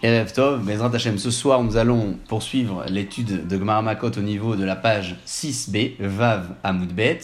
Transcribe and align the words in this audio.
Erev 0.00 0.32
Tov, 0.32 0.64
Bezrat 0.64 0.94
Hashem, 0.94 1.18
ce 1.18 1.32
soir 1.32 1.60
nous 1.64 1.76
allons 1.76 2.16
poursuivre 2.28 2.84
l'étude 2.88 3.48
de 3.48 3.56
Gmar 3.56 3.82
Makot 3.82 4.12
au 4.16 4.20
niveau 4.20 4.54
de 4.54 4.62
la 4.62 4.76
page 4.76 5.16
6b, 5.26 5.96
Vav 5.98 6.54
Amoudbet, 6.62 7.18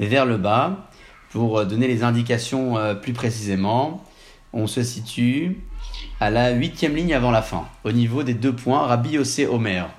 vers 0.00 0.24
le 0.24 0.38
bas, 0.38 0.88
pour 1.28 1.66
donner 1.66 1.86
les 1.86 2.04
indications 2.04 2.78
euh, 2.78 2.94
plus 2.94 3.12
précisément. 3.12 4.02
On 4.54 4.66
se 4.66 4.82
situe 4.82 5.60
à 6.18 6.30
la 6.30 6.52
huitième 6.52 6.96
ligne 6.96 7.12
avant 7.12 7.30
la 7.30 7.42
fin, 7.42 7.66
au 7.84 7.92
niveau 7.92 8.22
des 8.22 8.32
deux 8.32 8.54
points, 8.54 8.86
Rabbi 8.86 9.10
Yossé 9.10 9.46
Omer. 9.46 9.90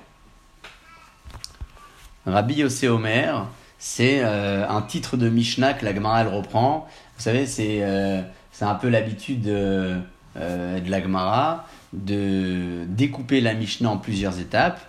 Rabbi 2.26 2.54
Yossé 2.54 2.88
Omer, 2.88 3.46
c'est 3.78 4.24
euh, 4.24 4.68
un 4.68 4.82
titre 4.82 5.16
de 5.16 5.28
Mishnah 5.28 5.74
que 5.74 5.84
la 5.84 5.94
Gemara 5.94 6.22
elle 6.22 6.34
reprend. 6.34 6.88
Vous 7.16 7.22
savez, 7.22 7.46
c'est 7.46 7.78
euh, 7.82 8.22
un 8.60 8.74
peu 8.74 8.88
l'habitude 8.88 9.42
de, 9.42 10.00
de 10.34 10.90
la 10.90 11.00
Gemara 11.00 11.64
de 11.92 12.84
découper 12.88 13.40
la 13.40 13.54
Mishnah 13.54 13.90
en 13.90 13.98
plusieurs 13.98 14.38
étapes 14.38 14.80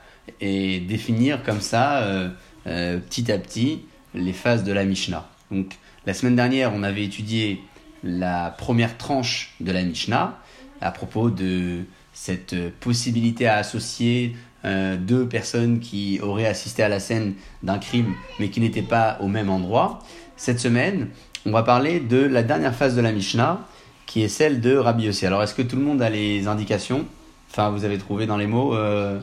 et 0.41 0.79
définir 0.79 1.43
comme 1.43 1.61
ça, 1.61 1.99
euh, 1.99 2.29
euh, 2.67 2.99
petit 2.99 3.31
à 3.31 3.37
petit, 3.37 3.81
les 4.13 4.33
phases 4.33 4.63
de 4.63 4.71
la 4.71 4.85
Mishnah. 4.85 5.27
Donc, 5.51 5.77
la 6.05 6.13
semaine 6.13 6.35
dernière, 6.35 6.73
on 6.73 6.83
avait 6.83 7.03
étudié 7.03 7.61
la 8.03 8.51
première 8.51 8.97
tranche 8.97 9.55
de 9.59 9.71
la 9.71 9.83
Mishnah 9.83 10.39
à 10.81 10.91
propos 10.91 11.29
de 11.29 11.83
cette 12.13 12.55
possibilité 12.79 13.47
à 13.47 13.57
associer 13.57 14.35
euh, 14.65 14.97
deux 14.97 15.27
personnes 15.27 15.79
qui 15.79 16.19
auraient 16.21 16.45
assisté 16.45 16.83
à 16.83 16.89
la 16.89 16.99
scène 16.99 17.33
d'un 17.63 17.77
crime 17.77 18.13
mais 18.39 18.49
qui 18.49 18.59
n'étaient 18.59 18.81
pas 18.81 19.17
au 19.21 19.27
même 19.27 19.49
endroit. 19.49 19.99
Cette 20.35 20.59
semaine, 20.59 21.09
on 21.45 21.51
va 21.51 21.63
parler 21.63 21.99
de 21.99 22.17
la 22.17 22.43
dernière 22.43 22.75
phase 22.75 22.95
de 22.95 23.01
la 23.01 23.11
Mishnah 23.11 23.65
qui 24.09 24.23
est 24.23 24.27
celle 24.27 24.59
de 24.59 24.75
Rabbi 24.75 25.03
Yossi. 25.03 25.27
Alors, 25.27 25.43
est-ce 25.43 25.53
que 25.53 25.61
tout 25.61 25.75
le 25.75 25.83
monde 25.83 26.01
a 26.01 26.09
les 26.09 26.47
indications? 26.47 27.05
Enfin, 27.51 27.69
vous 27.69 27.85
avez 27.85 27.99
trouvé 27.99 28.25
dans 28.25 28.37
les 28.37 28.47
mots 28.47 28.73
euh, 28.73 29.19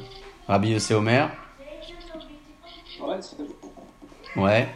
Rabbi 0.46 0.70
Yossi 0.70 0.94
Omer 0.94 1.28
Ouais. 4.36 4.68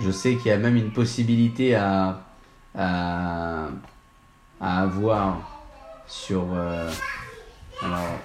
Je 0.00 0.10
sais 0.10 0.34
qu'il 0.34 0.46
y 0.46 0.50
a 0.50 0.56
même 0.56 0.74
une 0.74 0.90
possibilité 0.90 1.76
à, 1.76 2.20
à, 2.74 3.68
avoir 4.60 5.62
sur. 6.08 6.46
Euh, 6.52 6.90
alors, 7.80 8.18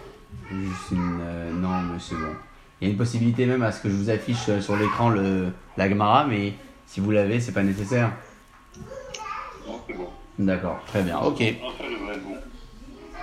juste 0.52 0.92
une. 0.94 1.20
Euh, 1.22 1.52
non, 1.54 1.82
mais 1.82 2.00
c'est 2.00 2.16
bon. 2.16 2.34
Il 2.82 2.88
y 2.88 2.90
a 2.90 2.92
une 2.92 2.98
possibilité 2.98 3.46
même 3.46 3.62
à 3.62 3.72
ce 3.72 3.82
que 3.82 3.90
je 3.90 3.94
vous 3.94 4.10
affiche 4.10 4.50
sur 4.62 4.76
l'écran 4.76 5.10
le, 5.10 5.52
la 5.78 5.88
Gemara, 5.88 6.26
mais 6.26 6.54
si 6.88 7.02
vous 7.02 7.12
l'avez, 7.12 7.40
c'est 7.40 7.52
pas 7.52 7.62
nécessaire. 7.62 8.12
D'accord, 10.40 10.80
très 10.88 11.02
bien, 11.02 11.20
ok. 11.20 11.44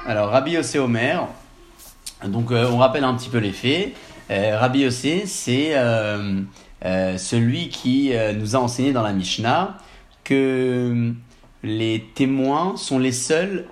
Alors, 0.07 0.29
Rabbi 0.29 0.53
Yossé 0.53 0.79
Omer, 0.79 1.27
donc 2.25 2.53
euh, 2.53 2.69
on 2.71 2.79
rappelle 2.79 3.05
un 3.05 3.15
petit 3.15 3.29
peu 3.29 3.39
les 3.39 3.53
faits. 3.53 3.93
Euh, 4.31 4.59
Rabbi 4.59 4.81
Yossé, 4.81 5.25
c'est 5.27 5.73
euh, 5.75 6.43
celui 7.17 7.71
qui 7.71 8.13
nous 8.39 8.55
a 8.55 8.59
enseigné 8.59 8.93
dans 8.93 9.03
la 9.03 9.13
Mishnah 9.13 9.79
que 10.25 11.13
les 11.63 12.05
témoins 12.15 12.77
sont 12.77 12.99
les 12.99 13.13
seuls 13.13 13.67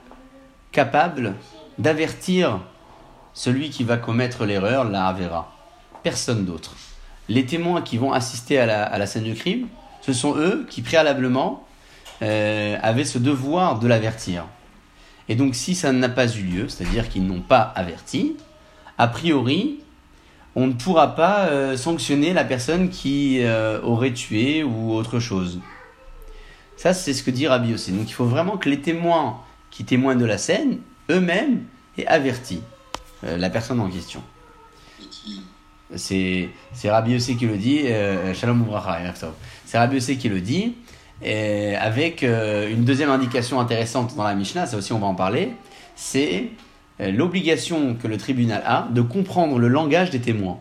capables 0.72 1.34
d'avertir 1.78 2.60
celui 3.34 3.70
qui 3.70 3.84
va 3.84 3.96
commettre 3.96 4.44
l'erreur, 4.44 4.84
la 4.84 5.06
Avera. 5.06 5.52
Personne 6.02 6.44
d'autre. 6.44 6.74
Les 7.28 7.46
témoins 7.46 7.82
qui 7.82 7.98
vont 7.98 8.12
assister 8.12 8.58
à 8.58 8.66
la, 8.66 8.84
à 8.84 8.98
la 8.98 9.06
scène 9.06 9.24
du 9.24 9.34
crime, 9.34 9.68
ce 10.00 10.12
sont 10.12 10.36
eux 10.36 10.66
qui 10.68 10.82
préalablement 10.82 11.64
euh, 12.22 12.76
avaient 12.80 13.04
ce 13.04 13.18
devoir 13.18 13.80
de 13.80 13.88
l'avertir. 13.88 14.46
Et 15.28 15.34
donc 15.34 15.54
si 15.54 15.74
ça 15.74 15.90
n'a 15.90 16.08
pas 16.08 16.28
eu 16.28 16.42
lieu, 16.42 16.68
c'est-à-dire 16.68 17.08
qu'ils 17.08 17.26
n'ont 17.26 17.40
pas 17.40 17.60
averti, 17.60 18.36
a 18.98 19.08
priori, 19.08 19.80
on 20.54 20.68
ne 20.68 20.72
pourra 20.74 21.16
pas 21.16 21.46
euh, 21.46 21.76
sanctionner 21.76 22.32
la 22.32 22.44
personne 22.44 22.88
qui 22.88 23.40
euh, 23.42 23.80
aurait 23.82 24.12
tué 24.12 24.62
ou 24.62 24.92
autre 24.92 25.18
chose. 25.18 25.58
Ça, 26.76 26.92
c'est 26.92 27.12
ce 27.12 27.24
que 27.24 27.30
dit 27.32 27.48
Rabbi 27.48 27.74
aussi. 27.74 27.90
Donc 27.90 28.08
il 28.08 28.12
faut 28.12 28.26
vraiment 28.26 28.58
que 28.58 28.68
les 28.68 28.80
témoins 28.80 29.40
qui 29.70 29.84
témoignent 29.84 30.20
de 30.20 30.24
la 30.24 30.38
scène, 30.38 30.78
eux-mêmes, 31.10 31.64
aient 31.98 32.06
averti 32.06 32.60
la 33.22 33.48
personne 33.48 33.80
en 33.80 33.88
question. 33.88 34.22
C'est 35.94 36.50
Rabbi 36.84 37.16
aussi 37.16 37.36
qui 37.36 37.46
le 37.46 37.56
dit, 37.56 37.84
Shalom 38.34 38.66
C'est 39.64 39.78
Rabbi 39.78 39.96
aussi 39.96 40.18
qui 40.18 40.28
le 40.28 40.40
dit, 40.40 40.74
et 41.24 41.74
avec 41.76 42.22
euh, 42.22 42.70
une 42.70 42.84
deuxième 42.84 43.10
indication 43.10 43.58
intéressante 43.58 44.14
dans 44.16 44.24
la 44.24 44.34
Mishnah, 44.34 44.66
ça 44.66 44.76
aussi 44.76 44.92
on 44.92 44.98
va 44.98 45.06
en 45.06 45.14
parler, 45.14 45.52
c'est 45.96 46.50
euh, 47.00 47.10
l'obligation 47.10 47.94
que 47.94 48.06
le 48.06 48.18
tribunal 48.18 48.62
a 48.66 48.88
de 48.92 49.00
comprendre 49.00 49.58
le 49.58 49.68
langage 49.68 50.10
des 50.10 50.20
témoins. 50.20 50.58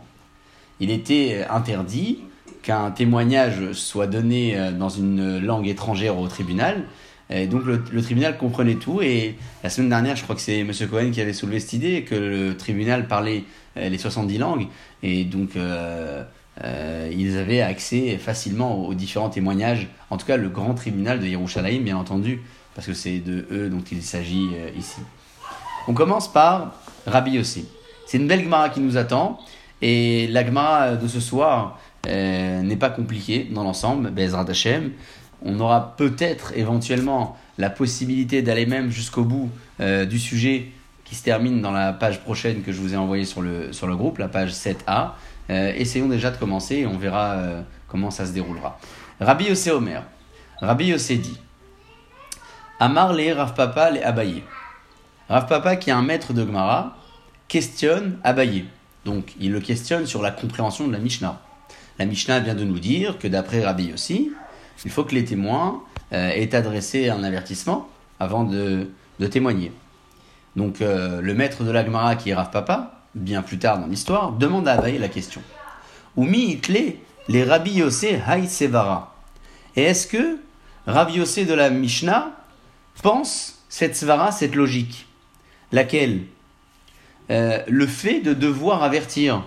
Il 0.80 0.90
était 0.90 1.46
interdit 1.50 2.20
qu'un 2.62 2.92
témoignage 2.92 3.74
soit 3.74 4.08
donné 4.08 4.58
euh, 4.58 4.72
dans 4.72 4.90
une 4.90 5.40
langue 5.40 5.68
étrangère 5.68 6.18
au 6.18 6.28
tribunal. 6.28 6.84
Et 7.30 7.48
donc 7.48 7.64
le, 7.66 8.02
tribunal 8.02 8.38
comprenait 8.38 8.76
tout 8.76 9.02
et 9.02 9.38
la 9.64 9.70
semaine 9.70 9.90
dernière, 9.90 10.16
je 10.16 10.24
crois 10.24 10.36
que 10.36 10.42
c'est 10.42 10.60
M. 10.60 10.72
Cohen 10.90 11.10
qui 11.12 11.20
avait 11.20 11.34
soulevé 11.34 11.60
cette 11.60 11.74
idée 11.74 12.04
que 12.04 12.14
le 12.14 12.58
tribunal 12.58 13.08
parlait 13.08 13.46
les 13.76 13.98
70 13.98 14.38
langues 14.38 14.68
et 15.04 15.24
donc 15.26 15.56
euh, 15.56 16.24
ils 16.62 17.38
avaient 17.38 17.62
accès 17.62 18.18
facilement 18.18 18.86
aux, 18.86 18.94
différents 18.94 19.30
témoignages, 19.30 19.88
en 20.10 20.18
tout 20.18 20.26
cas 20.26 20.38
le 20.38 20.50
grand 20.50 20.74
tribunal 20.74 21.20
de 21.20 21.26
Yerushalayim, 21.26 21.82
bien 21.82 21.98
entendu, 21.98 22.42
parce 22.76 22.88
que 22.88 22.94
c'est 22.94 23.20
de 23.20 23.46
eux 23.52 23.70
dont 23.70 23.84
il 23.92 24.02
s'agit 24.02 24.50
euh, 24.56 24.70
ici. 24.78 25.02
On 25.88 25.94
commence 25.94 26.32
par 26.32 26.76
Rabbi 27.06 27.32
Yossi. 27.32 27.66
C'est 28.08 28.18
une 28.18 28.28
belle 28.28 28.44
Gemara 28.44 28.70
qui 28.70 28.80
nous 28.80 28.98
attend, 28.98 29.40
et 29.82 30.28
la 30.28 30.46
Gemara 30.46 30.96
de 30.96 31.08
ce 31.08 31.20
soir 31.20 31.80
euh, 32.08 32.62
n'est 32.62 32.78
pas 32.78 32.90
compliquée 32.90 33.48
dans 33.52 33.64
l'ensemble, 33.64 34.12
Bezrat 34.12 34.46
Hashem. 34.50 34.92
On 35.44 35.60
aura 35.60 35.96
peut-être 35.98 36.54
éventuellement 36.56 37.38
la 37.58 37.70
possibilité 37.70 38.42
d'aller 38.42 38.66
même 38.66 38.90
jusqu'au 38.90 39.24
bout 39.24 39.50
du 39.80 40.18
sujet 40.18 40.70
qui 41.04 41.16
se 41.16 41.24
termine 41.24 41.62
dans 41.62 41.72
la 41.72 41.92
page 41.92 42.22
prochaine 42.22 42.62
que 42.62 42.72
je 42.72 42.80
vous 42.80 42.94
ai 42.94 42.98
envoyée 42.98 43.26
sur 43.26 43.42
le, 43.42 43.74
sur 43.74 43.88
le 43.88 43.96
groupe, 43.98 44.20
la 44.20 44.30
page 44.30 44.54
7a. 44.54 45.12
Euh, 45.50 45.74
essayons 45.76 46.08
déjà 46.08 46.32
de 46.32 46.38
commencer 46.38 46.78
et 46.78 46.88
on 46.88 46.98
verra 46.98 47.34
euh, 47.34 47.62
comment 47.88 48.12
ça 48.12 48.26
se 48.26 48.32
déroulera. 48.32 48.80
Rabbi 49.20 49.46
Yossé 49.46 49.72
Omer. 49.72 50.04
Rabbi 50.62 50.88
Yossé 50.88 51.18
dit 51.18 51.38
Amar 52.80 53.14
les 53.14 53.34
Rav 53.34 53.54
Papa 53.54 53.92
les 53.92 54.02
Abaye. 54.02 54.44
Rav 55.30 55.48
Papa, 55.48 55.76
qui 55.76 55.90
est 55.90 55.94
un 55.94 56.02
maître 56.02 56.34
de 56.34 56.46
Gemara, 56.46 56.98
questionne 57.48 58.20
Abaye. 58.24 58.66
Donc 59.06 59.34
il 59.40 59.52
le 59.52 59.60
questionne 59.60 60.06
sur 60.06 60.22
la 60.22 60.32
compréhension 60.32 60.88
de 60.88 60.94
la 60.94 61.00
Mishnah. 61.00 61.42
La 62.00 62.06
Mishnah 62.06 62.40
vient 62.40 62.56
de 62.56 62.64
nous 62.64 62.80
dire 62.80 63.20
que 63.20 63.28
d'après 63.28 63.64
Rabbi 63.64 63.86
Yossi, 63.86 64.32
il 64.86 64.92
faut 64.92 65.04
que 65.04 65.14
les 65.14 65.26
témoins 65.26 65.84
euh, 66.14 66.30
aient 66.30 66.56
adressé 66.56 67.10
un 67.10 67.24
avertissement 67.24 67.90
avant 68.20 68.44
de, 68.44 68.88
témoigner. 69.30 69.72
Donc 70.56 70.82
le 70.82 71.34
maître 71.34 71.64
de 71.64 71.72
la 71.72 71.86
Gemara, 71.86 72.16
qui 72.16 72.30
est 72.30 72.34
Rav 72.34 72.52
Papa, 72.52 73.03
bien 73.16 73.42
plus 73.42 73.60
tard 73.60 73.80
dans 73.80 73.88
l'histoire, 73.88 74.32
demande 74.32 74.68
à 74.68 74.74
Abaye 74.74 74.98
la 74.98 75.08
question. 75.08 75.42
Umi 76.18 76.52
itle 76.52 76.96
les 77.28 77.44
Rabbi 77.44 77.72
Yossé 77.72 78.20
Haï. 78.26 78.48
Et 79.76 79.84
est-ce 79.84 80.08
que 80.08 80.40
Rabbi 80.88 81.14
Yossé 81.16 81.46
de 81.46 81.54
la 81.54 81.70
Mishnah 81.70 82.32
pense 83.02 83.64
cette 83.70 83.96
Svara, 83.96 84.32
cette 84.32 84.56
logique? 84.56 85.08
Laquelle? 85.72 86.24
Euh, 87.32 87.64
Le 87.68 87.88
fait 87.88 88.20
de 88.20 88.34
devoir 88.34 88.84
avertir. 88.84 89.44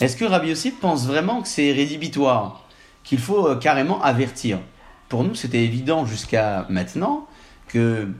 Est-ce 0.00 0.16
que 0.16 0.24
Rabbi 0.24 0.48
Yossé 0.48 0.70
pense 0.72 1.06
vraiment 1.06 1.42
que 1.42 1.48
c'est 1.48 1.72
rédhibitoire 1.72 2.64
Qu'il 3.04 3.18
faut 3.18 3.48
euh, 3.48 3.56
carrément 3.56 4.02
avertir? 4.02 4.60
Pour 5.08 5.24
nous, 5.24 5.34
c'était 5.34 5.64
évident 5.64 6.04
jusqu'à 6.04 6.66
maintenant 6.68 7.26
qu'il 7.70 8.12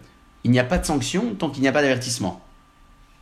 n'y 0.45 0.59
a 0.59 0.65
pas 0.65 0.79
de 0.79 0.87
sanction 0.87 1.35
tant 1.35 1.51
qu'il 1.51 1.63
n'y 1.63 1.69
a 1.69 1.73
pas 1.73 1.83
d'avertissement. 1.83 2.41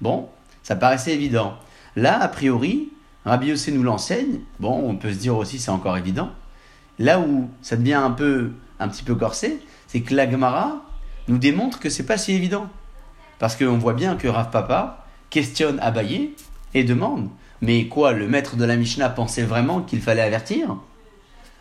Bon, 0.01 0.29
ça 0.67 0.75
paraissait 0.75 1.15
évident. 1.15 1.55
Là, 1.95 2.21
a 2.21 2.27
priori, 2.27 2.89
Rabbi 3.25 3.51
Yossé 3.51 3.71
nous 3.71 3.85
l'enseigne. 3.85 4.41
Bon, 4.59 4.91
on 4.91 4.97
peut 4.97 5.13
se 5.13 5.19
dire 5.19 5.37
aussi 5.37 5.61
c'est 5.61 5.71
encore 5.71 5.97
évident. 5.97 6.33
Là 6.99 7.21
où 7.21 7.49
ça 7.63 7.77
devient 7.77 7.95
un 7.95 8.11
peu, 8.11 8.51
un 8.81 8.89
petit 8.89 9.05
peu 9.05 9.15
corsé, 9.15 9.61
c'est 9.87 10.01
que 10.01 10.13
la 10.13 10.29
Gemara 10.29 10.83
nous 11.29 11.39
démontre 11.39 11.79
que 11.79 11.89
c'est 11.89 12.03
pas 12.03 12.19
si 12.19 12.33
évident. 12.33 12.69
Parce 13.39 13.55
qu'on 13.55 13.79
voit 13.79 13.93
bien 13.93 14.17
que 14.17 14.27
Rav 14.27 14.51
Papa 14.51 15.07
questionne 15.31 15.79
Abaye 15.79 16.33
et 16.75 16.83
demande 16.83 17.29
Mais 17.63 17.87
quoi, 17.87 18.11
le 18.11 18.27
maître 18.27 18.57
de 18.57 18.65
la 18.65 18.75
Mishnah 18.75 19.11
pensait 19.11 19.45
vraiment 19.45 19.83
qu'il 19.83 20.01
fallait 20.01 20.21
avertir? 20.21 20.79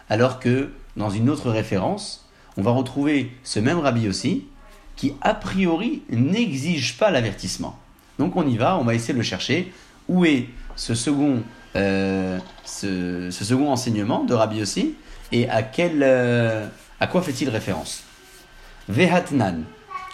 Alors 0.09 0.39
que, 0.39 0.71
dans 0.97 1.11
une 1.11 1.29
autre 1.29 1.51
référence, 1.51 2.27
on 2.57 2.63
va 2.63 2.71
retrouver 2.71 3.31
ce 3.43 3.59
même 3.59 3.77
Rabbi 3.77 4.07
aussi 4.07 4.47
qui, 4.95 5.13
a 5.21 5.35
priori, 5.35 6.01
n'exige 6.09 6.97
pas 6.97 7.11
l'avertissement. 7.11 7.77
Donc 8.19 8.35
on 8.35 8.47
y 8.47 8.57
va, 8.57 8.77
on 8.77 8.83
va 8.83 8.93
essayer 8.93 9.13
de 9.13 9.19
le 9.19 9.23
chercher. 9.23 9.73
Où 10.07 10.25
est 10.25 10.49
ce 10.75 10.93
second, 10.93 11.43
euh, 11.75 12.39
enseignement 13.67 14.23
de 14.23 14.33
Rabbi 14.33 14.57
Yossi 14.57 14.95
et 15.31 15.49
à, 15.49 15.63
quel, 15.63 16.01
euh, 16.03 16.67
à 16.99 17.07
quoi 17.07 17.21
fait-il 17.21 17.49
référence? 17.49 18.03
Vehatnan. 18.87 19.63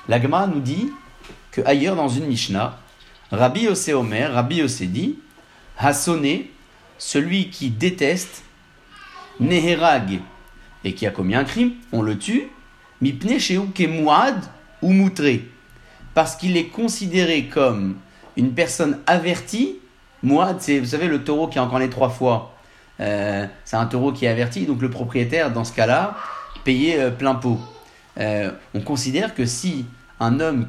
L'agma 0.07 0.47
nous 0.47 0.61
dit 0.61 0.89
que 1.51 1.61
ailleurs 1.65 1.95
dans 1.95 2.07
une 2.07 2.25
Mishnah, 2.25 2.79
Rabbi 3.31 3.63
Yossé 3.63 3.93
Omer, 3.93 4.33
Rabbi 4.33 4.57
Yossé 4.57 4.87
dit 4.87 5.19
Hassoné, 5.77 6.51
celui 6.97 7.49
qui 7.49 7.69
déteste, 7.69 8.43
Neherag, 9.39 10.19
et 10.83 10.93
qui 10.93 11.05
a 11.05 11.11
commis 11.11 11.35
un 11.35 11.43
crime, 11.43 11.73
on 11.91 12.01
le 12.01 12.17
tue, 12.17 12.47
Mipne 13.01 13.39
Sheuke 13.39 13.87
Mouad 13.87 14.35
ou 14.81 14.91
Moutré, 14.91 15.50
parce 16.13 16.35
qu'il 16.35 16.57
est 16.57 16.67
considéré 16.67 17.45
comme 17.45 17.95
une 18.37 18.53
personne 18.53 18.99
avertie. 19.07 19.77
C'est, 20.59 20.79
vous 20.79 20.85
savez, 20.85 21.07
le 21.07 21.23
taureau 21.23 21.47
qui 21.47 21.59
a 21.59 21.63
encore 21.63 21.79
les 21.79 21.89
trois 21.89 22.09
fois. 22.09 22.53
Euh, 22.99 23.47
c'est 23.65 23.77
un 23.77 23.85
taureau 23.85 24.11
qui 24.11 24.25
est 24.25 24.29
averti, 24.29 24.65
donc 24.65 24.81
le 24.81 24.89
propriétaire, 24.89 25.51
dans 25.51 25.63
ce 25.63 25.73
cas-là, 25.73 26.15
payait 26.63 26.99
euh, 26.99 27.09
plein 27.11 27.35
pot. 27.35 27.59
Euh, 28.19 28.51
on 28.75 28.81
considère 28.81 29.33
que 29.33 29.45
si 29.45 29.85
un 30.19 30.39
homme 30.39 30.67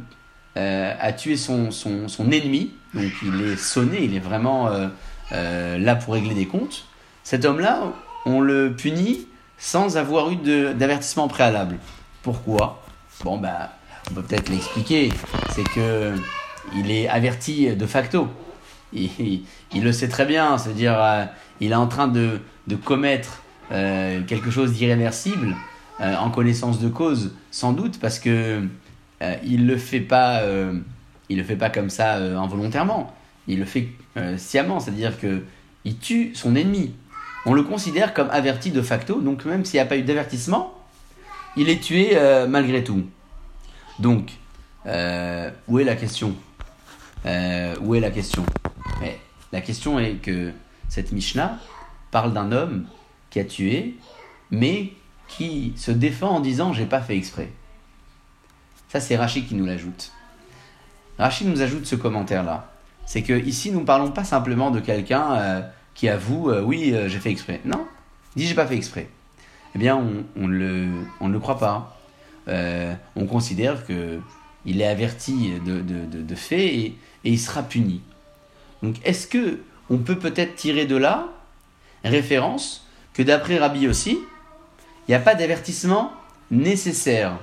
a 0.55 1.13
tué 1.15 1.37
son, 1.37 1.71
son, 1.71 2.09
son, 2.09 2.31
ennemi, 2.31 2.73
donc 2.93 3.11
il 3.23 3.43
est 3.43 3.57
sonné, 3.57 4.05
il 4.05 4.15
est 4.15 4.21
vraiment 4.21 4.69
là 5.31 5.95
pour 5.97 6.13
régler 6.13 6.35
des 6.35 6.45
comptes, 6.45 6.85
cet 7.25 7.47
homme-là, 7.47 7.85
on 8.27 8.41
le 8.41 8.75
punit 8.75 9.27
sans 9.57 9.97
avoir 9.97 10.31
eu 10.31 10.37
d'avertissement 10.37 11.27
préalable. 11.27 11.79
Pourquoi? 12.23 12.83
Bon, 13.25 13.39
bah, 13.39 13.73
on 14.13 14.15
peut 14.15 14.23
peut-être 14.23 14.51
l'expliquer. 14.51 15.11
C'est 15.51 15.65
que 15.65 16.15
il 16.77 16.91
est 16.91 17.09
averti 17.09 17.75
de 17.75 17.87
facto. 17.87 18.29
Il, 18.93 19.43
il, 19.73 19.83
le 19.83 19.93
sait 19.93 20.09
très 20.09 20.27
bien, 20.27 20.59
c'est-à-dire 20.59 20.95
euh, 21.03 21.25
il 21.61 21.73
est 21.73 21.77
en 21.77 21.87
train 21.87 22.09
de, 22.09 22.41
de 22.67 22.77
commettre 22.77 23.43
euh, 23.73 24.23
quelque 24.25 24.51
chose 24.51 24.75
d'irréversible 24.75 25.57
euh, 26.01 26.15
en 26.17 26.31
connaissance 26.31 26.79
de 26.79 26.89
cause, 26.89 27.35
sans 27.51 27.73
doute, 27.73 27.99
parce 28.01 28.19
que 28.19 28.63
il 29.45 29.69
le 29.69 29.77
fait 29.77 30.01
pas, 30.01 30.43
il 31.29 31.39
le 31.39 31.45
fait 31.45 31.55
pas 31.55 31.71
comme 31.71 31.91
ça 31.91 32.15
involontairement. 32.17 33.15
Il 33.47 33.61
le 33.61 33.65
fait 33.65 33.87
sciemment, 34.37 34.81
c'est-à-dire 34.81 35.17
que 35.17 35.45
il 35.85 35.97
tue 35.97 36.33
son 36.35 36.57
ennemi. 36.57 36.93
On 37.47 37.55
le 37.55 37.63
considère 37.63 38.15
comme 38.15 38.29
averti 38.33 38.73
de 38.73 38.83
facto, 38.83 39.21
donc 39.21 39.45
même 39.45 39.65
s'il 39.65 39.77
n'y 39.79 39.83
a 39.83 39.87
pas 39.87 39.97
eu 39.97 40.03
d'avertissement, 40.03 40.75
il 41.57 41.69
est 41.69 41.81
tué 41.81 42.19
malgré 42.49 42.83
tout. 42.83 43.05
Donc, 43.99 44.33
où 44.87 45.79
est 45.79 45.85
la 45.85 45.97
question? 45.97 46.35
Euh, 47.27 47.77
où 47.81 47.95
est 47.95 48.01
la 48.01 48.11
question? 48.11 48.45
La 49.53 49.61
question 49.61 49.99
est 49.99 50.15
que 50.15 50.53
cette 50.89 51.13
Mishnah 51.13 51.59
parle 52.11 52.33
d'un 52.33 52.53
homme 52.53 52.87
qui 53.31 53.39
a 53.39 53.45
tué, 53.45 53.97
mais 54.51 54.93
qui 55.29 55.75
se 55.77 55.91
défend 55.91 56.37
en 56.37 56.41
disant 56.41 56.73
j'ai 56.73 56.87
pas 56.87 57.01
fait 57.01 57.17
exprès. 57.17 57.51
Ça, 58.89 59.01
c'est 59.01 59.17
Rachid 59.17 59.47
qui 59.47 59.55
nous 59.55 59.67
l'ajoute. 59.67 60.13
Rachid 61.19 61.49
nous 61.49 61.61
ajoute 61.63 61.87
ce 61.87 61.97
commentaire-là. 61.97 62.71
C'est 63.07 63.23
que 63.23 63.33
ici, 63.33 63.71
nous 63.71 63.81
ne 63.81 63.85
parlons 63.85 64.11
pas 64.11 64.25
simplement 64.25 64.71
de 64.71 64.81
quelqu'un 64.81 65.33
euh, 65.33 65.63
qui 65.95 66.09
avoue 66.09 66.51
euh, 66.51 66.63
oui, 66.63 66.95
j'ai 67.07 67.19
fait 67.19 67.31
exprès. 67.31 67.61
Non, 67.65 67.87
il 68.35 68.41
dit 68.41 68.49
j'ai 68.49 68.55
pas 68.55 68.67
fait 68.67 68.77
exprès. 68.77 69.09
Eh 69.75 69.79
bien, 69.79 70.03
on, 70.37 70.47
le, 70.47 70.89
on 71.21 71.29
ne 71.29 71.33
le 71.33 71.41
croit 71.41 71.59
pas. 71.59 71.99
On 72.49 73.27
considère 73.27 73.87
que 73.87 74.21
il 74.65 74.81
est 74.81 74.87
averti 74.87 75.53
de, 75.65 75.81
de, 75.81 76.23
de, 76.23 76.35
fait 76.35 76.67
et, 76.75 76.99
il 77.25 77.39
sera 77.39 77.63
puni. 77.63 78.01
Donc 78.83 78.97
est-ce 79.05 79.27
que 79.27 79.61
on 79.91 79.99
peut 79.99 80.19
peut-être 80.19 80.55
tirer 80.55 80.87
de 80.87 80.97
là 80.97 81.29
référence 82.05 82.87
que 83.15 83.23
d'après 83.23 83.59
Rabbi 83.59 83.87
aussi, 83.89 84.19
il 85.07 85.11
n'y 85.11 85.15
a 85.15 85.21
pas 85.21 85.35
d'avertissement 85.35 86.13
nécessaire? 86.51 87.39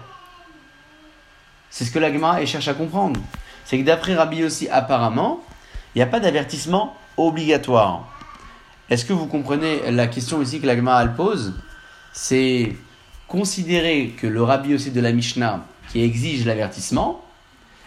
C'est 1.69 1.85
ce 1.85 1.91
que 1.91 1.99
la 1.99 2.45
cherche 2.45 2.67
à 2.67 2.73
comprendre. 2.73 3.19
C'est 3.65 3.77
que 3.77 3.85
d'après 3.85 4.15
Rabbi 4.15 4.43
aussi, 4.43 4.67
apparemment, 4.69 5.41
il 5.93 5.99
n'y 5.99 6.03
a 6.03 6.07
pas 6.07 6.19
d'avertissement 6.19 6.95
obligatoire. 7.17 8.07
Est-ce 8.89 9.05
que 9.05 9.13
vous 9.13 9.27
comprenez 9.27 9.91
la 9.91 10.07
question 10.07 10.41
ici 10.41 10.59
que 10.59 10.65
la 10.65 10.75
Gemara 10.75 11.05
pose? 11.09 11.53
C'est 12.11 12.75
considérer 13.29 14.09
que 14.17 14.27
le 14.27 14.43
Rabbi 14.43 14.73
aussi 14.73 14.91
de 14.91 14.99
la 14.99 15.11
Mishnah 15.11 15.63
qui 15.91 16.03
exige 16.03 16.45
l'avertissement 16.45 17.23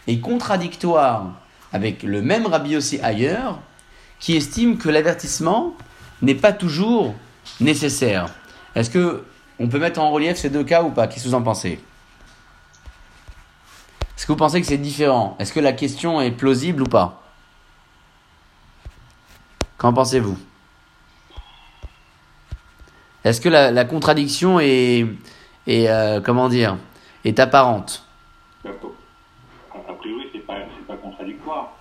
est 0.06 0.20
contradictoire 0.20 1.34
avec 1.72 2.02
le 2.02 2.22
même 2.22 2.46
Rabbi 2.46 2.76
aussi 2.76 3.00
ailleurs 3.00 3.58
qui 4.20 4.36
estime 4.36 4.78
que 4.78 4.88
l'avertissement 4.88 5.74
n'est 6.22 6.36
pas 6.36 6.52
toujours 6.52 7.14
nécessaire. 7.60 8.32
Est-ce 8.74 8.88
que 8.88 9.24
on 9.58 9.68
peut 9.68 9.78
mettre 9.78 10.00
en 10.00 10.10
relief 10.10 10.38
ces 10.38 10.48
deux 10.48 10.64
cas 10.64 10.82
ou 10.82 10.90
pas? 10.90 11.06
Qu'est-ce 11.06 11.24
que 11.24 11.28
vous 11.28 11.34
en 11.34 11.42
pensez? 11.42 11.80
Est-ce 14.16 14.26
que 14.26 14.32
vous 14.32 14.38
pensez 14.38 14.60
que 14.60 14.66
c'est 14.66 14.78
différent? 14.78 15.36
Est-ce 15.38 15.52
que 15.52 15.60
la 15.60 15.72
question 15.72 16.20
est 16.20 16.30
plausible 16.30 16.82
ou 16.82 16.86
pas? 16.86 17.22
Qu'en 19.78 19.92
pensez-vous? 19.92 20.38
Est-ce 23.24 23.40
que 23.40 23.48
la, 23.48 23.84
contradiction 23.84 24.58
est, 24.58 25.06
est 25.66 25.88
euh, 25.88 26.20
comment 26.20 26.48
dire 26.48 26.76
est 27.24 27.38
apparente? 27.38 28.04
A 28.64 29.92
priori, 29.94 30.24
c'est 30.32 30.46
pas, 30.46 30.58
pas 30.88 30.96
contradictoire. 30.96 31.76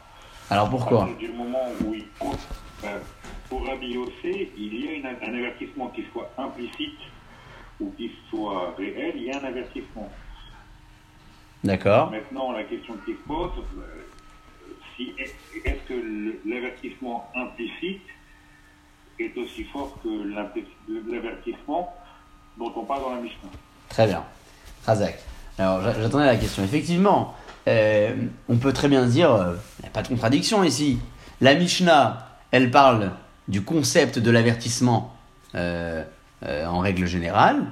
Alors 0.50 0.70
pourquoi? 0.70 1.10
Du 1.18 1.30
moment 1.30 1.66
où 1.84 1.94
il, 1.94 2.06
ben, 2.82 3.00
pour 3.50 3.66
Rabbi 3.66 3.94
Yossé, 3.94 4.52
il 4.58 4.86
y 4.86 4.88
a 4.88 4.92
une, 4.94 5.06
un 5.06 5.38
avertissement 5.38 5.88
qui 5.90 6.04
soit 6.12 6.30
implicite 6.38 7.00
ou 7.80 7.92
qui 7.98 8.12
soit 8.30 8.74
réel, 8.78 9.14
il 9.16 9.24
y 9.24 9.32
a 9.32 9.40
un 9.40 9.46
avertissement. 9.46 10.12
D'accord. 11.64 12.12
Maintenant, 12.12 12.52
la 12.52 12.64
question 12.64 12.96
qui 13.06 13.14
se 13.14 13.28
pose, 13.28 13.52
euh, 13.78 14.04
si, 14.96 15.14
est-ce 15.18 15.88
que 15.88 16.48
l'avertissement 16.48 17.30
implicite 17.36 18.02
est 19.22 19.38
aussi 19.38 19.64
fort 19.66 19.98
que 20.04 20.10
l'avertissement 21.12 21.94
dont 22.58 22.72
on 22.76 22.84
parle 22.84 23.02
dans 23.02 23.16
la 23.16 23.22
mission 23.22 23.40
Très 23.90 24.08
bien. 24.08 24.24
Razak. 24.86 25.20
Alors, 25.58 25.82
j'attendais 25.82 26.26
la 26.26 26.38
question. 26.38 26.64
Effectivement, 26.64 27.36
euh, 27.68 28.16
on 28.50 28.58
peut 28.58 28.74
très 28.74 28.88
bien 28.88 29.06
dire, 29.06 29.30
il 29.30 29.50
euh, 29.50 29.56
n'y 29.82 29.88
a 29.88 29.92
pas 29.92 30.02
de 30.02 30.08
contradiction 30.08 30.64
ici. 30.64 31.00
La 31.40 31.56
Mishnah, 31.56 32.28
elle 32.52 32.72
parle 32.72 33.12
du 33.48 33.62
concept 33.64 34.20
de 34.20 34.32
l'avertissement 34.32 35.14
euh, 35.56 36.04
en 36.44 36.80
règle 36.80 37.06
générale. 37.06 37.64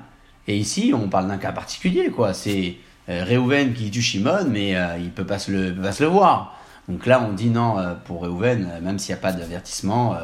Et 0.48 0.58
ici, 0.58 0.94
on 0.96 1.10
parle 1.10 1.28
d'un 1.28 1.38
cas 1.38 1.52
particulier, 1.52 2.10
quoi. 2.10 2.34
C'est 2.34 2.76
Reuven 3.08 3.74
qui 3.74 3.90
tue 3.90 4.02
Shimon, 4.02 4.46
mais 4.50 4.70
il 4.98 5.06
ne 5.06 5.10
peut, 5.10 5.24
le, 5.48 5.74
pas 5.74 5.92
se 5.92 6.04
le 6.04 6.10
voir. 6.10 6.60
Donc 6.88 7.06
là, 7.06 7.26
on 7.28 7.34
dit 7.34 7.50
non, 7.50 7.98
pour 8.06 8.22
Reuven, 8.22 8.80
même 8.82 9.00
s'il 9.00 9.14
n'y 9.14 9.20
a 9.20 9.22
pas 9.22 9.32
d'avertissement, 9.32 10.16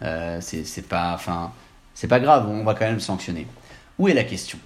c'est 0.00 0.88
pas, 0.88 1.12
enfin, 1.14 1.52
c'est 1.94 2.08
pas 2.08 2.20
grave, 2.20 2.48
on 2.48 2.64
va 2.64 2.74
quand 2.74 2.86
même 2.86 3.00
sanctionner. 3.00 3.46
Où 3.98 4.08
est 4.08 4.14
la 4.14 4.24
question? 4.24 4.58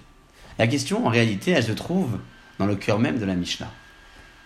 La 0.57 0.67
question, 0.67 1.05
en 1.05 1.09
réalité, 1.09 1.51
elle 1.51 1.63
se 1.63 1.73
trouve 1.73 2.17
dans 2.59 2.65
le 2.65 2.75
cœur 2.75 2.99
même 2.99 3.19
de 3.19 3.25
la 3.25 3.35
Mishnah. 3.35 3.69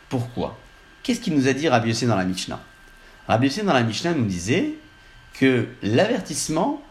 Pourquoi? 0.10 0.58
Qu'est-ce 1.04 1.22
qu'il 1.22 1.36
nous 1.36 1.48
a 1.48 1.54
dit 1.54 1.70
Rabbi 1.70 1.90
Yossi 1.90 2.08
dans 2.08 2.16
la 2.16 2.26
Mishnah? 2.26 2.60
Rabbi 3.28 3.48
Yossi 3.48 3.64
dans 3.64 3.74
la 3.74 3.84
Mishnah 3.84 4.14
nous 4.14 4.26
disait 4.26 4.74
que 5.34 5.68
l'avertissement 5.84 6.82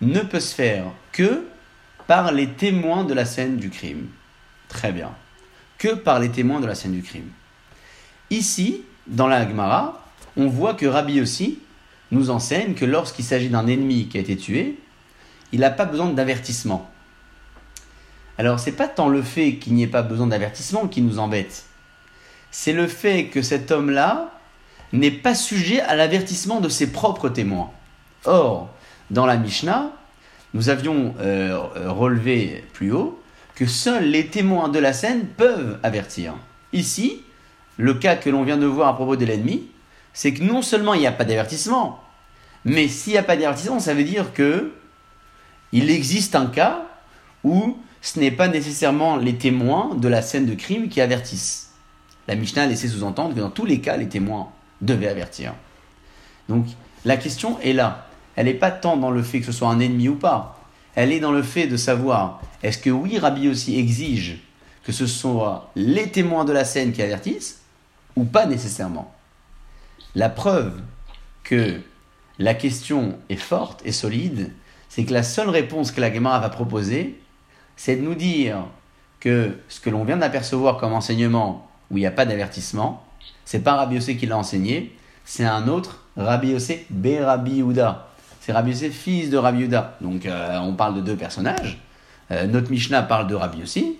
ne 0.00 0.20
peut 0.20 0.40
se 0.40 0.54
faire 0.54 0.84
que 1.12 1.46
par 2.08 2.32
les 2.32 2.48
témoins 2.48 3.04
de 3.04 3.14
la 3.14 3.24
scène 3.24 3.56
du 3.56 3.70
crime. 3.70 4.08
Très 4.68 4.92
bien. 4.92 5.12
Que 5.78 5.94
par 5.94 6.18
les 6.18 6.30
témoins 6.30 6.60
de 6.60 6.66
la 6.66 6.74
scène 6.74 6.92
du 6.92 7.02
crime. 7.02 7.30
Ici, 8.30 8.82
dans 9.06 9.28
la 9.28 9.48
Gemara, 9.48 10.04
on 10.36 10.48
voit 10.48 10.74
que 10.74 10.86
Rabbi 10.86 11.14
Yossi 11.14 11.60
nous 12.16 12.30
enseigne 12.30 12.74
que 12.74 12.84
lorsqu'il 12.84 13.24
s'agit 13.24 13.48
d'un 13.48 13.66
ennemi 13.66 14.08
qui 14.08 14.18
a 14.18 14.20
été 14.20 14.36
tué, 14.36 14.78
il 15.52 15.60
n'a 15.60 15.70
pas 15.70 15.84
besoin 15.84 16.10
d'avertissement. 16.10 16.90
Alors, 18.38 18.58
c'est 18.58 18.72
pas 18.72 18.88
tant 18.88 19.08
le 19.08 19.22
fait 19.22 19.56
qu'il 19.56 19.74
n'y 19.74 19.82
ait 19.82 19.88
pas 19.88 20.02
besoin 20.02 20.26
d'avertissement 20.26 20.88
qui 20.88 21.00
nous 21.00 21.18
embête. 21.18 21.64
C'est 22.50 22.72
le 22.72 22.86
fait 22.86 23.26
que 23.26 23.42
cet 23.42 23.70
homme-là 23.70 24.30
n'est 24.92 25.10
pas 25.10 25.34
sujet 25.34 25.80
à 25.80 25.96
l'avertissement 25.96 26.60
de 26.60 26.68
ses 26.68 26.92
propres 26.92 27.28
témoins. 27.28 27.70
Or, 28.24 28.68
dans 29.10 29.26
la 29.26 29.36
Mishnah, 29.36 29.90
nous 30.54 30.68
avions 30.68 31.14
euh, 31.20 31.58
relevé 31.88 32.64
plus 32.72 32.92
haut 32.92 33.20
que 33.54 33.66
seuls 33.66 34.04
les 34.04 34.26
témoins 34.26 34.68
de 34.68 34.78
la 34.78 34.92
scène 34.92 35.26
peuvent 35.26 35.78
avertir. 35.82 36.34
Ici, 36.72 37.22
le 37.78 37.94
cas 37.94 38.16
que 38.16 38.30
l'on 38.30 38.42
vient 38.42 38.58
de 38.58 38.66
voir 38.66 38.88
à 38.88 38.94
propos 38.94 39.16
de 39.16 39.24
l'ennemi, 39.24 39.68
c'est 40.12 40.32
que 40.32 40.42
non 40.42 40.62
seulement 40.62 40.94
il 40.94 41.00
n'y 41.00 41.06
a 41.06 41.12
pas 41.12 41.24
d'avertissement, 41.24 42.02
mais 42.66 42.88
s'il 42.88 43.12
n'y 43.12 43.18
a 43.18 43.22
pas 43.22 43.36
d'avertissement, 43.36 43.78
ça 43.78 43.94
veut 43.94 44.04
dire 44.04 44.32
que 44.32 44.72
il 45.70 45.88
existe 45.88 46.34
un 46.34 46.46
cas 46.46 46.82
où 47.44 47.78
ce 48.02 48.18
n'est 48.18 48.32
pas 48.32 48.48
nécessairement 48.48 49.16
les 49.16 49.36
témoins 49.36 49.94
de 49.94 50.08
la 50.08 50.20
scène 50.20 50.46
de 50.46 50.54
crime 50.54 50.88
qui 50.88 51.00
avertissent. 51.00 51.70
La 52.26 52.34
Mishnah 52.34 52.64
a 52.64 52.66
laissé 52.66 52.88
sous-entendre 52.88 53.36
que 53.36 53.40
dans 53.40 53.50
tous 53.50 53.64
les 53.64 53.80
cas, 53.80 53.96
les 53.96 54.08
témoins 54.08 54.48
devaient 54.80 55.08
avertir. 55.08 55.54
Donc 56.48 56.66
la 57.04 57.16
question 57.16 57.60
est 57.60 57.72
là. 57.72 58.08
Elle 58.34 58.46
n'est 58.46 58.54
pas 58.54 58.72
tant 58.72 58.96
dans 58.96 59.12
le 59.12 59.22
fait 59.22 59.38
que 59.38 59.46
ce 59.46 59.52
soit 59.52 59.68
un 59.68 59.78
ennemi 59.78 60.08
ou 60.08 60.16
pas. 60.16 60.60
Elle 60.96 61.12
est 61.12 61.20
dans 61.20 61.32
le 61.32 61.44
fait 61.44 61.68
de 61.68 61.76
savoir 61.76 62.42
est-ce 62.64 62.78
que 62.78 62.90
oui, 62.90 63.18
Rabbi 63.18 63.48
aussi 63.48 63.78
exige 63.78 64.40
que 64.82 64.90
ce 64.90 65.06
soit 65.06 65.70
les 65.76 66.10
témoins 66.10 66.44
de 66.44 66.52
la 66.52 66.64
scène 66.64 66.92
qui 66.92 67.02
avertissent 67.02 67.62
ou 68.16 68.24
pas 68.24 68.46
nécessairement. 68.46 69.14
La 70.16 70.28
preuve 70.28 70.80
que 71.44 71.80
la 72.38 72.54
question 72.54 73.18
est 73.28 73.36
forte 73.36 73.80
et 73.84 73.92
solide, 73.92 74.52
c'est 74.88 75.04
que 75.04 75.12
la 75.12 75.22
seule 75.22 75.48
réponse 75.48 75.90
que 75.90 76.00
la 76.00 76.12
Gemara 76.12 76.38
va 76.40 76.48
proposer, 76.48 77.18
c'est 77.76 77.96
de 77.96 78.02
nous 78.02 78.14
dire 78.14 78.64
que 79.20 79.56
ce 79.68 79.80
que 79.80 79.90
l'on 79.90 80.04
vient 80.04 80.16
d'apercevoir 80.16 80.78
comme 80.78 80.92
enseignement, 80.92 81.68
où 81.90 81.98
il 81.98 82.00
n'y 82.00 82.06
a 82.06 82.10
pas 82.10 82.26
d'avertissement, 82.26 83.04
c'est 83.44 83.60
pas 83.60 83.74
Rabbi 83.74 83.96
Yossé 83.96 84.16
qui 84.16 84.26
l'a 84.26 84.36
enseigné, 84.36 84.96
c'est 85.24 85.44
un 85.44 85.68
autre 85.68 86.04
Rabbi 86.16 86.48
Yossé 86.48 86.86
B. 86.90 87.08
Rabbi. 87.20 87.64
C'est 88.40 88.52
Rabbi 88.52 88.70
Yossé, 88.70 88.90
fils 88.90 89.30
de 89.30 89.36
Rabbi 89.36 89.60
Yehuda. 89.60 89.96
Donc 90.00 90.26
euh, 90.26 90.58
on 90.60 90.74
parle 90.74 90.94
de 90.96 91.00
deux 91.00 91.16
personnages. 91.16 91.80
Euh, 92.30 92.46
notre 92.46 92.70
Mishnah 92.70 93.02
parle 93.02 93.26
de 93.26 93.34
Rabbi 93.34 93.58
Yossé. 93.58 93.98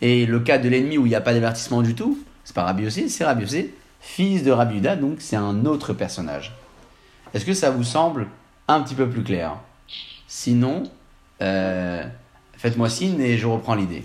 Et 0.00 0.26
le 0.26 0.40
cas 0.40 0.58
de 0.58 0.68
l'ennemi 0.68 0.98
où 0.98 1.06
il 1.06 1.10
n'y 1.10 1.14
a 1.14 1.20
pas 1.20 1.32
d'avertissement 1.32 1.82
du 1.82 1.94
tout, 1.94 2.18
c'est 2.44 2.54
pas 2.54 2.64
Rabbi 2.64 2.84
Yossé, 2.84 3.08
c'est 3.08 3.24
Rabbi 3.24 3.42
Yossé, 3.42 3.74
fils 4.00 4.42
de 4.42 4.50
Rabbi 4.50 4.74
Yehuda. 4.74 4.96
Donc 4.96 5.16
c'est 5.20 5.36
un 5.36 5.64
autre 5.64 5.92
personnage. 5.92 6.52
Est-ce 7.34 7.44
que 7.44 7.52
ça 7.52 7.70
vous 7.70 7.84
semble 7.84 8.28
un 8.68 8.80
petit 8.80 8.94
peu 8.94 9.10
plus 9.10 9.24
clair? 9.24 9.58
Sinon, 10.28 10.84
euh, 11.42 12.06
faites-moi 12.56 12.88
signe 12.88 13.20
et 13.20 13.36
je 13.36 13.46
reprends 13.46 13.74
l'idée. 13.74 14.04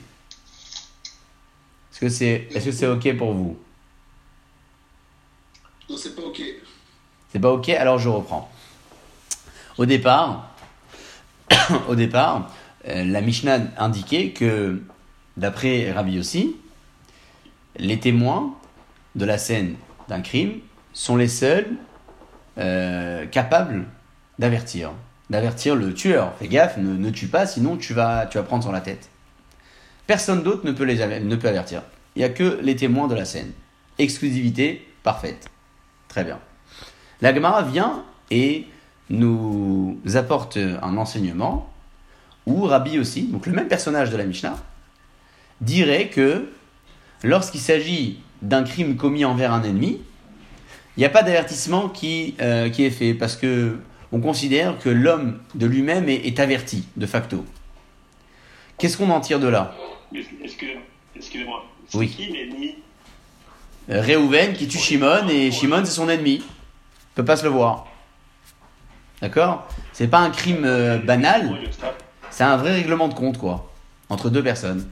Est-ce 1.91 1.99
que 1.99 2.09
c'est 2.09 2.47
est 2.53 2.59
-ce 2.59 2.71
c'est 2.71 2.87
OK 2.87 3.15
pour 3.17 3.33
vous? 3.33 3.57
Non, 5.89 5.95
c'est 5.95 6.15
pas 6.15 6.23
OK. 6.23 6.41
C'est 7.31 7.39
pas 7.39 7.51
OK, 7.51 7.69
alors 7.69 7.99
je 7.99 8.09
reprends. 8.09 8.49
Au 9.77 9.85
départ, 9.85 10.49
au 11.87 11.95
départ 11.95 12.51
euh, 12.87 13.03
la 13.03 13.21
Mishnah 13.21 13.59
indiquait 13.77 14.31
que, 14.31 14.81
d'après 15.37 15.91
Rabbi 15.91 16.13
Yossi, 16.13 16.55
les 17.77 17.99
témoins 17.99 18.55
de 19.15 19.25
la 19.25 19.37
scène 19.37 19.75
d'un 20.07 20.21
crime 20.21 20.59
sont 20.93 21.15
les 21.15 21.27
seuls 21.27 21.77
euh, 22.59 23.25
capables 23.25 23.85
d'avertir. 24.37 24.91
D'avertir 25.29 25.75
le 25.75 25.93
tueur. 25.93 26.33
Fais 26.39 26.47
gaffe, 26.47 26.77
ne, 26.77 26.97
ne, 26.97 27.09
tue 27.09 27.27
pas, 27.27 27.45
sinon 27.45 27.77
tu 27.77 27.93
vas, 27.93 28.25
tu 28.25 28.37
vas 28.37 28.43
prendre 28.43 28.63
sur 28.63 28.71
la 28.71 28.81
tête. 28.81 29.09
Personne 30.07 30.43
d'autre 30.43 30.65
ne, 30.65 30.71
peut 30.71 30.85
les, 30.85 31.19
ne 31.19 31.35
peut 31.35 31.47
avertir. 31.47 31.83
Il 32.15 32.19
n'y 32.19 32.25
a 32.25 32.29
que 32.29 32.59
les 32.61 32.75
témoins 32.75 33.07
de 33.07 33.15
la 33.15 33.25
scène. 33.25 33.51
Exclusivité 33.99 34.87
parfaite. 35.03 35.49
Très 36.07 36.23
bien. 36.23 36.39
La 37.21 37.33
Gemara 37.33 37.61
vient 37.63 38.03
et 38.31 38.65
nous 39.09 39.99
apporte 40.15 40.57
un 40.57 40.97
enseignement 40.97 41.69
où 42.45 42.63
Rabbi 42.63 42.97
aussi, 42.97 43.23
donc 43.23 43.45
le 43.45 43.53
même 43.53 43.67
personnage 43.67 44.09
de 44.09 44.17
la 44.17 44.25
Mishnah, 44.25 44.57
dirait 45.61 46.07
que 46.07 46.49
lorsqu'il 47.23 47.61
s'agit 47.61 48.19
d'un 48.41 48.63
crime 48.63 48.95
commis 48.95 49.25
envers 49.25 49.53
un 49.53 49.63
ennemi, 49.63 50.01
il 50.97 51.01
n'y 51.01 51.05
a 51.05 51.09
pas 51.09 51.23
d'avertissement 51.23 51.89
qui, 51.89 52.35
euh, 52.41 52.69
qui 52.69 52.83
est 52.85 52.89
fait 52.89 53.13
parce 53.13 53.35
que 53.35 53.77
on 54.11 54.19
considère 54.19 54.79
que 54.79 54.89
l'homme 54.89 55.39
de 55.55 55.67
lui-même 55.67 56.09
est, 56.09 56.25
est, 56.25 56.39
averti 56.39 56.87
de 56.97 57.05
facto. 57.05 57.45
Qu'est-ce 58.77 58.97
qu'on 58.97 59.09
en 59.11 59.19
tire 59.19 59.39
de 59.39 59.47
là? 59.47 59.75
Excusez-moi. 61.15 61.65
Oui. 61.93 62.09
Qui 62.09 62.25
l'ennemi? 62.31 62.75
Réhouven 63.87 64.53
qui 64.53 64.67
tue 64.67 64.77
Shimon 64.77 65.27
et 65.29 65.51
Shimon 65.51 65.83
c'est 65.85 65.91
son 65.91 66.09
ennemi. 66.09 66.35
Il 66.41 67.15
peut 67.15 67.25
pas 67.25 67.37
se 67.37 67.43
le 67.43 67.49
voir. 67.49 67.87
D'accord? 69.21 69.67
C'est 69.93 70.07
pas 70.07 70.19
un 70.19 70.29
crime 70.29 70.63
euh, 70.65 70.97
banal. 70.97 71.59
C'est 72.29 72.43
un 72.43 72.57
vrai 72.57 72.73
règlement 72.73 73.07
de 73.07 73.13
compte 73.13 73.37
quoi 73.37 73.71
entre 74.09 74.29
deux 74.29 74.43
personnes. 74.43 74.87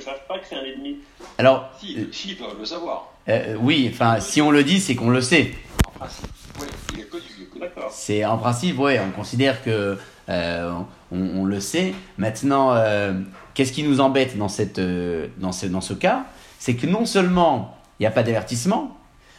Le 0.00 0.06
savent 0.06 0.26
pas 0.26 0.38
que 0.38 0.46
c'est 0.48 0.56
un 0.56 0.64
ennemi. 0.64 0.96
Alors. 1.36 1.70
Si, 1.78 1.94
euh, 1.98 2.04
si, 2.10 2.30
ils 2.30 2.38
doivent 2.38 2.56
le 2.58 2.64
savoir. 2.64 3.12
Euh, 3.28 3.54
oui, 3.60 3.90
enfin, 3.92 4.18
si 4.18 4.40
on 4.40 4.50
le 4.50 4.64
dit, 4.64 4.80
c'est 4.80 4.94
qu'on 4.94 5.10
le 5.10 5.20
sait. 5.20 5.52
En 5.84 5.90
principe, 5.90 6.26
oui, 6.58 6.66
il 6.94 7.00
est 7.00 7.04
connu. 7.04 7.22
D'accord. 7.60 7.90
C'est 7.92 8.24
en 8.24 8.38
principe, 8.38 8.78
oui, 8.78 8.94
on 8.98 9.10
considère 9.10 9.62
que 9.62 9.98
euh, 10.30 10.72
on, 11.12 11.20
on, 11.20 11.44
le 11.44 11.60
sait. 11.60 11.92
Maintenant, 12.16 12.72
euh, 12.72 13.12
qu'est-ce 13.52 13.74
qui 13.74 13.82
nous 13.82 14.00
embête 14.00 14.38
dans, 14.38 14.48
cette, 14.48 14.78
euh, 14.78 15.26
dans, 15.36 15.52
ce, 15.52 15.66
dans 15.66 15.82
ce 15.82 15.92
cas? 15.92 16.24
C'est 16.58 16.76
que 16.76 16.86
non 16.86 17.04
seulement 17.04 17.76
il 17.98 18.04
n'y 18.04 18.06
a 18.06 18.10
pas 18.10 18.22
d'avertissement, 18.22 18.96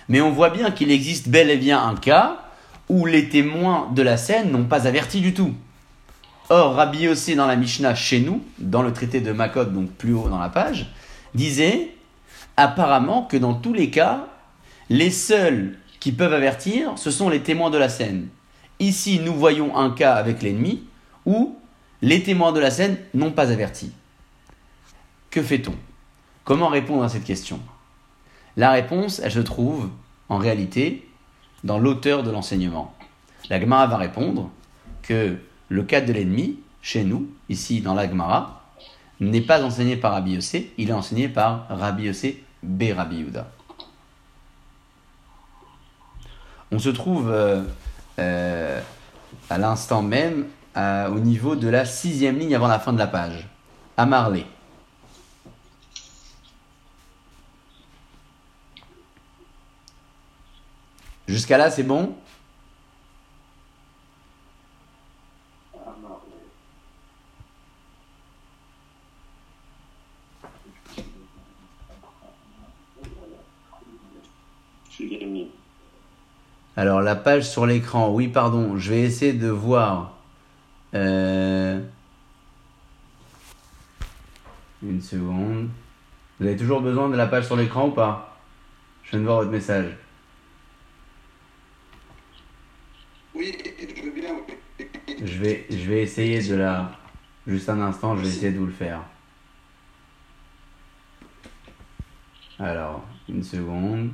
mais 0.10 0.22
on 0.22 0.30
voit 0.30 0.52
bien 0.52 0.70
qu'il 0.70 0.92
existe 0.92 1.28
bel 1.28 1.50
et 1.50 1.58
bien 1.58 1.84
un 1.84 1.96
cas 1.96 2.38
où 2.88 3.08
les 3.08 3.30
témoins 3.30 3.90
de 3.96 4.04
la 4.04 4.18
scène 4.18 4.52
n'ont 4.52 4.66
pas 4.66 4.86
averti 4.86 5.22
du 5.22 5.34
tout. 5.34 5.56
Or, 6.54 6.76
Rabbi 6.76 7.04
Yossé 7.04 7.36
dans 7.36 7.48
la 7.48 7.56
Mishnah 7.56 7.96
chez 7.96 8.20
nous, 8.20 8.44
dans 8.60 8.82
le 8.82 8.92
traité 8.92 9.22
de 9.22 9.32
Makot, 9.32 9.64
donc 9.64 9.90
plus 9.92 10.14
haut 10.14 10.28
dans 10.28 10.38
la 10.38 10.50
page, 10.50 10.92
disait 11.34 11.96
apparemment 12.58 13.24
que 13.24 13.38
dans 13.38 13.54
tous 13.54 13.72
les 13.72 13.90
cas, 13.90 14.28
les 14.90 15.12
seuls 15.12 15.78
qui 16.02 16.12
peuvent 16.12 16.34
avertir, 16.34 16.92
ce 16.98 17.10
sont 17.10 17.30
les 17.30 17.40
témoins 17.40 17.70
de 17.70 17.78
la 17.78 17.88
scène. 17.88 18.28
Ici, 18.82 19.22
nous 19.24 19.34
voyons 19.34 19.78
un 19.78 19.92
cas 19.92 20.16
avec 20.16 20.42
l'ennemi 20.42 20.84
où 21.26 21.56
les 22.02 22.22
témoins 22.22 22.52
de 22.52 22.60
la 22.60 22.70
scène 22.70 22.98
n'ont 23.14 23.32
pas 23.32 23.50
averti. 23.50 23.94
Que 25.30 25.42
fait-on? 25.42 25.76
Comment 26.44 26.68
répondre 26.68 27.04
à 27.06 27.08
cette 27.08 27.24
question? 27.24 27.62
La 28.58 28.72
réponse, 28.72 29.22
elle 29.24 29.32
se 29.32 29.40
trouve 29.40 29.88
en 30.28 30.38
réalité 30.38 31.08
dans 31.64 31.80
l'auteur 31.80 32.24
de 32.24 32.32
l'enseignement. 32.32 32.94
La 33.50 33.58
Gemara 33.58 33.88
va 33.88 33.96
répondre 33.96 34.50
que 35.02 35.38
le 35.72 35.84
cas 35.84 36.02
de 36.02 36.12
l'ennemi, 36.12 36.60
chez 36.82 37.06
nous, 37.06 37.30
ici 37.48 37.80
dans 37.80 37.94
la 37.94 38.06
Gemara, 38.06 38.62
n'est 39.22 39.42
pas 39.42 39.64
enseigné 39.64 39.96
par 39.96 40.12
Rabbi 40.12 40.34
Yossé, 40.34 40.74
il 40.78 40.90
est 40.90 40.94
enseigné 40.94 41.30
par 41.30 41.66
Rabbi 41.70 42.04
Yossé 42.04 42.44
B. 42.62 42.92
Rabbi. 42.94 43.26
On 46.74 46.78
se 46.78 46.90
trouve 46.90 47.32
euh, 47.32 47.64
euh, 48.20 48.82
à 49.50 49.58
l'instant 49.58 50.02
même 50.02 50.48
au 50.76 51.20
niveau 51.20 51.56
de 51.56 51.70
la 51.70 51.86
sixième 51.86 52.38
ligne 52.38 52.56
avant 52.56 52.68
la 52.68 52.80
fin 52.80 52.92
de 52.92 53.00
la 53.00 53.08
page. 53.08 53.48
À 53.96 54.06
Marley. 54.06 54.46
Jusqu'à 61.28 61.58
là, 61.58 61.70
c'est 61.70 61.84
bon? 61.84 62.16
Alors, 76.82 77.02
la 77.02 77.16
page 77.16 77.48
sur 77.48 77.68
l'écran, 77.68 78.10
oui, 78.10 78.28
pardon, 78.28 78.76
je 78.80 78.90
vais 78.90 79.02
essayer 79.02 79.34
de 79.34 79.50
voir. 79.50 80.18
Euh... 80.96 81.80
Une 84.82 85.00
seconde. 85.00 85.70
Vous 86.40 86.48
avez 86.48 86.58
toujours 86.58 86.82
besoin 86.82 87.08
de 87.08 87.16
la 87.16 87.28
page 87.28 87.46
sur 87.46 87.56
l'écran 87.56 87.90
ou 87.90 87.92
pas? 87.92 88.36
Je 89.04 89.12
viens 89.12 89.20
de 89.20 89.26
voir 89.26 89.38
votre 89.42 89.52
message. 89.52 89.96
Oui, 93.36 93.56
je 93.80 94.02
veux 94.02 94.12
bien. 94.20 94.36
Je 95.24 95.38
vais, 95.38 95.68
je 95.70 95.88
vais 95.88 96.02
essayer 96.02 96.42
de 96.42 96.56
la. 96.56 96.98
Juste 97.46 97.70
un 97.70 97.80
instant, 97.80 98.18
je 98.18 98.24
vais 98.24 98.28
essayer 98.28 98.52
de 98.52 98.58
vous 98.58 98.66
le 98.66 98.72
faire. 98.72 99.02
Alors, 102.58 103.04
une 103.30 103.44
seconde. 103.44 104.10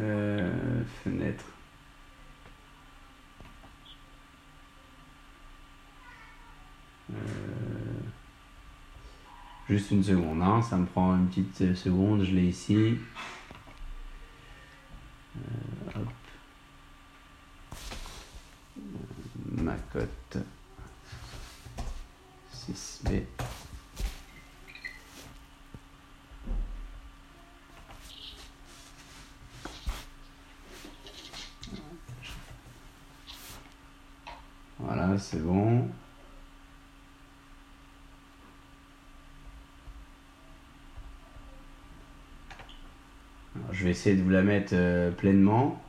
Euh, 0.00 0.82
fenêtre. 1.02 1.44
Euh, 7.10 7.16
juste 9.68 9.90
une 9.90 10.02
seconde, 10.02 10.42
hein, 10.42 10.62
ça 10.62 10.76
me 10.76 10.86
prend 10.86 11.14
une 11.14 11.28
petite 11.28 11.74
seconde, 11.74 12.24
je 12.24 12.32
l'ai 12.32 12.46
ici. 12.46 12.96
Euh, 15.36 15.40
hop. 15.96 16.08
Ma 19.44 19.74
cote 19.92 20.38
6B. 22.54 23.24
Voilà, 34.78 35.18
c'est 35.18 35.42
bon. 35.42 35.88
Je 43.78 43.84
vais 43.84 43.90
essayer 43.90 44.16
de 44.16 44.22
vous 44.22 44.30
la 44.30 44.42
mettre 44.42 44.72
euh, 44.72 45.12
pleinement. 45.12 45.80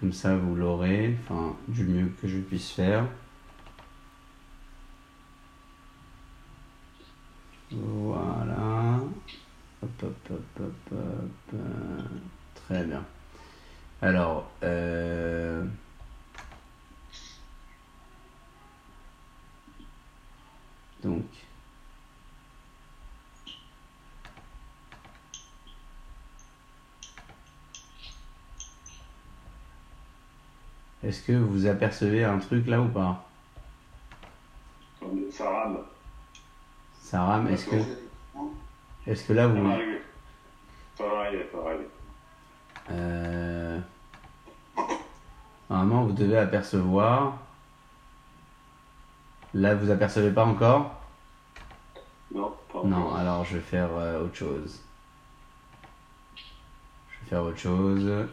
Comme 0.00 0.12
ça, 0.12 0.36
vous 0.36 0.56
l'aurez. 0.56 1.16
Enfin, 1.22 1.56
du 1.68 1.84
mieux 1.84 2.10
que 2.20 2.26
je 2.26 2.38
puisse 2.38 2.72
faire. 2.72 3.06
Voilà. 7.70 8.98
hop, 9.82 10.02
hop, 10.02 10.30
hop, 10.30 10.60
hop, 10.60 10.94
euh, 11.54 12.02
Très 12.54 12.84
bien. 12.84 13.04
Alors, 14.02 14.50
euh, 14.64 15.64
donc, 21.04 21.22
est-ce 31.06 31.22
que 31.22 31.32
vous 31.32 31.66
apercevez 31.66 32.24
un 32.24 32.38
truc 32.38 32.66
là 32.66 32.80
ou 32.80 32.88
pas? 32.88 33.24
Ça 35.30 35.48
rame. 35.48 35.78
Ça 37.00 37.22
rame. 37.22 37.48
Est-ce 37.48 37.66
que, 37.66 37.76
est-ce 39.06 39.24
que 39.28 39.32
là 39.32 39.46
vous. 39.46 39.56
Ça 40.98 41.04
va 41.06 41.20
arriver, 41.20 41.46
ça 41.52 41.58
va 41.58 41.68
arriver. 41.70 41.88
Euh, 42.90 43.78
Normalement, 45.68 46.04
vous 46.04 46.12
devez 46.12 46.38
apercevoir. 46.38 47.36
Là, 49.54 49.74
vous 49.74 49.90
apercevez 49.90 50.30
pas 50.32 50.44
encore? 50.44 51.00
Non, 52.34 52.54
pas 52.72 52.82
Non, 52.84 52.96
encore. 52.98 53.16
alors 53.16 53.44
je 53.44 53.56
vais 53.56 53.62
faire 53.62 53.88
euh, 53.92 54.24
autre 54.24 54.34
chose. 54.36 54.80
Je 56.36 57.20
vais 57.20 57.26
faire 57.30 57.42
autre 57.42 57.58
chose. 57.58 58.26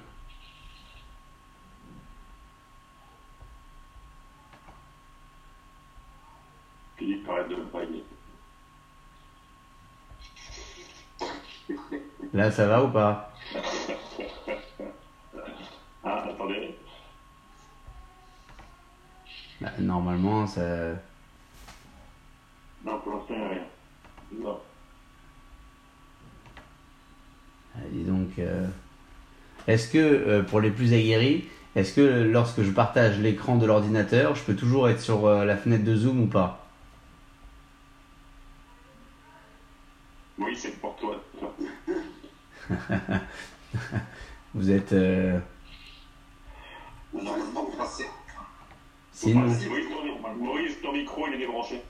Philippe 6.98 7.28
arrête 7.30 7.50
de 7.50 7.56
me 7.56 7.66
pailler. 7.66 8.04
Là, 12.44 12.52
ça 12.52 12.68
va 12.68 12.84
ou 12.84 12.90
pas 12.90 13.32
Ah, 16.04 16.26
attendez. 16.30 16.76
Bah, 19.62 19.70
Normalement, 19.80 20.46
ça. 20.46 20.62
Non, 22.84 23.00
pour 23.00 23.14
l'instant, 23.14 23.50
rien. 23.50 23.62
Non. 24.42 24.60
Ah, 27.78 27.80
Dis 27.94 28.04
donc. 28.04 28.28
euh, 28.40 28.68
Est-ce 29.68 29.88
que, 29.90 29.98
euh, 30.00 30.44
pour 30.44 30.60
les 30.60 30.70
plus 30.72 30.92
aguerris, 30.94 31.46
est-ce 31.78 31.94
que 31.96 32.24
lorsque 32.30 32.62
je 32.62 32.72
partage 32.72 33.20
l'écran 33.20 33.56
de 33.56 33.66
l'ordinateur, 33.66 34.36
je 34.36 34.44
peux 34.44 34.56
toujours 34.58 34.90
être 34.90 35.00
sur 35.00 35.28
euh, 35.28 35.46
la 35.46 35.56
fenêtre 35.56 35.86
de 35.86 35.96
Zoom 35.96 36.24
ou 36.24 36.28
pas 36.28 36.68
Oui, 40.38 40.54
c'est 40.58 40.78
pour 40.82 40.94
toi. 40.98 41.24
Vous 44.54 44.70
êtes. 44.72 44.94
euh, 44.94 45.40
Normalement. 47.14 47.70
Sinon. 49.12 49.42
Maurice, 49.42 49.64
ton, 49.70 50.34
Maurice, 50.44 50.82
ton 50.82 50.92
micro, 50.92 51.28
il 51.28 51.36
est 51.36 51.38
débranché. 51.38 51.82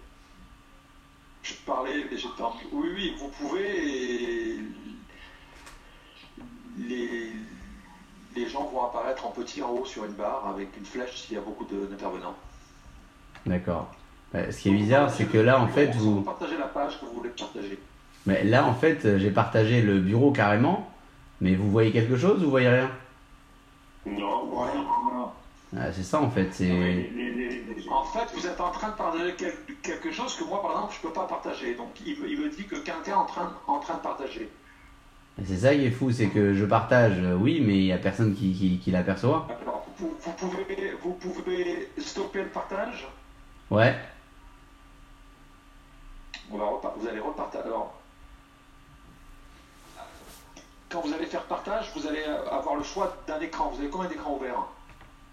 Je 1.41 1.53
parlais, 1.65 2.05
mais 2.11 2.17
j'étais 2.17 2.41
en... 2.41 2.53
Oui, 2.71 2.89
oui, 2.95 3.15
vous 3.19 3.27
pouvez. 3.29 4.59
Les, 6.77 7.31
les 8.35 8.49
gens 8.49 8.65
vont 8.65 8.85
apparaître 8.85 9.25
en 9.25 9.31
petit 9.31 9.61
en 9.61 9.69
haut 9.71 9.85
sur 9.85 10.05
une 10.05 10.13
barre 10.13 10.47
avec 10.47 10.69
une 10.77 10.85
flèche 10.85 11.21
s'il 11.21 11.35
y 11.35 11.37
a 11.37 11.41
beaucoup 11.41 11.65
de- 11.65 11.85
d'intervenants. 11.85 12.35
D'accord. 13.45 13.91
Bah, 14.33 14.51
ce 14.51 14.57
qui 14.61 14.69
est 14.69 14.73
bizarre, 14.73 15.09
c'est 15.11 15.25
que 15.25 15.37
là, 15.37 15.59
en 15.61 15.67
fait, 15.67 15.91
vous. 15.95 16.21
partagez 16.21 16.57
la 16.57 16.67
page 16.67 16.99
que 16.99 17.05
vous 17.05 17.13
voulez 17.13 17.29
partager. 17.29 17.77
Mais 18.25 18.43
là, 18.43 18.65
en 18.65 18.73
fait, 18.73 19.17
j'ai 19.17 19.29
partagé 19.31 19.81
le 19.81 19.99
bureau 19.99 20.31
carrément. 20.31 20.89
Mais 21.43 21.55
vous 21.55 21.69
voyez 21.69 21.91
quelque 21.91 22.15
chose 22.15 22.39
ou 22.39 22.45
vous 22.45 22.51
voyez 22.51 22.69
rien? 22.69 22.89
Non, 24.05 24.45
non. 24.45 25.31
Ah, 25.75 25.91
C'est 25.91 26.03
ça, 26.03 26.21
en 26.21 26.29
fait. 26.29 26.47
C'est. 26.53 26.63
Les- 26.69 27.09
les- 27.11 27.31
les- 27.33 27.63
les- 27.75 27.89
En 27.89 28.05
fait, 28.05 28.33
vous 28.33 28.47
êtes 28.47 28.61
en 28.61 28.71
train 28.71 28.89
de 28.91 28.93
partager 28.95 29.33
quel- 29.37 29.57
quelque 29.81 30.09
chose 30.09 30.35
que 30.37 30.45
moi, 30.45 30.61
par 30.61 30.71
exemple, 30.71 30.93
je 30.93 31.05
ne 31.05 31.11
peux 31.11 31.19
pas 31.19 31.25
partager. 31.27 31.75
Donc, 31.75 31.89
il, 32.05 32.17
me- 32.17 32.29
il 32.29 32.39
me 32.39 32.47
dit 32.47 32.63
que 32.65 32.75
quelqu'un 32.77 33.11
est 33.11 33.13
en 33.13 33.25
train, 33.25 33.51
en 33.67 33.79
train 33.79 33.95
de 33.95 33.99
partager. 33.99 34.49
C'est 35.45 35.57
ça 35.57 35.75
qui 35.75 35.85
est 35.85 35.91
fou, 35.91 36.11
c'est 36.11 36.27
que 36.27 36.53
je 36.53 36.63
partage, 36.63 37.15
euh, 37.19 37.33
oui, 37.35 37.59
mais 37.59 37.75
il 37.77 37.83
n'y 37.85 37.91
a 37.91 37.97
personne 37.97 38.33
qui, 38.33 38.53
qui, 38.53 38.77
qui 38.77 38.91
l'aperçoit. 38.91 39.45
Alors, 39.61 39.85
vous, 39.97 40.13
vous 40.17 40.31
pouvez, 40.33 40.93
vous 41.01 41.13
pouvez 41.15 41.89
stopper 41.97 42.43
le 42.43 42.49
partage? 42.49 43.05
Ouais. 43.69 43.93
On 46.51 46.57
va 46.57 46.93
vous 46.97 47.07
allez 47.07 47.19
repartager. 47.19 47.65
Alors, 47.65 47.93
quand 50.93 51.01
vous 51.01 51.13
allez 51.13 51.25
faire 51.25 51.41
partage, 51.43 51.91
vous 51.95 52.07
allez 52.07 52.23
avoir 52.51 52.75
le 52.75 52.83
choix 52.83 53.17
d'un 53.27 53.39
écran. 53.39 53.71
Vous 53.73 53.79
avez 53.79 53.89
combien 53.89 54.07
d'écrans 54.07 54.35
ouverts 54.35 54.67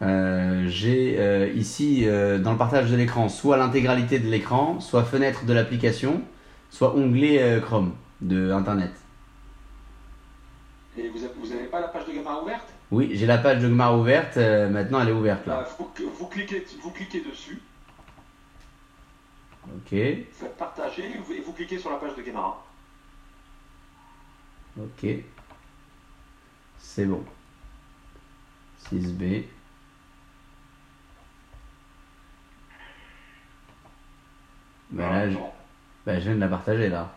Euh, 0.00 0.64
j'ai 0.68 1.16
euh, 1.18 1.48
ici, 1.54 2.04
euh, 2.06 2.38
dans 2.38 2.52
le 2.52 2.56
partage 2.58 2.90
de 2.90 2.96
l'écran, 2.96 3.28
soit 3.28 3.58
l'intégralité 3.58 4.18
de 4.18 4.28
l'écran, 4.28 4.80
soit 4.80 5.04
fenêtre 5.04 5.44
de 5.44 5.52
l'application, 5.52 6.22
soit 6.70 6.96
onglet 6.96 7.42
euh, 7.42 7.60
Chrome 7.60 7.92
de 8.22 8.50
Internet. 8.50 8.92
Et 10.96 11.08
vous 11.08 11.18
n'avez 11.48 11.66
pas 11.66 11.80
la 11.80 11.88
page 11.88 12.06
de 12.06 12.12
gamin 12.12 12.40
ouverte? 12.42 12.66
Oui, 12.90 13.10
j'ai 13.12 13.26
la 13.26 13.38
page 13.38 13.62
de 13.62 13.68
Gmar 13.68 13.98
ouverte, 13.98 14.36
euh, 14.38 14.68
maintenant 14.68 15.00
elle 15.02 15.10
est 15.10 15.12
ouverte 15.12 15.46
Bah, 15.46 15.60
là. 15.60 15.68
vous, 15.78 15.90
vous 16.18 16.26
cliquez, 16.26 16.66
vous 16.82 16.90
cliquez 16.90 17.20
dessus, 17.20 17.60
Ok, 19.66 19.92
vous 19.92 20.24
faites 20.32 20.56
partager 20.56 21.04
et 21.04 21.18
vous, 21.18 21.32
et 21.32 21.40
vous 21.40 21.52
cliquez 21.52 21.78
sur 21.78 21.90
la 21.90 21.96
page 21.98 22.16
de 22.16 22.22
Gamera. 22.22 22.64
ok. 24.78 25.06
C'est 26.80 27.06
bon. 27.06 27.24
6B. 28.92 29.44
Bah 34.90 35.08
là, 35.08 35.30
je, 35.30 35.36
bah, 36.04 36.18
je 36.18 36.24
viens 36.24 36.34
de 36.34 36.40
la 36.40 36.48
partager 36.48 36.88
là. 36.88 37.12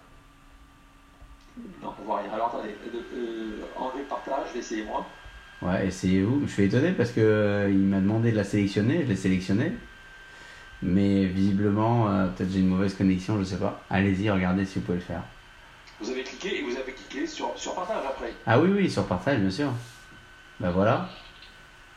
non, 1.81 1.93
on 1.99 2.03
voit 2.03 2.19
rien. 2.21 2.31
Alors 2.33 2.47
attendez, 2.47 2.69
euh, 2.69 2.99
euh, 3.15 3.61
enlevez 3.75 3.99
le 3.99 4.05
partage, 4.05 4.55
essayez-moi. 4.55 5.05
Ouais, 5.63 5.87
essayez-vous. 5.87 6.43
Je 6.45 6.51
suis 6.51 6.63
étonné 6.63 6.91
parce 6.91 7.11
que 7.11 7.21
euh, 7.21 7.69
il 7.71 7.79
m'a 7.79 7.99
demandé 7.99 8.31
de 8.31 8.37
la 8.37 8.43
sélectionner, 8.43 9.03
je 9.03 9.07
l'ai 9.07 9.15
sélectionnée. 9.15 9.71
Mais 10.83 11.25
visiblement, 11.25 12.09
euh, 12.09 12.27
peut-être 12.27 12.51
j'ai 12.51 12.59
une 12.59 12.67
mauvaise 12.67 12.93
connexion, 12.93 13.39
je 13.39 13.43
sais 13.45 13.57
pas. 13.57 13.81
Allez-y, 13.89 14.29
regardez 14.29 14.65
si 14.65 14.79
vous 14.79 14.85
pouvez 14.85 14.97
le 14.97 15.03
faire. 15.03 15.23
Vous 16.03 16.11
avez 16.11 16.23
cliqué 16.23 16.59
et 16.59 16.61
vous 16.63 16.75
avez 16.75 16.91
cliqué 16.91 17.25
sur, 17.25 17.51
sur 17.55 17.73
partage 17.75 18.03
après. 18.05 18.33
Ah 18.45 18.59
oui, 18.59 18.69
oui, 18.75 18.89
sur 18.91 19.05
partage, 19.05 19.39
bien 19.39 19.49
sûr. 19.49 19.69
Bah 20.59 20.69
voilà. 20.73 21.07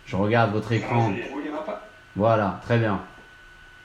Je 0.07 0.15
regarde 0.17 0.53
votre 0.53 0.71
écran. 0.73 1.11
Ma 1.11 1.59
page 1.63 1.75
Voilà, 2.15 2.61
très 2.65 2.79
bien. 2.79 3.01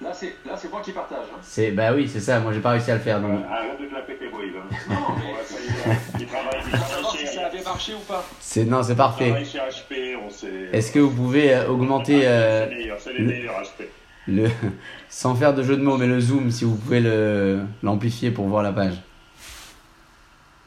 Là, 0.02 0.10
c'est 0.14 0.36
là, 0.46 0.54
c'est 0.58 0.70
moi 0.72 0.82
qui 0.82 0.92
partage. 0.92 1.26
hein. 1.32 1.38
C'est 1.42 1.72
bah 1.72 1.94
oui, 1.94 2.08
c'est 2.08 2.20
ça. 2.20 2.40
Moi, 2.40 2.54
j'ai 2.54 2.60
pas 2.60 2.72
réussi 2.72 2.92
à 2.92 2.96
le 2.96 3.02
faire. 3.02 3.20
Donc, 3.22 3.40
Arrête 3.50 3.80
de 3.82 3.86
te 3.88 3.94
la 3.94 4.02
péter, 4.02 4.26
hein. 4.26 4.76
Non, 4.90 4.96
On 5.10 5.14
mais 5.16 5.44
saluer. 5.44 5.98
Il 6.20 6.26
travaille, 6.28 6.62
il 6.68 6.74
on 6.74 6.78
va 6.78 6.78
savoir 6.86 7.02
travaille 7.12 7.28
si 7.28 7.36
ça 7.36 7.46
avait 7.48 7.64
marché 7.64 7.94
ou 7.94 8.00
pas. 8.00 8.24
c'est 8.40 8.66
non, 8.66 8.82
c'est 8.84 8.94
il 8.94 8.98
parfait. 8.98 9.26
travaille 9.30 9.46
chez 9.46 9.58
HP, 9.60 10.16
on 10.24 10.30
sait. 10.30 10.70
Est-ce 10.74 10.92
que 10.92 11.00
vous 11.00 11.12
pouvez 11.16 11.54
euh, 11.54 11.68
augmenter 11.70 12.28
euh, 12.28 12.66
C'est 12.66 12.70
les 12.74 12.76
meilleurs, 12.82 13.00
c'est 13.00 13.14
les 13.14 13.20
le- 13.20 13.26
meilleurs 13.28 13.62
HP. 13.62 13.84
le 14.28 14.50
sans 15.10 15.36
faire 15.36 15.54
de 15.54 15.62
jeu 15.64 15.78
de 15.78 15.84
mots, 15.84 15.98
mais 15.98 16.08
le 16.08 16.20
zoom, 16.20 16.50
si 16.52 16.64
vous 16.66 16.76
pouvez 16.76 17.00
le 17.00 17.62
l'amplifier 17.84 18.32
pour 18.32 18.48
voir 18.48 18.64
la 18.64 18.72
page. 18.74 19.02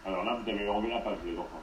Alors 0.06 0.24
là, 0.24 0.38
vous 0.42 0.50
avez 0.50 0.68
enlevé 0.68 0.90
la 0.90 1.00
page, 1.00 1.16
les 1.24 1.32
enfants. 1.38 1.62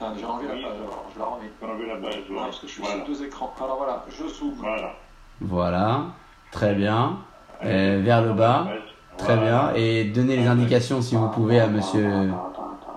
Ah, 0.00 0.12
J'ai 0.18 0.24
enlevé 0.24 0.48
la 0.48 0.54
page, 0.54 0.76
alors 0.76 1.10
je 1.12 1.18
la 1.18 1.24
remets. 1.24 1.50
Enlevé 1.62 1.86
la 1.88 1.96
page, 1.96 2.22
voilà. 2.28 2.44
parce 2.46 2.60
que 2.60 2.66
je 2.66 2.72
suis 2.72 2.82
voilà. 2.82 3.04
sur 3.04 3.06
deux 3.06 3.24
écrans. 3.24 3.54
Alors 3.62 3.76
voilà, 3.78 4.04
je 4.08 4.26
zoome. 4.28 4.54
Voilà. 4.56 4.94
Voilà, 5.40 6.04
très 6.52 6.74
bien. 6.74 7.18
Euh, 7.64 8.00
vers 8.02 8.22
le 8.22 8.32
bas. 8.32 8.68
Très 9.18 9.36
bien. 9.36 9.72
Et 9.74 10.04
donnez 10.04 10.36
les 10.36 10.46
indications 10.46 11.02
si 11.02 11.16
vous 11.16 11.28
pouvez 11.28 11.60
à 11.60 11.66
Monsieur 11.66 12.30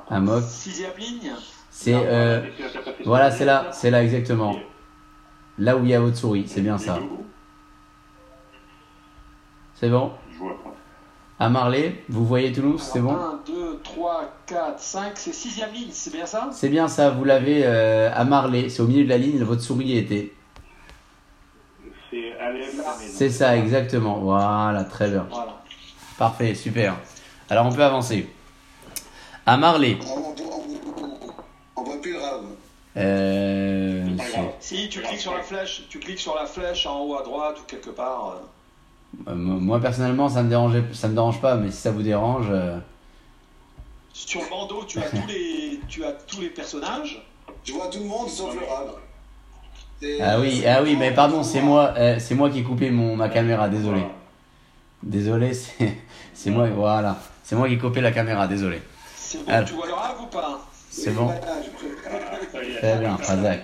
Amok. 0.09 0.43
Sixième 0.43 0.95
ligne. 0.97 1.31
C'est 1.69 1.95
euh, 1.95 2.41
voilà, 3.03 3.31
c'est 3.31 3.45
là, 3.45 3.67
c'est 3.71 3.89
là 3.89 4.03
exactement. 4.03 4.55
Là 5.57 5.75
où 5.75 5.83
il 5.83 5.89
y 5.89 5.95
a 5.95 5.99
votre 5.99 6.15
souris, 6.15 6.47
c'est 6.47 6.61
bien 6.61 6.77
ça. 6.77 6.99
C'est 9.73 9.89
bon? 9.89 10.11
Je 10.31 10.37
vois 10.37 10.63
pas. 10.63 10.72
À 11.43 11.49
Marley, 11.49 12.01
vous 12.07 12.25
voyez 12.25 12.53
Toulouse, 12.53 12.81
c'est 12.81 13.01
bon 13.01 13.15
1, 13.15 13.39
2, 13.47 13.79
3, 13.83 14.23
4, 14.45 14.79
5, 14.79 15.11
c'est 15.15 15.33
sixième 15.33 15.73
ligne, 15.73 15.89
c'est 15.91 16.13
bien 16.13 16.25
ça 16.25 16.47
C'est 16.53 16.69
bien 16.69 16.87
ça, 16.87 17.09
vous 17.09 17.25
l'avez 17.25 17.63
euh, 17.65 18.09
à 18.15 18.23
Marley, 18.23 18.69
c'est 18.69 18.81
au 18.81 18.87
milieu 18.87 19.03
de 19.03 19.09
la 19.09 19.17
ligne, 19.17 19.43
votre 19.43 19.61
souris 19.61 19.97
était. 19.97 20.31
C'est. 22.09 22.31
C'est 22.97 23.29
ça, 23.29 23.57
exactement. 23.57 24.19
Voilà, 24.19 24.85
très 24.85 25.09
bien. 25.09 25.27
Voilà. 25.29 25.61
Parfait, 26.17 26.55
super. 26.55 26.95
Alors 27.49 27.65
on 27.65 27.73
peut 27.73 27.83
avancer. 27.83 28.29
À 29.45 29.57
Marley, 29.57 29.97
On 31.75 31.83
voit 31.83 31.99
plus 32.01 32.13
le 32.13 32.19
rave. 32.19 32.45
euh, 32.95 34.07
Si 34.61 34.87
tu 34.87 35.01
cliques 35.01 35.19
sur 35.19 35.35
la 35.35 35.43
flèche, 35.43 35.87
tu 35.89 35.99
cliques 35.99 36.19
sur 36.19 36.35
la 36.35 36.45
flèche 36.45 36.85
en 36.87 37.01
haut 37.01 37.17
à 37.17 37.23
droite 37.23 37.57
ou 37.59 37.63
quelque 37.67 37.89
part. 37.89 38.37
euh, 38.37 38.45
moi 39.27 39.79
personnellement, 39.79 40.29
ça 40.29 40.43
me 40.43 40.49
dérangeait, 40.49 40.83
ça 40.93 41.07
me 41.07 41.13
dérange 41.13 41.39
pas, 41.41 41.55
mais 41.55 41.71
si 41.71 41.77
ça 41.77 41.91
vous 41.91 42.01
dérange, 42.01 42.47
euh, 42.49 42.77
Si 44.13 44.27
sur 44.27 44.41
le 44.41 44.49
bandeau, 44.49 44.83
tu 44.87 44.99
as 44.99 45.03
tous 45.09 45.27
les, 45.27 45.79
tu 45.87 46.03
as 46.03 46.11
tous 46.13 46.41
les 46.41 46.49
personnages. 46.49 47.25
Je 47.63 47.73
vois 47.73 47.87
tout 47.87 47.99
le 47.99 48.05
monde 48.05 48.27
sauf 48.29 48.53
le 48.53 48.65
rab. 48.65 48.87
Ah 50.21 50.37
oui, 50.39 50.63
ah 50.67 50.83
oui, 50.83 50.97
mais 50.97 51.11
pardon, 51.13 51.43
c'est 51.43 51.61
moi, 51.61 51.93
euh, 51.97 52.17
c'est 52.19 52.35
moi 52.35 52.49
qui 52.49 52.59
ai 52.59 52.63
coupé 52.63 52.91
mon, 52.91 53.15
ma 53.15 53.29
caméra, 53.29 53.69
désolé. 53.69 54.03
Désolé, 55.01 55.53
c'est 55.53 55.97
c'est 56.33 56.49
moi, 56.49 56.67
voilà. 56.69 57.17
C'est 57.43 57.55
moi 57.55 57.67
qui 57.67 57.75
ai 57.75 57.77
coupé 57.77 58.01
la 58.01 58.11
caméra, 58.11 58.47
désolé. 58.47 58.81
C'est 59.15 59.37
bon, 59.39 59.45
Ah. 59.47 59.63
tu 59.63 59.73
vois 59.73 59.87
le 59.87 59.93
rave 59.93 60.21
ou 60.21 60.25
pas? 60.27 60.59
C'est 60.89 61.09
Oui, 61.11 61.15
bon. 61.15 61.33
Très 62.81 62.97
bien, 62.97 63.15
Razak. 63.15 63.61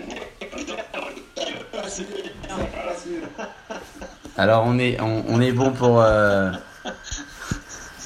Alors 4.40 4.64
on 4.66 4.80
est, 4.80 5.02
on, 5.02 5.26
on 5.28 5.42
est 5.42 5.52
bon 5.52 5.72
pour... 5.72 6.02
euh, 6.02 6.50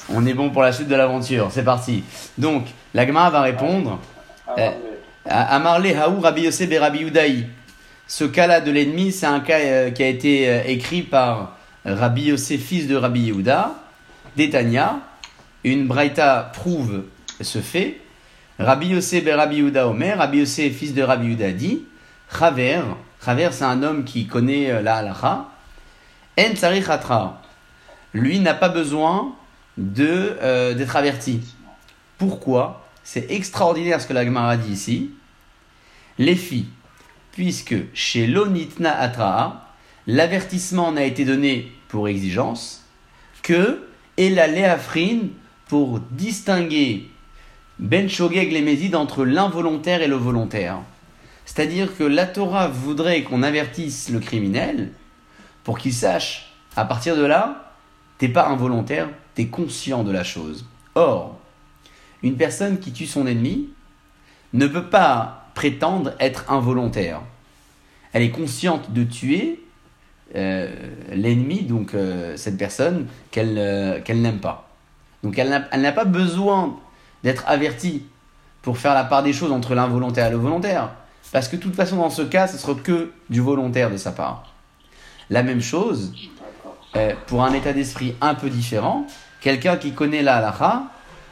on 0.08 0.26
est 0.26 0.34
bon 0.34 0.50
pour 0.50 0.62
la 0.62 0.72
suite 0.72 0.88
de 0.88 0.96
l'aventure, 0.96 1.46
c'est 1.52 1.62
parti. 1.62 2.02
Donc, 2.38 2.66
la 2.92 3.06
Gemara 3.06 3.30
va 3.30 3.40
répondre... 3.42 4.00
euh, 4.58 4.70
Amarle 5.26 5.86
Haou 5.86 6.18
Rabbi 6.20 6.42
Yosef 6.42 6.68
et 6.72 6.78
Rabbi 6.80 7.02
Udaï. 7.02 7.46
Ce 8.08 8.24
cas-là 8.24 8.60
de 8.60 8.72
l'ennemi, 8.72 9.12
c'est 9.12 9.26
un 9.26 9.38
cas 9.38 9.60
euh, 9.60 9.90
qui 9.92 10.02
a 10.02 10.08
été 10.08 10.50
euh, 10.50 10.62
écrit 10.66 11.02
par 11.02 11.56
Rabbi 11.84 12.22
Yosef, 12.22 12.60
fils 12.60 12.88
de 12.88 12.96
Rabbi 12.96 13.20
Yehuda, 13.20 13.70
d'Etania. 14.36 14.96
Une 15.62 15.86
braïta 15.86 16.50
prouve 16.52 17.04
ce 17.40 17.60
fait. 17.60 18.00
Rabbi 18.58 18.88
Yosef 18.88 19.24
et 19.24 19.34
Rabbi 19.34 19.58
Yehuda 19.58 19.86
Omer, 19.86 20.18
Rabbi 20.18 20.38
Yosef, 20.38 20.74
fils 20.74 20.94
de 20.94 21.02
Rabbi 21.02 21.28
Yehuda, 21.28 21.52
dit 21.52 21.84
Chaver, 22.36 22.80
Chaver 23.24 23.50
c'est 23.52 23.64
un 23.64 23.84
homme 23.84 24.02
qui 24.02 24.26
connaît 24.26 24.72
euh, 24.72 24.82
la 24.82 24.96
halacha. 24.96 25.44
En. 26.38 27.34
Lui 28.12 28.40
n'a 28.40 28.54
pas 28.54 28.68
besoin 28.68 29.34
de, 29.76 30.36
euh, 30.42 30.74
d'être 30.74 30.96
averti. 30.96 31.40
Pourquoi? 32.18 32.86
C'est 33.02 33.30
extraordinaire 33.30 34.00
ce 34.00 34.06
que 34.06 34.12
la 34.12 34.24
Gemara 34.24 34.56
dit 34.56 34.72
ici. 34.72 35.10
Les 36.18 36.36
filles, 36.36 36.68
puisque 37.32 37.74
chez 37.92 38.26
l'onitna 38.26 38.96
atraa, 38.96 39.68
l'avertissement 40.06 40.92
n'a 40.92 41.04
été 41.04 41.24
donné 41.24 41.72
pour 41.88 42.08
exigence 42.08 42.84
que 43.42 43.86
et 44.16 44.30
la 44.30 44.46
léafrine 44.46 45.30
pour 45.68 46.00
distinguer 46.10 47.08
ben 47.78 48.08
shogeg 48.08 48.52
les 48.52 48.94
entre 48.94 49.24
l'involontaire 49.24 50.02
et 50.02 50.06
le 50.06 50.14
volontaire. 50.14 50.78
C'est-à-dire 51.44 51.96
que 51.96 52.04
la 52.04 52.26
Torah 52.26 52.68
voudrait 52.68 53.22
qu'on 53.22 53.42
avertisse 53.42 54.08
le 54.10 54.20
criminel 54.20 54.92
pour 55.64 55.78
qu'il 55.78 55.94
sache, 55.94 56.54
à 56.76 56.84
partir 56.84 57.16
de 57.16 57.24
là, 57.24 57.72
t'es 58.18 58.28
pas 58.28 58.46
involontaire, 58.46 59.08
t'es 59.34 59.46
conscient 59.46 60.04
de 60.04 60.12
la 60.12 60.22
chose. 60.22 60.66
Or, 60.94 61.38
une 62.22 62.36
personne 62.36 62.78
qui 62.78 62.92
tue 62.92 63.06
son 63.06 63.26
ennemi 63.26 63.70
ne 64.52 64.66
peut 64.66 64.86
pas 64.86 65.48
prétendre 65.54 66.12
être 66.20 66.50
involontaire. 66.50 67.20
Elle 68.12 68.22
est 68.22 68.30
consciente 68.30 68.92
de 68.92 69.02
tuer 69.04 69.60
euh, 70.36 70.70
l'ennemi, 71.12 71.62
donc 71.62 71.94
euh, 71.94 72.36
cette 72.36 72.56
personne 72.56 73.06
qu'elle 73.30 73.56
euh, 73.58 74.00
qu'elle 74.00 74.22
n'aime 74.22 74.38
pas. 74.38 74.70
Donc 75.22 75.38
elle 75.38 75.48
n'a 75.48 75.64
elle 75.72 75.82
n'a 75.82 75.92
pas 75.92 76.04
besoin 76.04 76.78
d'être 77.24 77.44
avertie 77.46 78.04
pour 78.62 78.78
faire 78.78 78.94
la 78.94 79.04
part 79.04 79.22
des 79.22 79.32
choses 79.32 79.52
entre 79.52 79.74
l'involontaire 79.74 80.28
et 80.28 80.30
le 80.30 80.36
volontaire. 80.36 80.90
Parce 81.32 81.48
que 81.48 81.56
de 81.56 81.60
toute 81.60 81.74
façon, 81.74 81.96
dans 81.96 82.10
ce 82.10 82.22
cas, 82.22 82.46
ce 82.46 82.56
sera 82.58 82.74
que 82.74 83.10
du 83.28 83.40
volontaire 83.40 83.90
de 83.90 83.96
sa 83.96 84.12
part. 84.12 84.53
La 85.30 85.42
même 85.42 85.62
chose, 85.62 86.12
euh, 86.96 87.14
pour 87.26 87.42
un 87.42 87.52
état 87.52 87.72
d'esprit 87.72 88.14
un 88.20 88.34
peu 88.34 88.50
différent, 88.50 89.06
quelqu'un 89.40 89.76
qui 89.76 89.92
connaît 89.92 90.22
la 90.22 90.36
halakha 90.36 90.84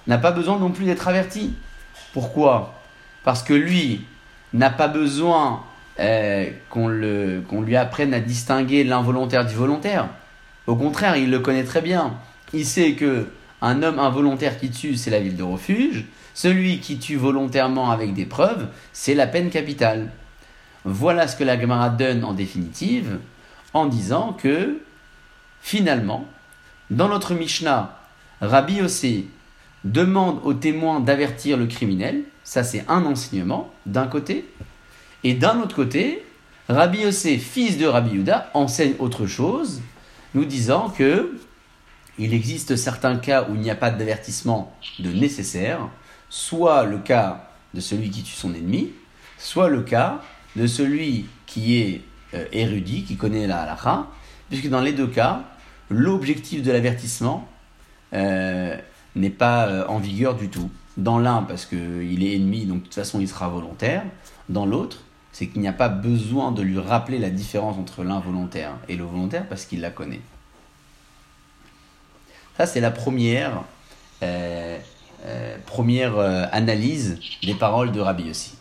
n'a 0.06 0.18
pas 0.18 0.32
besoin 0.32 0.58
non 0.58 0.70
plus 0.70 0.84
d'être 0.84 1.06
averti. 1.08 1.54
Pourquoi? 2.12 2.74
Parce 3.24 3.42
que 3.42 3.54
lui 3.54 4.04
n'a 4.52 4.70
pas 4.70 4.88
besoin 4.88 5.62
euh, 6.00 6.50
qu'on 6.70 6.88
lui 6.88 7.76
apprenne 7.76 8.14
à 8.14 8.20
distinguer 8.20 8.84
l'involontaire 8.84 9.46
du 9.46 9.54
volontaire. 9.54 10.08
Au 10.66 10.76
contraire, 10.76 11.16
il 11.16 11.30
le 11.30 11.40
connaît 11.40 11.64
très 11.64 11.80
bien. 11.80 12.14
Il 12.52 12.66
sait 12.66 12.92
que 12.92 13.28
un 13.60 13.82
homme 13.82 13.98
involontaire 13.98 14.58
qui 14.58 14.70
tue, 14.70 14.96
c'est 14.96 15.10
la 15.10 15.20
ville 15.20 15.36
de 15.36 15.42
refuge. 15.42 16.06
Celui 16.34 16.80
qui 16.80 16.98
tue 16.98 17.16
volontairement 17.16 17.90
avec 17.90 18.14
des 18.14 18.26
preuves, 18.26 18.68
c'est 18.92 19.14
la 19.14 19.26
peine 19.26 19.50
capitale. 19.50 20.10
Voilà 20.84 21.28
ce 21.28 21.36
que 21.36 21.44
la 21.44 21.60
Gemara 21.60 21.90
donne 21.90 22.24
en 22.24 22.32
définitive 22.32 23.18
en 23.74 23.86
disant 23.86 24.32
que 24.32 24.80
finalement, 25.60 26.26
dans 26.90 27.08
notre 27.08 27.34
Mishnah, 27.34 27.98
Rabbi 28.40 28.74
Yossé 28.74 29.26
demande 29.84 30.40
aux 30.44 30.54
témoins 30.54 31.00
d'avertir 31.00 31.56
le 31.56 31.66
criminel. 31.66 32.22
Ça, 32.44 32.64
c'est 32.64 32.84
un 32.88 33.04
enseignement 33.04 33.70
d'un 33.86 34.06
côté. 34.06 34.48
Et 35.24 35.34
d'un 35.34 35.60
autre 35.60 35.76
côté, 35.76 36.24
Rabbi 36.68 37.00
Yossé, 37.00 37.38
fils 37.38 37.78
de 37.78 37.86
Rabbi 37.86 38.16
Yuda, 38.16 38.50
enseigne 38.54 38.94
autre 38.98 39.26
chose, 39.26 39.80
nous 40.34 40.44
disant 40.44 40.90
que 40.90 41.38
il 42.18 42.34
existe 42.34 42.76
certains 42.76 43.16
cas 43.16 43.46
où 43.48 43.54
il 43.54 43.60
n'y 43.60 43.70
a 43.70 43.74
pas 43.74 43.90
d'avertissement 43.90 44.76
de 44.98 45.10
nécessaire, 45.10 45.88
soit 46.28 46.84
le 46.84 46.98
cas 46.98 47.50
de 47.74 47.80
celui 47.80 48.10
qui 48.10 48.22
tue 48.22 48.34
son 48.34 48.54
ennemi, 48.54 48.92
soit 49.38 49.68
le 49.68 49.82
cas 49.82 50.20
de 50.56 50.66
celui 50.66 51.26
qui 51.46 51.78
est 51.78 52.02
érudit, 52.52 53.04
qui 53.04 53.16
connaît 53.16 53.46
la 53.46 53.62
halakha, 53.62 54.06
puisque 54.48 54.68
dans 54.68 54.80
les 54.80 54.92
deux 54.92 55.06
cas, 55.06 55.44
l'objectif 55.90 56.62
de 56.62 56.72
l'avertissement 56.72 57.46
euh, 58.12 58.76
n'est 59.16 59.30
pas 59.30 59.66
euh, 59.66 59.86
en 59.88 59.98
vigueur 59.98 60.34
du 60.34 60.48
tout. 60.48 60.70
Dans 60.96 61.18
l'un, 61.18 61.42
parce 61.42 61.64
qu'il 61.64 62.22
est 62.22 62.34
ennemi, 62.34 62.66
donc 62.66 62.78
de 62.78 62.82
toute 62.84 62.94
façon 62.94 63.20
il 63.20 63.28
sera 63.28 63.48
volontaire. 63.48 64.02
Dans 64.48 64.66
l'autre, 64.66 64.98
c'est 65.32 65.46
qu'il 65.46 65.62
n'y 65.62 65.68
a 65.68 65.72
pas 65.72 65.88
besoin 65.88 66.52
de 66.52 66.60
lui 66.60 66.78
rappeler 66.78 67.18
la 67.18 67.30
différence 67.30 67.78
entre 67.78 68.04
l'involontaire 68.04 68.72
et 68.88 68.96
le 68.96 69.04
volontaire, 69.04 69.46
parce 69.48 69.64
qu'il 69.64 69.80
la 69.80 69.90
connaît. 69.90 70.20
Ça, 72.58 72.66
c'est 72.66 72.80
la 72.80 72.90
première, 72.90 73.62
euh, 74.22 74.78
euh, 75.24 75.56
première 75.64 76.18
euh, 76.18 76.44
analyse 76.52 77.18
des 77.42 77.54
paroles 77.54 77.92
de 77.92 78.00
Rabbi 78.00 78.24
Yossi. 78.24 78.56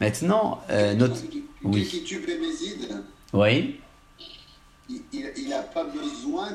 Maintenant, 0.00 0.62
euh, 0.70 0.94
notre... 0.94 1.16
Oui. 1.64 1.84
qui 1.84 2.02
tue 2.04 2.20
Bémézide, 2.20 3.02
Oui 3.32 3.80
il 4.88 5.48
n'a 5.50 5.58
pas 5.58 5.84
besoin 5.84 6.48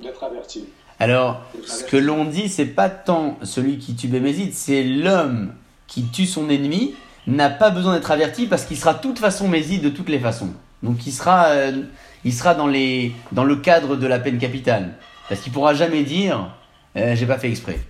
d'être 0.00 0.24
averti. 0.24 0.64
Alors, 0.98 1.42
ce 1.66 1.84
que 1.84 1.96
l'on 1.96 2.24
dit, 2.24 2.48
c'est 2.48 2.64
pas 2.64 2.88
tant 2.88 3.38
celui 3.42 3.78
qui 3.78 3.94
tue 3.94 4.08
Bémézide, 4.08 4.54
c'est 4.54 4.82
l'homme 4.82 5.52
qui 5.86 6.04
tue 6.04 6.26
son 6.26 6.48
ennemi 6.48 6.94
n'a 7.26 7.50
pas 7.50 7.70
besoin 7.70 7.94
d'être 7.94 8.10
averti 8.10 8.46
parce 8.46 8.64
qu'il 8.64 8.76
sera 8.76 8.94
de 8.94 9.00
toute 9.00 9.18
façon 9.18 9.48
Méside 9.48 9.82
de 9.82 9.88
toutes 9.88 10.08
les 10.08 10.20
façons. 10.20 10.52
Donc 10.82 11.06
il 11.06 11.12
sera, 11.12 11.46
euh, 11.48 11.82
il 12.24 12.32
sera 12.32 12.54
dans, 12.54 12.66
les, 12.66 13.12
dans 13.32 13.44
le 13.44 13.56
cadre 13.56 13.96
de 13.96 14.06
la 14.06 14.18
peine 14.18 14.38
capitale. 14.38 14.94
Parce 15.28 15.40
qu'il 15.40 15.52
pourra 15.52 15.74
jamais 15.74 16.04
dire 16.04 16.54
euh, 16.96 17.14
j'ai 17.16 17.26
pas 17.26 17.38
fait 17.38 17.50
exprès. 17.50 17.80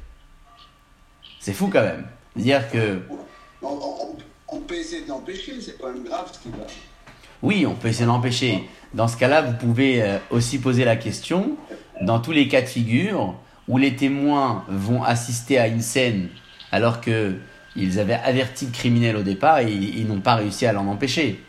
C'est 1.38 1.52
fou 1.52 1.68
quand 1.72 1.82
même. 1.82 2.06
Dire 2.34 2.70
que 2.70 3.02
On, 3.62 3.68
on- 4.48 4.58
peut 4.60 4.74
essayer 4.74 5.02
de 5.02 5.08
l'empêcher, 5.08 5.54
c'est 5.60 5.78
pas 5.78 5.92
même 5.92 6.04
grave 6.04 6.28
ce 6.32 6.38
qu'il 6.38 6.52
va. 6.52 6.66
Oui, 7.42 7.66
on 7.66 7.74
peut 7.74 7.88
essayer 7.88 8.04
de 8.06 8.10
l'empêcher. 8.10 8.64
Dans 8.94 9.08
ce 9.08 9.16
cas-là, 9.16 9.42
vous 9.42 9.52
pouvez 9.54 10.02
euh, 10.02 10.18
aussi 10.30 10.58
poser 10.58 10.84
la 10.84 10.96
question, 10.96 11.56
dans 12.02 12.18
tous 12.18 12.32
les 12.32 12.48
cas 12.48 12.62
de 12.62 12.66
figure, 12.66 13.34
où 13.68 13.78
les 13.78 13.94
témoins 13.96 14.64
vont 14.68 15.02
assister 15.02 15.58
à 15.58 15.66
une 15.66 15.80
scène 15.82 16.28
alors 16.72 17.00
que 17.00 17.34
ils 17.76 18.00
avaient 18.00 18.14
averti 18.24 18.64
le 18.66 18.72
criminel 18.72 19.16
au 19.16 19.22
départ 19.22 19.58
et 19.58 19.70
ils, 19.70 20.06
n'ont 20.06 20.20
pas 20.20 20.36
réussi 20.36 20.64
à 20.66 20.72
l'en 20.72 20.86
empêcher. 20.86 21.42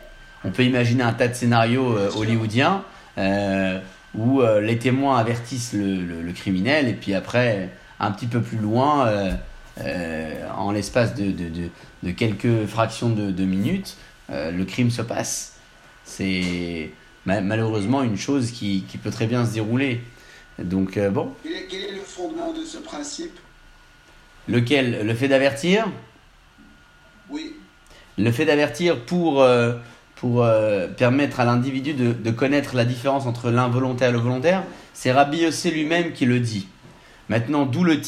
On 0.43 0.51
peut 0.51 0.63
imaginer 0.65 1.03
un 1.03 1.13
tas 1.13 1.27
de 1.29 1.33
scénarios 1.33 1.95
euh, 1.97 2.11
hollywoodiens 2.15 2.83
euh, 3.17 3.79
où 4.15 4.41
les 4.41 4.77
témoins 4.77 5.17
avertissent 5.17 5.73
le, 5.73 5.95
le- 6.01 6.21
le 6.21 6.31
criminel 6.33 6.87
et 6.89 6.93
puis 6.93 7.13
après, 7.13 7.69
un 7.99 8.11
petit 8.11 8.25
peu 8.27 8.41
plus 8.41 8.57
loin, 8.57 9.07
euh, 9.07 9.31
euh, 9.81 10.49
en 10.57 10.71
l'espace 10.71 11.15
de, 11.15 11.25
de- 11.31 11.49
de- 11.49 11.69
de 12.03 12.11
quelques 12.11 12.65
fractions 12.65 13.09
de, 13.09 13.31
de 13.31 13.45
minutes, 13.45 13.97
euh, 14.29 14.51
le 14.51 14.65
crime 14.65 14.91
se 14.91 15.01
passe. 15.01 15.57
C'est 16.05 16.91
ma- 17.25 17.41
malheureusement 17.41 18.03
une 18.03 18.17
chose 18.17 18.51
qui, 18.51 18.83
qui 18.87 18.97
peut 18.97 19.11
très 19.11 19.27
bien 19.27 19.45
se 19.45 19.53
dérouler. 19.53 20.01
Donc 20.59 20.97
euh, 20.97 21.09
bon, 21.09 21.33
Quel 21.43 21.53
est, 21.53 21.67
quel 21.69 21.81
est 21.83 21.91
le 21.93 22.01
fondement 22.01 22.53
de 22.53 22.63
ce 22.63 22.77
principe? 22.77 23.37
Lequel? 24.47 25.05
Le 25.05 25.13
fait 25.13 25.27
d'avertir? 25.27 25.85
Oui, 27.29 27.53
Le 28.17 28.31
fait 28.31 28.45
d'avertir 28.45 29.01
pour, 29.05 29.45
pour 30.15 30.47
permettre 30.95 31.41
à 31.41 31.45
l'individu 31.45 31.93
de, 31.93 32.31
connaître 32.31 32.75
la 32.75 32.85
différence 32.85 33.25
entre 33.25 33.51
l'involontaire 33.51 34.09
et 34.09 34.13
le 34.13 34.17
volontaire, 34.19 34.63
c'est 34.93 35.11
Rabbi 35.11 35.39
Yossé 35.39 35.69
lui-même 35.71 36.13
qui 36.13 36.25
le 36.25 36.39
dit. 36.39 36.67
Maintenant, 37.27 37.65
d'où 37.65 37.83
le 37.83 37.99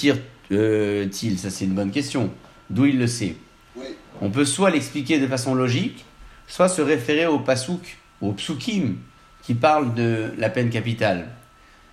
tire-t-il 0.50 1.38
Ça, 1.38 1.50
c'est 1.50 1.66
une 1.66 1.74
bonne 1.74 1.92
question. 1.92 2.32
D'où 2.70 2.86
il 2.86 3.00
le 3.00 3.08
sait 3.08 3.36
oui. 3.76 3.86
On 4.22 4.30
peut 4.30 4.46
soit 4.46 4.70
l'expliquer 4.70 5.20
de 5.20 5.28
façon 5.28 5.56
logique, 5.56 6.06
soit 6.48 6.70
se 6.70 6.82
référer 6.82 7.28
au 7.28 7.40
pasouk, 7.40 7.98
au 8.22 8.34
psukim, 8.34 8.98
qui 9.44 9.54
parle 9.54 9.94
de 9.94 10.34
la 10.38 10.50
peine 10.50 10.70
capitale. 10.70 11.30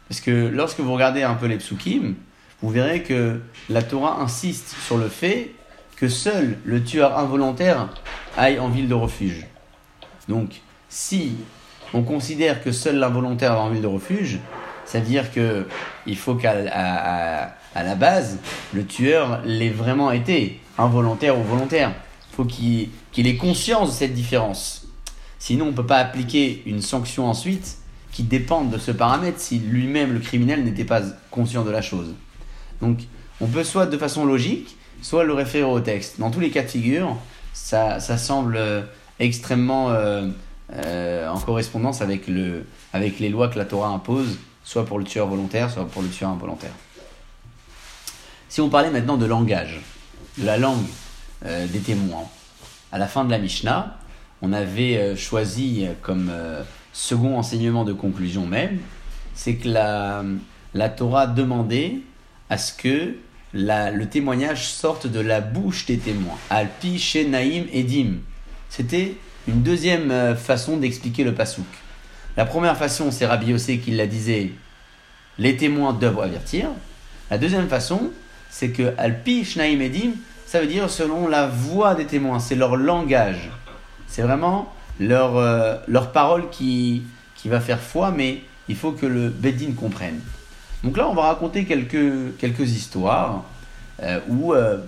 Parce 0.09 0.21
que 0.21 0.31
lorsque 0.31 0.81
vous 0.81 0.93
regardez 0.93 1.23
un 1.23 1.35
peu 1.35 1.47
les 1.47 1.59
psukim, 1.59 2.15
vous 2.63 2.71
verrez 2.71 3.03
que 3.03 3.41
la 3.69 3.83
Torah 3.83 4.21
insiste 4.21 4.75
sur 4.87 4.97
le 4.99 5.09
fait 5.09 5.53
que 5.97 6.09
seul 6.09 6.59
le 6.65 6.83
tueur 6.83 7.19
involontaire 7.19 7.89
aille 8.37 8.59
en 8.59 8.69
ville 8.69 8.89
de 8.89 8.95
refuge. 8.95 9.47
Donc, 10.29 10.61
si 10.89 11.35
on 11.95 12.03
considère 12.03 12.63
que 12.63 12.73
seul 12.73 12.97
l'involontaire 12.97 13.55
va 13.55 13.61
en 13.61 13.71
ville 13.71 13.83
de 13.83 13.87
refuge, 13.87 14.39
ça 14.85 15.01
veut 15.01 15.07
dire 15.07 15.33
que 15.33 15.67
il 16.07 16.17
faut 16.17 16.35
qu'à 16.35 17.57
à- 17.77 17.83
la 17.83 17.95
base, 17.95 18.39
le 18.73 18.85
tueur 18.85 19.41
l'ait 19.45 19.71
vraiment 19.71 20.11
été, 20.11 20.61
involontaire 20.79 21.39
ou 21.39 21.43
volontaire. 21.43 21.93
Faut 22.33 22.45
qu'il 22.45 22.91
ait 23.17 23.37
conscience 23.37 23.91
de 23.91 23.95
cette 23.95 24.15
différence. 24.15 24.87
Sinon, 25.39 25.67
on 25.67 25.71
ne 25.71 25.77
peut 25.77 25.87
pas 25.87 25.99
appliquer 25.99 26.63
une 26.67 26.83
sanction 26.83 27.27
ensuite 27.29 27.79
qui 28.13 28.23
dépende 28.23 28.71
de 28.71 28.79
ce 28.79 28.91
paramètre 28.91 29.39
si 29.39 29.59
lui-même, 29.59 30.13
le 30.13 30.21
criminel, 30.21 30.65
n'était 30.65 30.85
pas 30.85 31.03
conscient 31.31 31.65
de 31.65 31.71
la 31.71 31.83
chose. 31.83 32.15
Donc, 32.81 33.01
on 33.41 33.47
peut 33.47 33.65
soit 33.65 33.87
de 33.87 33.99
façon 33.99 34.25
logique, 34.25 34.77
soit 35.03 35.25
le 35.25 35.35
référer 35.35 35.71
au 35.71 35.81
texte. 35.81 36.19
Dans 36.19 36.31
tous 36.31 36.41
les 36.41 36.51
cas 36.51 36.63
de 36.63 36.69
figure, 36.69 37.17
ça, 37.53 38.01
semble 38.01 38.57
euh, 38.57 38.83
extrêmement 39.19 39.91
euh, 39.91 40.29
euh, 40.73 41.29
en 41.29 41.39
correspondance 41.39 42.01
avec 42.01 42.27
les 42.27 43.29
lois 43.29 43.49
que 43.49 43.59
la 43.59 43.65
Torah 43.67 43.89
impose, 43.89 44.39
soit 44.65 44.85
pour 44.85 44.99
le 44.99 45.05
tueur 45.05 45.27
volontaire, 45.27 45.71
soit 45.71 45.87
pour 45.87 46.03
le 46.03 46.09
tueur 46.09 46.31
involontaire. 46.31 46.73
Si 48.57 48.63
on 48.63 48.71
parlait 48.71 48.89
maintenant 48.89 49.19
de 49.19 49.27
langage, 49.27 49.83
de 50.39 50.47
la 50.47 50.57
langue 50.57 50.87
euh, 51.45 51.67
des 51.67 51.81
témoins, 51.81 52.25
à 52.91 52.97
la 52.97 53.07
fin 53.07 53.23
de 53.27 53.31
la 53.31 53.37
Mishnah, 53.37 53.99
on 54.41 54.51
avait 54.55 54.97
euh, 54.97 55.15
choisi 55.15 55.85
euh, 55.85 55.93
comme 56.01 56.33
second 56.91 57.37
enseignement 57.37 57.85
de 57.85 57.93
conclusion 57.93 58.47
même, 58.47 58.79
c'est 59.35 59.57
que 59.57 59.69
la, 59.69 60.25
la 60.73 60.89
Torah 60.89 61.27
demandait 61.27 61.99
à 62.49 62.57
ce 62.57 62.73
que 62.73 63.17
le 63.53 64.05
témoignage 64.05 64.67
sorte 64.67 65.07
de 65.07 65.21
la 65.21 65.43
bouche 65.43 65.85
des 65.85 65.99
témoins. 65.99 66.39
Alpi, 66.49 66.99
Shenaim, 66.99 67.65
Edim. 67.75 68.21
C'était 68.71 69.19
une 69.47 69.61
deuxième 69.63 70.35
façon 70.35 70.79
d'expliquer 70.79 71.25
le 71.25 71.35
pasouk. 71.35 71.67
La 72.39 72.47
première 72.47 72.79
façon, 72.79 73.11
c'est 73.11 73.27
Rabbi 73.27 73.49
Yossé 73.49 73.81
qui 73.81 73.91
la 73.91 74.07
disait 74.07 74.53
les 75.39 75.59
témoins 75.59 75.93
doivent 75.93 76.21
avertir. 76.21 76.71
La 77.31 77.37
deuxième 77.37 77.69
façon, 77.69 78.13
c'est 78.59 78.71
que 78.71 78.95
Alpi, 78.97 79.45
Shnaim, 79.45 79.83
Edim, 79.83 80.13
ça 80.47 80.61
veut 80.61 80.67
dire 80.67 80.89
selon 80.89 81.29
la 81.29 81.47
voix 81.47 81.95
des 81.95 82.07
témoins, 82.07 82.39
c'est 82.39 82.55
leur 82.55 82.77
langage. 82.77 83.51
C'est 84.07 84.23
vraiment 84.23 84.73
leur, 84.99 85.37
euh, 85.37 85.77
leur 85.87 86.11
parole 86.11 86.49
qui, 86.49 87.03
qui 87.35 87.51
va 87.51 87.61
faire 87.61 87.79
foi, 87.79 88.13
mais 88.13 88.41
il 88.71 88.77
faut 88.77 88.93
que 88.93 89.05
le 89.05 89.29
Bedin 89.29 89.73
comprenne. 89.79 90.21
Donc 90.83 90.97
là, 90.97 91.07
on 91.07 91.13
va 91.13 91.25
raconter 91.25 91.67
quelques, 91.67 92.39
quelques 92.39 92.71
histoires 92.71 93.45
euh, 94.03 94.21
où 94.27 94.55
euh, 94.55 94.79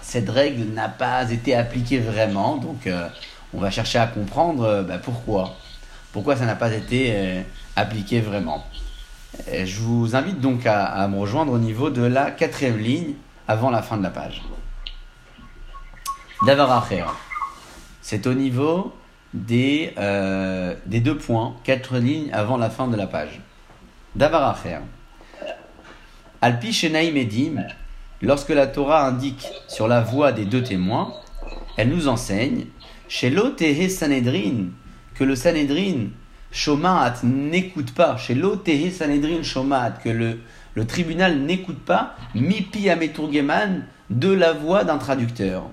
cette 0.00 0.30
règle 0.30 0.64
n'a 0.72 0.88
pas 0.88 1.30
été 1.30 1.54
appliquée 1.54 1.98
vraiment. 1.98 2.56
Donc, 2.56 2.88
on 3.52 3.60
va 3.60 3.70
chercher 3.70 3.98
à 3.98 4.06
comprendre 4.06 4.86
bah, 4.88 4.96
pourquoi. 4.96 5.54
Pourquoi 6.12 6.34
ça 6.34 6.46
n'a 6.46 6.54
pas 6.54 6.72
été 6.72 7.44
appliqué 7.76 8.20
vraiment. 8.20 8.64
Je 9.46 9.80
vous 9.80 10.16
invite 10.16 10.40
donc 10.40 10.66
à, 10.66 11.06
me 11.08 11.18
rejoindre 11.18 11.52
au 11.52 11.58
niveau 11.58 11.90
de 11.90 12.02
la 12.02 12.30
quatrième 12.30 12.78
ligne 12.78 13.14
avant 13.46 13.70
la 13.70 13.82
fin 13.82 13.96
de 13.96 14.02
la 14.02 14.10
page. 14.10 14.42
Davar 16.44 16.84
Acher. 16.84 17.04
C'est 18.02 18.26
au 18.26 18.34
niveau 18.34 18.92
des, 19.34 19.92
euh, 19.98 20.74
des 20.86 21.00
deux 21.00 21.16
points, 21.16 21.56
quatre 21.64 21.96
lignes 21.98 22.30
avant 22.32 22.56
la 22.56 22.70
fin 22.70 22.88
de 22.88 22.96
la 22.96 23.06
page. 23.06 23.40
Davar 24.14 24.50
Acher. 24.50 24.78
Alpi 26.40 26.72
Shenaim 26.72 27.16
Edim, 27.16 27.64
lorsque 28.22 28.50
la 28.50 28.66
Torah 28.66 29.06
indique 29.06 29.46
sur 29.66 29.88
la 29.88 30.00
voix 30.00 30.32
des 30.32 30.44
deux 30.44 30.62
témoins, 30.62 31.12
elle 31.76 31.88
nous 31.88 32.08
enseigne 32.08 32.66
chez 33.08 33.30
l'Otehe 33.30 33.88
Sanhedrin 33.88 34.66
que 35.14 35.24
le 35.24 35.34
Sanhedrin 35.34 36.08
Shomaat 36.50 37.22
n'écoute 37.24 37.92
pas, 37.92 38.16
chez 38.16 38.34
l'Otehe 38.34 38.90
Sanhedrin 38.90 39.42
Shomaat 39.42 39.92
que 40.02 40.08
le, 40.08 40.40
le 40.74 40.86
tribunal 40.86 41.40
n'écoute 41.40 41.78
pas 41.78 42.16
Mipi 42.34 42.88
Ameturgeman 42.88 43.84
de 44.10 44.32
la 44.32 44.52
voix 44.52 44.84
d'un 44.84 44.98
traducteur. 44.98 45.64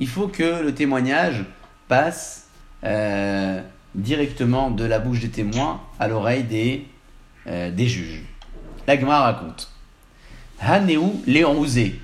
Il 0.00 0.08
faut 0.08 0.28
que 0.28 0.62
le 0.62 0.74
témoignage 0.74 1.44
passe 1.88 2.48
euh, 2.84 3.60
directement 3.94 4.70
de 4.70 4.84
la 4.84 4.98
bouche 4.98 5.20
des 5.20 5.30
témoins 5.30 5.80
à 5.98 6.08
l'oreille 6.08 6.44
des, 6.44 6.86
euh, 7.46 7.70
des 7.70 7.88
juges. 7.88 8.22
La 8.86 8.98
Gemara 8.98 9.22
raconte. 9.22 9.72
Haneu 10.60 11.00
Léon 11.26 11.58
Ouzé. 11.58 12.00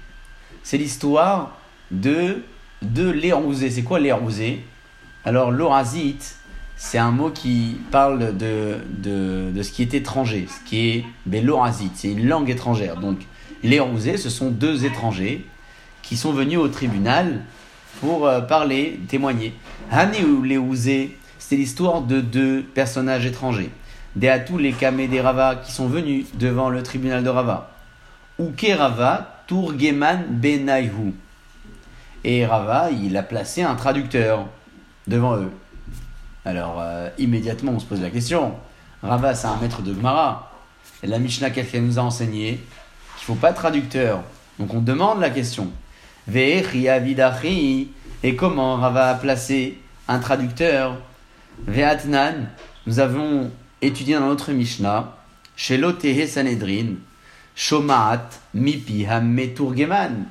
C'est 0.62 0.78
l'histoire 0.78 1.56
de, 1.90 2.42
de 2.82 3.08
Léon 3.08 3.46
Ouzé. 3.46 3.70
C'est 3.70 3.82
quoi 3.82 4.00
Léon 4.00 4.24
Ouzé? 4.24 4.64
Alors, 5.24 5.50
l'orazite, 5.50 6.38
c'est 6.82 6.96
un 6.96 7.10
mot 7.10 7.28
qui 7.28 7.76
parle 7.90 8.34
de, 8.38 8.80
ce 9.62 9.70
qui 9.70 9.82
est 9.82 9.92
étranger, 9.92 10.48
ce 10.48 10.66
qui 10.66 10.88
est 10.88 11.04
l'orazite, 11.42 11.92
c'est 11.94 12.10
une 12.10 12.26
langue 12.26 12.48
étrangère. 12.48 12.96
Donc, 12.96 13.18
Léon 13.62 13.92
Ouzé, 13.92 14.16
ce 14.16 14.30
sont 14.30 14.48
deux 14.48 14.86
étrangers 14.86 15.44
qui 16.00 16.16
sont 16.16 16.32
venus 16.32 16.56
au 16.56 16.68
tribunal 16.68 17.42
pour 18.00 18.26
euh, 18.26 18.40
parler, 18.40 18.98
témoigner. 19.08 19.52
Haneu 19.90 20.42
Léouzé, 20.42 21.18
c'est 21.38 21.56
l'histoire 21.56 22.00
de 22.00 22.22
deux 22.22 22.62
personnages 22.62 23.26
étrangers. 23.26 23.70
Deatou 24.16 24.56
les 24.56 24.72
Kamé 24.72 25.06
des 25.06 25.20
Rava 25.20 25.56
qui 25.56 25.72
sont 25.72 25.86
venus 25.86 26.28
devant 26.38 26.70
le 26.70 26.82
tribunal 26.82 27.22
de 27.22 27.28
Rava. 27.28 27.72
Uke 28.38 28.72
Rava 28.74 29.42
Turgeman 29.46 30.24
Benaihu. 30.30 31.12
Et 32.24 32.46
Rava, 32.46 32.90
il 32.90 33.18
a 33.18 33.22
placé 33.22 33.62
un 33.62 33.74
traducteur 33.74 34.46
devant 35.06 35.36
eux. 35.36 35.50
Alors, 36.44 36.78
euh, 36.80 37.10
immédiatement, 37.18 37.72
on 37.72 37.78
se 37.78 37.84
pose 37.84 38.00
la 38.00 38.10
question. 38.10 38.54
Rava, 39.02 39.34
c'est 39.34 39.46
un 39.46 39.56
maître 39.56 39.82
de 39.82 39.94
Gemara. 39.94 40.52
La 41.02 41.18
Mishnah 41.18 41.50
qu'elle 41.50 41.84
nous 41.84 41.98
a 41.98 42.02
enseigné 42.02 42.60
qu'il 43.16 43.26
faut 43.26 43.34
pas 43.34 43.52
de 43.52 43.56
traducteur. 43.56 44.22
Donc, 44.58 44.72
on 44.72 44.80
demande 44.80 45.20
la 45.20 45.30
question. 45.30 45.70
Et 46.34 46.62
comment 48.36 48.76
Rava 48.76 49.10
a 49.10 49.14
placé 49.14 49.78
un 50.08 50.18
traducteur? 50.18 50.96
Ve'atnan. 51.66 52.46
Nous 52.86 53.00
avons 53.00 53.50
étudié 53.82 54.14
dans 54.14 54.26
notre 54.26 54.52
Mishnah. 54.52 55.16
Chez 55.56 55.76
l'Otehe 55.76 56.26
Sanhedrin. 56.26 56.94
Shomaat 57.54 58.30
mipi 58.54 59.04
hammeturgeman. 59.06 60.24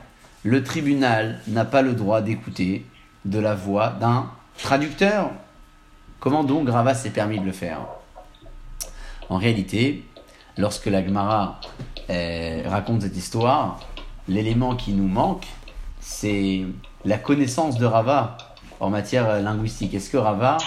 Le 0.44 0.64
tribunal 0.64 1.40
n'a 1.48 1.66
pas 1.66 1.82
le 1.84 1.94
droit 1.94 2.22
d'écouter 2.22 2.86
de 3.26 3.40
la 3.40 3.54
voix 3.54 3.90
d'un 3.90 4.32
traducteur. 4.58 5.32
Comment 6.20 6.44
donc 6.44 6.68
Rava 6.68 6.94
s'est 6.96 7.12
permis 7.12 7.40
de 7.40 7.46
le 7.46 7.54
faire? 7.54 7.80
En 9.30 9.38
réalité, 9.38 10.04
lorsque 10.58 10.88
la 10.88 11.02
Gemara 11.04 11.62
euh, 12.10 12.64
raconte 12.66 13.04
cette 13.04 13.16
histoire, 13.16 13.80
l'élément 14.28 14.76
qui 14.76 14.92
nous 14.92 15.08
manque, 15.08 15.48
c'est 16.02 16.66
la 17.06 17.18
connaissance 17.18 17.78
de 17.78 17.86
Rava 17.86 18.36
en 18.82 18.90
matière 18.90 19.30
euh, 19.30 19.42
linguistique. 19.42 19.94
Est-ce 19.94 20.10
que 20.10 20.18
Rava 20.18 20.58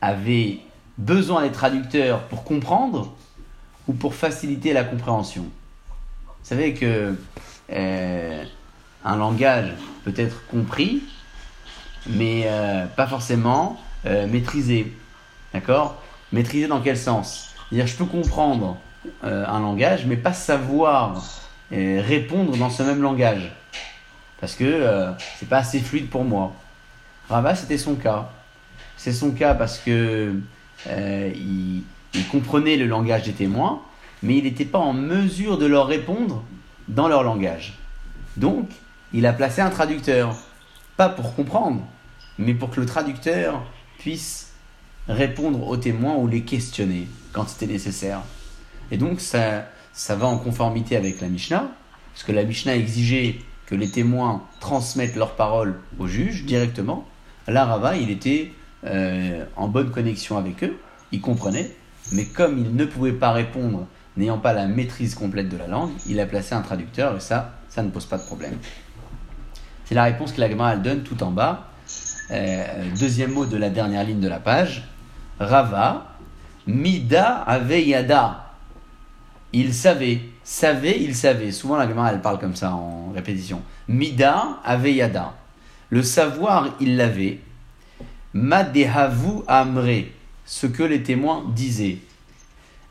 avait 0.00 0.60
besoin 0.96 1.42
des 1.42 1.50
traducteurs 1.50 2.20
pour 2.28 2.44
comprendre 2.44 3.12
ou 3.88 3.94
pour 3.94 4.14
faciliter 4.14 4.72
la 4.72 4.84
compréhension? 4.84 5.42
Vous 5.42 6.48
savez 6.48 6.72
que 6.72 7.16
euh, 7.72 8.44
un 9.04 9.16
langage 9.16 9.72
peut 10.04 10.14
être 10.16 10.46
compris, 10.46 11.02
mais 12.06 12.48
pas 12.96 13.06
forcément 13.06 13.78
euh, 14.06 14.26
maîtrisé. 14.26 14.92
D'accord? 15.52 16.02
Maîtrisé 16.32 16.66
dans 16.66 16.80
quel 16.80 16.96
sens? 16.96 17.54
C'est-à-dire, 17.68 17.86
je 17.86 17.96
peux 17.96 18.04
comprendre 18.04 18.76
euh, 19.24 19.46
un 19.46 19.60
langage, 19.60 20.06
mais 20.06 20.16
pas 20.16 20.32
savoir 20.32 21.22
euh, 21.72 22.02
répondre 22.04 22.56
dans 22.56 22.70
ce 22.70 22.82
même 22.82 23.02
langage. 23.02 23.52
Parce 24.40 24.56
que 24.56 25.14
c'est 25.38 25.48
pas 25.48 25.58
assez 25.58 25.80
fluide 25.80 26.10
pour 26.10 26.24
moi. 26.24 26.52
Rava, 27.30 27.54
c'était 27.54 27.78
son 27.78 27.94
cas. 27.94 28.28
C'est 28.98 29.12
son 29.12 29.30
cas 29.30 29.54
parce 29.54 29.78
que 29.78 30.34
il 30.86 31.82
comprenait 32.30 32.76
le 32.76 32.86
langage 32.86 33.22
des 33.22 33.32
témoins, 33.32 33.80
mais 34.22 34.36
il 34.36 34.44
n'était 34.44 34.66
pas 34.66 34.80
en 34.80 34.92
mesure 34.92 35.56
de 35.56 35.64
leur 35.64 35.86
répondre 35.86 36.42
dans 36.88 37.08
leur 37.08 37.22
langage. 37.22 37.78
Donc, 38.36 38.68
il 39.14 39.24
a 39.26 39.32
placé 39.32 39.62
un 39.62 39.70
traducteur, 39.70 40.36
pas 40.96 41.08
pour 41.08 41.34
comprendre, 41.34 41.80
mais 42.38 42.52
pour 42.52 42.70
que 42.70 42.80
le 42.80 42.86
traducteur 42.86 43.62
puisse 44.04 44.52
répondre 45.08 45.66
aux 45.66 45.78
témoins 45.78 46.16
ou 46.16 46.26
les 46.26 46.42
questionner 46.42 47.08
quand 47.32 47.48
c'était 47.48 47.72
nécessaire. 47.72 48.20
Et 48.90 48.98
donc, 48.98 49.18
ça, 49.18 49.64
ça 49.94 50.14
va 50.14 50.26
en 50.26 50.36
conformité 50.36 50.94
avec 50.94 51.22
la 51.22 51.28
Mishnah, 51.28 51.70
parce 52.12 52.22
que 52.22 52.32
la 52.32 52.44
Mishnah 52.44 52.76
exigeait 52.76 53.36
que 53.64 53.74
les 53.74 53.90
témoins 53.90 54.42
transmettent 54.60 55.16
leurs 55.16 55.36
paroles 55.36 55.80
au 55.98 56.06
juge 56.06 56.44
directement. 56.44 57.08
Là, 57.48 57.64
Rava, 57.64 57.96
il 57.96 58.10
était 58.10 58.52
euh, 58.84 59.46
en 59.56 59.68
bonne 59.68 59.90
connexion 59.90 60.36
avec 60.36 60.62
eux, 60.64 60.76
il 61.10 61.22
comprenait, 61.22 61.74
mais 62.12 62.26
comme 62.26 62.58
il 62.58 62.76
ne 62.76 62.84
pouvait 62.84 63.14
pas 63.14 63.32
répondre 63.32 63.86
n'ayant 64.18 64.38
pas 64.38 64.52
la 64.52 64.66
maîtrise 64.66 65.14
complète 65.14 65.48
de 65.48 65.56
la 65.56 65.66
langue, 65.66 65.92
il 66.06 66.20
a 66.20 66.26
placé 66.26 66.54
un 66.54 66.60
traducteur 66.60 67.16
et 67.16 67.20
ça, 67.20 67.54
ça 67.70 67.82
ne 67.82 67.88
pose 67.88 68.04
pas 68.04 68.18
de 68.18 68.24
problème. 68.24 68.58
C'est 69.86 69.94
la 69.94 70.04
réponse 70.04 70.32
que 70.32 70.42
la 70.42 70.50
Gemara 70.50 70.76
donne 70.76 71.04
tout 71.04 71.22
en 71.22 71.30
bas. 71.30 71.70
Euh, 72.30 72.84
deuxième 72.98 73.32
mot 73.32 73.46
de 73.46 73.56
la 73.56 73.70
dernière 73.70 74.04
ligne 74.04 74.20
de 74.20 74.28
la 74.28 74.40
page. 74.40 74.84
Rava, 75.38 76.14
Mida 76.66 77.42
Aveyada. 77.42 78.52
Il 79.52 79.74
savait, 79.74 80.20
savait, 80.42 81.00
il 81.00 81.14
savait. 81.14 81.52
Souvent 81.52 81.76
la 81.76 81.88
Gemara 81.88 82.12
elle 82.12 82.20
parle 82.20 82.38
comme 82.38 82.56
ça 82.56 82.72
en 82.72 83.12
répétition. 83.14 83.62
Mida 83.88 84.58
Aveyada. 84.64 85.34
Le 85.90 86.02
savoir, 86.02 86.70
il 86.80 86.96
l'avait. 86.96 87.40
Madehavu 88.32 89.42
Amre. 89.46 90.06
Ce 90.46 90.66
que 90.66 90.82
les 90.82 91.02
témoins 91.02 91.44
disaient. 91.54 91.98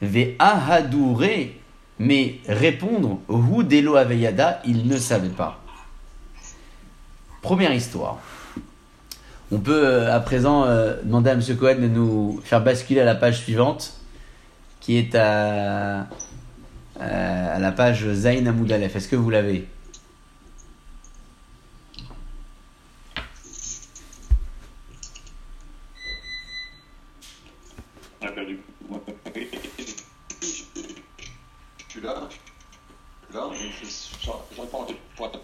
Ve 0.02 0.36
Ahadoure. 0.40 1.24
Mais 2.00 2.40
répondre, 2.48 3.20
Hu 3.30 3.64
Delo 3.64 3.96
Aveyada, 3.96 4.62
il 4.66 4.88
ne 4.88 4.98
savait 4.98 5.30
pas. 5.30 5.60
Première 7.42 7.74
histoire. 7.74 8.20
On 9.54 9.60
peut 9.60 9.86
euh, 9.86 10.12
à 10.12 10.20
présent 10.20 10.66
euh, 10.66 10.96
demander 11.04 11.30
à 11.30 11.34
M. 11.34 11.42
Cohen 11.60 11.76
de 11.76 11.88
nous 11.88 12.42
faire 12.44 12.64
basculer 12.64 13.02
à 13.02 13.06
la 13.06 13.14
page 13.14 13.38
suivante, 13.42 13.94
qui 14.80 14.98
est 14.98 15.14
à, 15.14 16.08
à 17.00 17.60
la 17.60 17.72
page 17.72 18.12
Zain 18.14 18.48
Hamoud 18.48 18.72
Aleph. 18.72 18.96
Est-ce 18.96 19.08
que 19.08 19.16
vous 19.16 19.30
l'avez 19.30 19.68
On 28.22 28.26
a 28.26 28.32
perdu. 28.32 28.60
Je 30.42 31.92
suis 31.92 32.02
là. 32.02 32.28
Je 32.28 33.36
suis 33.36 33.36
là. 33.36 33.50
Je, 33.54 33.86
je, 33.86 34.32
je 34.56 34.62
réponds 34.62 34.80
au 34.80 34.94
pointeur. 35.16 35.44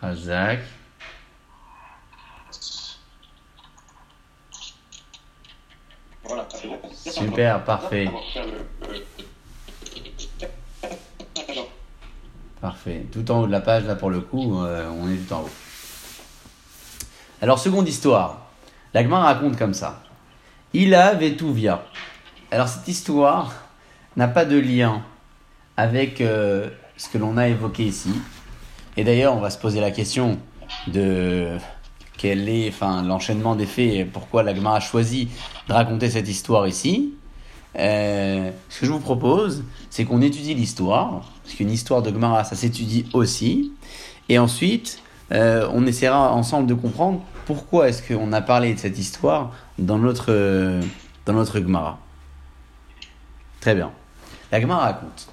Razak. 0.00 0.60
Voilà, 6.24 6.48
c'est 6.50 6.68
bon. 6.68 6.80
Super, 6.92 7.64
parfait. 7.64 8.10
Parfait. 12.60 13.06
Tout 13.12 13.30
en 13.30 13.40
haut 13.40 13.46
de 13.46 13.52
la 13.52 13.60
page, 13.60 13.84
là 13.84 13.94
pour 13.94 14.10
le 14.10 14.20
coup, 14.20 14.60
euh, 14.60 14.90
on 14.90 15.08
est 15.08 15.16
tout 15.16 15.34
en 15.34 15.42
haut. 15.42 15.50
Alors, 17.40 17.58
seconde 17.58 17.88
histoire. 17.88 18.46
L'Agma 18.92 19.20
raconte 19.20 19.56
comme 19.56 19.74
ça. 19.74 20.02
Ila 20.74 21.14
Vetuvia. 21.14 21.84
Alors, 22.50 22.68
cette 22.68 22.88
histoire 22.88 23.52
n'a 24.16 24.26
pas 24.26 24.44
de 24.44 24.58
lien 24.58 25.02
avec 25.76 26.20
euh, 26.20 26.70
ce 26.96 27.08
que 27.08 27.18
l'on 27.18 27.36
a 27.36 27.48
évoqué 27.48 27.84
ici. 27.84 28.10
Et 28.96 29.04
d'ailleurs, 29.04 29.34
on 29.36 29.40
va 29.40 29.50
se 29.50 29.58
poser 29.58 29.80
la 29.80 29.90
question 29.90 30.38
de 30.86 31.58
quel 32.16 32.48
est 32.48 32.68
enfin, 32.68 33.02
l'enchaînement 33.02 33.54
des 33.54 33.66
faits 33.66 33.94
et 33.94 34.04
pourquoi 34.04 34.42
l'Agma 34.42 34.74
a 34.74 34.80
choisi 34.80 35.28
de 35.68 35.72
raconter 35.72 36.10
cette 36.10 36.28
histoire 36.28 36.66
ici. 36.66 37.12
Euh, 37.78 38.50
ce 38.70 38.80
que 38.80 38.86
je 38.86 38.92
vous 38.92 39.00
propose, 39.00 39.64
c'est 39.90 40.04
qu'on 40.04 40.22
étudie 40.22 40.54
l'histoire, 40.54 41.30
parce 41.44 41.54
qu'une 41.56 41.70
histoire 41.70 42.02
de 42.02 42.10
Gemara, 42.10 42.44
ça 42.44 42.56
s'étudie 42.56 43.06
aussi, 43.12 43.72
et 44.30 44.38
ensuite, 44.38 45.02
euh, 45.32 45.68
on 45.74 45.86
essaiera 45.86 46.32
ensemble 46.32 46.66
de 46.66 46.74
comprendre 46.74 47.20
pourquoi 47.44 47.88
est-ce 47.88 48.02
qu'on 48.02 48.32
a 48.32 48.40
parlé 48.40 48.72
de 48.72 48.78
cette 48.78 48.98
histoire 48.98 49.52
dans 49.78 49.98
notre, 49.98 50.80
dans 51.26 51.34
notre 51.34 51.58
Gemara. 51.60 51.98
Très 53.60 53.74
bien. 53.74 53.90
La 54.50 54.60
Gemara 54.60 54.86
raconte. 54.86 55.28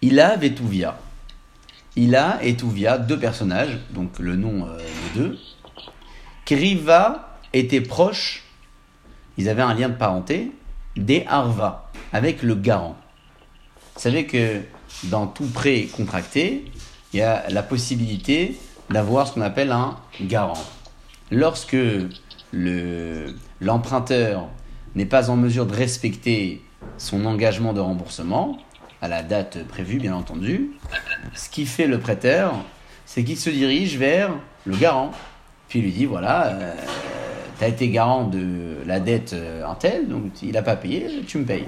Ila 0.00 0.36
Vetuvia. 0.36 0.96
Ila 1.96 2.38
et 2.42 2.56
Tuvia, 2.56 2.98
deux 2.98 3.18
personnages, 3.18 3.78
donc 3.90 4.18
le 4.18 4.36
nom 4.36 4.66
euh, 4.66 4.78
de 5.14 5.20
deux. 5.20 5.38
Kriva 6.44 7.38
était 7.52 7.80
proche, 7.80 8.44
ils 9.36 9.48
avaient 9.48 9.62
un 9.62 9.74
lien 9.74 9.88
de 9.88 9.94
parenté, 9.94 10.52
des 10.96 11.24
Arva, 11.28 11.90
avec 12.12 12.42
le 12.42 12.54
garant. 12.54 12.96
Vous 13.94 14.00
savez 14.00 14.26
que 14.26 14.60
dans 15.04 15.26
tout 15.26 15.46
prêt 15.46 15.82
contracté, 15.94 16.64
il 17.12 17.18
y 17.18 17.22
a 17.22 17.44
la 17.50 17.62
possibilité 17.62 18.58
d'avoir 18.90 19.26
ce 19.28 19.34
qu'on 19.34 19.40
appelle 19.42 19.70
un 19.72 19.96
garant. 20.22 20.62
Lorsque 21.30 21.76
le- 22.52 23.34
l'emprunteur 23.60 24.48
n'est 24.94 25.06
pas 25.06 25.30
en 25.30 25.36
mesure 25.36 25.66
de 25.66 25.74
respecter 25.74 26.62
son 26.98 27.24
engagement 27.26 27.72
de 27.72 27.80
remboursement, 27.80 28.58
à 29.02 29.08
la 29.08 29.22
date 29.22 29.64
prévue 29.64 29.98
bien 29.98 30.14
entendu, 30.14 30.70
ce 31.34 31.50
qui 31.50 31.66
fait 31.66 31.88
le 31.88 31.98
prêteur, 31.98 32.54
c'est 33.04 33.24
qu'il 33.24 33.36
se 33.36 33.50
dirige 33.50 33.98
vers 33.98 34.30
le 34.64 34.76
garant. 34.76 35.10
Puis 35.68 35.80
il 35.80 35.84
lui 35.84 35.92
dit 35.92 36.06
voilà, 36.06 36.56
tu 37.58 37.64
as 37.64 37.68
été 37.68 37.88
garant 37.88 38.24
de 38.24 38.76
la 38.86 39.00
dette 39.00 39.32
euh, 39.32 39.66
un 39.66 39.74
tel, 39.74 40.08
donc 40.08 40.42
il 40.42 40.52
n'a 40.52 40.62
pas 40.62 40.76
payé, 40.76 41.22
tu 41.26 41.38
me 41.38 41.44
payes. 41.44 41.66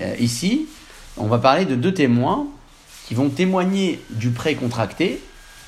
Euh, 0.00 0.14
ici, 0.20 0.68
on 1.16 1.26
va 1.26 1.38
parler 1.38 1.64
de 1.64 1.74
deux 1.74 1.92
témoins 1.92 2.46
qui 3.06 3.14
vont 3.14 3.28
témoigner 3.28 4.00
du 4.10 4.30
prêt 4.30 4.54
contracté, 4.54 5.20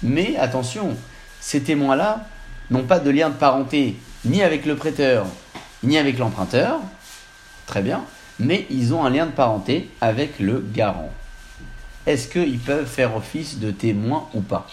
mais 0.02 0.36
attention, 0.36 0.96
ces 1.40 1.62
témoins-là 1.62 2.26
n'ont 2.70 2.84
pas 2.84 3.00
de 3.00 3.10
lien 3.10 3.30
de 3.30 3.34
parenté 3.34 3.96
ni 4.24 4.42
avec 4.42 4.64
le 4.64 4.76
prêteur, 4.76 5.26
ni 5.82 5.98
avec 5.98 6.18
l'emprunteur, 6.18 6.80
très 7.66 7.82
bien, 7.82 8.04
mais 8.40 8.66
ils 8.70 8.92
ont 8.94 9.04
un 9.04 9.10
lien 9.10 9.26
de 9.26 9.32
parenté 9.32 9.90
avec 10.00 10.40
le 10.40 10.64
garant. 10.72 11.10
Est-ce 12.06 12.28
qu'ils 12.28 12.58
peuvent 12.58 12.86
faire 12.86 13.14
office 13.14 13.58
de 13.58 13.70
témoins 13.70 14.26
ou 14.34 14.40
pas? 14.40 14.66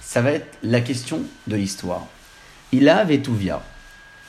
Ça 0.00 0.20
va 0.20 0.32
être 0.32 0.58
la 0.62 0.80
question 0.80 1.22
de 1.46 1.56
l'histoire. 1.56 2.06
Ila 2.72 3.04
Vetuvia. 3.04 3.62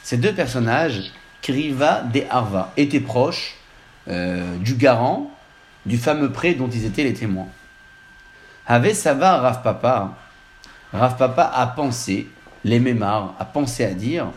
Ces 0.03 0.17
deux 0.17 0.33
personnages, 0.33 1.11
Kriva 1.41 2.03
et 2.13 2.27
Arva, 2.29 2.71
étaient 2.77 2.99
proches 2.99 3.55
euh, 4.07 4.57
du 4.57 4.75
garant, 4.75 5.31
du 5.85 5.97
fameux 5.97 6.31
prêt 6.31 6.53
dont 6.53 6.69
ils 6.69 6.85
étaient 6.85 7.03
les 7.03 7.13
témoins. 7.13 7.47
Ave 8.67 8.93
Sava 8.93 9.37
Rav 9.37 9.63
Papa. 9.63 10.13
Papa 10.91 11.51
a 11.53 11.67
pensé, 11.67 12.27
les 12.63 12.79
mémars, 12.79 13.33
a 13.39 13.45
pensé 13.45 13.83
à 13.83 13.93
dire. 13.93 14.27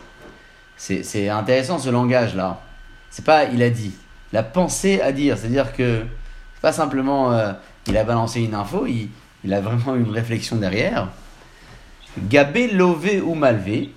C'est 0.76 1.02
c'est 1.02 1.28
intéressant 1.28 1.78
ce 1.78 1.90
langage-là. 1.90 2.60
C'est 3.14 3.24
pas 3.24 3.44
il 3.44 3.62
a 3.62 3.70
dit. 3.70 3.92
Il 4.32 4.38
a 4.38 4.42
pensé 4.42 5.00
à 5.00 5.12
dire. 5.12 5.38
C'est-à-dire 5.38 5.72
que 5.72 6.02
pas 6.60 6.72
simplement 6.72 7.30
euh, 7.30 7.52
il 7.86 7.96
a 7.96 8.02
balancé 8.02 8.40
une 8.40 8.56
info, 8.56 8.86
il, 8.86 9.08
il 9.44 9.54
a 9.54 9.60
vraiment 9.60 9.94
une 9.94 10.10
réflexion 10.10 10.56
derrière. 10.56 11.10
Gabé 12.18 12.66
lové 12.72 13.20
ou 13.20 13.36
malvé, 13.36 13.92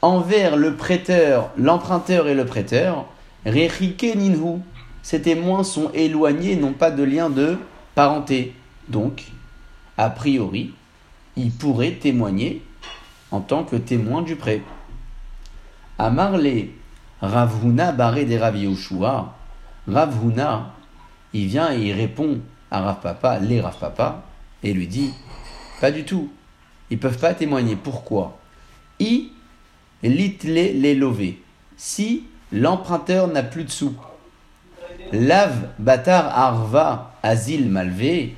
envers 0.00 0.56
le 0.56 0.74
prêteur, 0.74 1.50
l'emprunteur 1.58 2.28
et 2.28 2.34
le 2.34 2.46
prêteur, 2.46 3.04
Rechike 3.44 4.16
ninhu, 4.16 4.62
ces 5.02 5.20
témoins 5.20 5.62
sont 5.62 5.90
éloignés, 5.92 6.56
n'ont 6.56 6.72
pas 6.72 6.90
de 6.90 7.02
lien 7.02 7.28
de 7.28 7.58
parenté. 7.94 8.54
Donc, 8.88 9.24
a 9.98 10.08
priori, 10.08 10.72
ils 11.36 11.50
pourraient 11.52 11.98
témoigner 12.00 12.62
en 13.30 13.40
tant 13.40 13.64
que 13.64 13.76
témoins 13.76 14.22
du 14.22 14.34
prêt. 14.34 14.62
Amarle 15.98 16.70
Ravhuna 17.20 17.92
barré 17.92 18.24
des 18.24 18.38
Rav 18.38 18.56
Yehoshua, 18.56 19.34
Ravhuna, 19.88 20.72
il 21.32 21.46
vient 21.46 21.72
et 21.72 21.88
il 21.88 21.92
répond 21.92 22.40
à 22.70 22.80
Rav 22.80 23.00
Papa, 23.00 23.38
les 23.38 23.60
Rav 23.60 23.78
Papa, 23.78 24.22
et 24.62 24.72
lui 24.72 24.86
dit 24.86 25.12
Pas 25.80 25.90
du 25.90 26.04
tout. 26.04 26.30
Ils 26.90 26.98
peuvent 26.98 27.18
pas 27.18 27.34
témoigner. 27.34 27.76
Pourquoi? 27.76 28.38
I 29.00 29.30
litle 30.02 30.52
les 30.52 30.94
lové. 30.94 31.42
Si 31.76 32.24
l'emprunteur 32.52 33.28
n'a 33.28 33.42
plus 33.42 33.64
de 33.64 33.70
sous. 33.70 33.94
Lave 35.12 35.68
batar 35.78 36.36
arva 36.36 37.14
asile 37.22 37.68
malvé. 37.68 38.34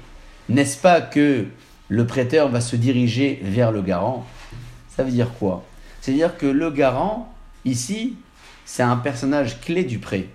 N'est-ce 0.49 0.79
pas 0.79 1.01
que 1.01 1.47
le 1.89 2.07
prêteur 2.07 2.49
va 2.49 2.61
se 2.61 2.77
diriger 2.77 3.41
vers 3.43 3.71
le 3.71 3.83
garant? 3.83 4.27
Ça 4.89 5.05
veut 5.05 5.11
dire 5.11 5.33
quoi? 5.39 5.65
C'est-à-dire 6.01 6.37
que 6.37 6.47
le 6.47 6.71
garant, 6.71 7.33
ici, 7.65 8.17
c'est 8.69 8.83
un 8.83 8.99
personnage 8.99 9.63
clé 9.63 9.83
du 9.83 9.99
prêt. 9.99 10.27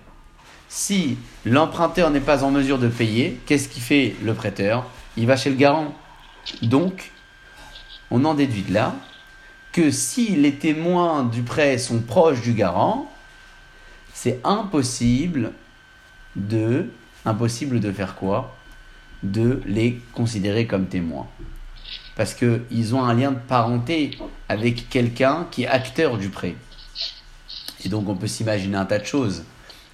Si 0.68 1.16
l'emprunteur 1.44 2.10
n'est 2.10 2.18
pas 2.18 2.42
en 2.42 2.50
mesure 2.50 2.80
de 2.80 2.88
payer, 2.88 3.40
qu'est-ce 3.46 3.68
qui 3.68 3.78
fait 3.78 4.16
le 4.24 4.34
prêteur? 4.34 4.90
Il 5.16 5.28
va 5.28 5.36
chez 5.36 5.50
le 5.50 5.56
garant. 5.56 5.94
Donc, 6.60 7.12
on 8.10 8.24
en 8.24 8.34
déduit 8.34 8.62
de 8.62 8.74
là 8.74 8.96
que 9.72 9.92
si 9.92 10.34
les 10.34 10.56
témoins 10.56 11.22
du 11.22 11.42
prêt 11.42 11.78
sont 11.78 12.00
proches 12.00 12.42
du 12.42 12.54
garant, 12.54 13.08
c'est 14.12 14.40
impossible 14.42 15.52
de 16.34 16.90
impossible 17.24 17.78
de 17.78 17.92
faire 17.92 18.16
quoi? 18.16 18.56
De 19.22 19.62
les 19.64 20.00
considérer 20.12 20.66
comme 20.66 20.86
témoins. 20.86 21.28
Parce 22.16 22.34
qu'ils 22.34 22.94
ont 22.96 23.04
un 23.04 23.14
lien 23.14 23.30
de 23.30 23.38
parenté 23.38 24.18
avec 24.48 24.88
quelqu'un 24.90 25.46
qui 25.52 25.62
est 25.62 25.68
acteur 25.68 26.18
du 26.18 26.30
prêt. 26.30 26.56
Et 27.84 27.88
donc 27.88 28.08
on 28.08 28.16
peut 28.16 28.26
s'imaginer 28.26 28.76
un 28.76 28.84
tas 28.84 28.98
de 28.98 29.04
choses. 29.04 29.44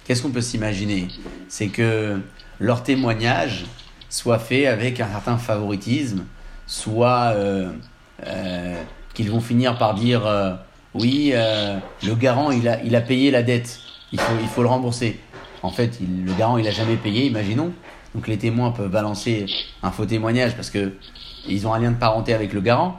Qu'est-ce 0.05 0.21
qu'on 0.21 0.31
peut 0.31 0.41
s'imaginer? 0.41 1.07
C'est 1.47 1.67
que 1.67 2.19
leur 2.59 2.83
témoignage 2.83 3.65
soit 4.09 4.39
fait 4.39 4.67
avec 4.67 4.99
un 4.99 5.07
certain 5.07 5.37
favoritisme, 5.37 6.25
soit 6.67 7.33
euh, 7.35 7.71
euh, 8.27 8.75
qu'ils 9.13 9.31
vont 9.31 9.39
finir 9.39 9.77
par 9.77 9.95
dire 9.95 10.25
euh, 10.25 10.53
oui, 10.93 11.33
le 11.33 12.15
garant 12.15 12.51
il 12.51 12.67
a, 12.67 13.01
payé 13.01 13.31
la 13.31 13.43
dette, 13.43 13.79
il 14.11 14.19
faut, 14.19 14.61
le 14.61 14.67
rembourser. 14.67 15.19
En 15.63 15.69
fait, 15.69 15.99
le 16.01 16.33
garant 16.33 16.57
il 16.57 16.67
a 16.67 16.71
jamais 16.71 16.97
payé, 16.97 17.27
imaginons. 17.27 17.71
Donc 18.13 18.27
les 18.27 18.37
témoins 18.37 18.71
peuvent 18.71 18.91
balancer 18.91 19.45
un 19.83 19.91
faux 19.91 20.05
témoignage 20.05 20.55
parce 20.55 20.69
que 20.69 20.93
ils 21.47 21.65
ont 21.65 21.73
un 21.73 21.79
lien 21.79 21.91
de 21.91 21.97
parenté 21.97 22.33
avec 22.33 22.51
le 22.51 22.59
garant. 22.59 22.97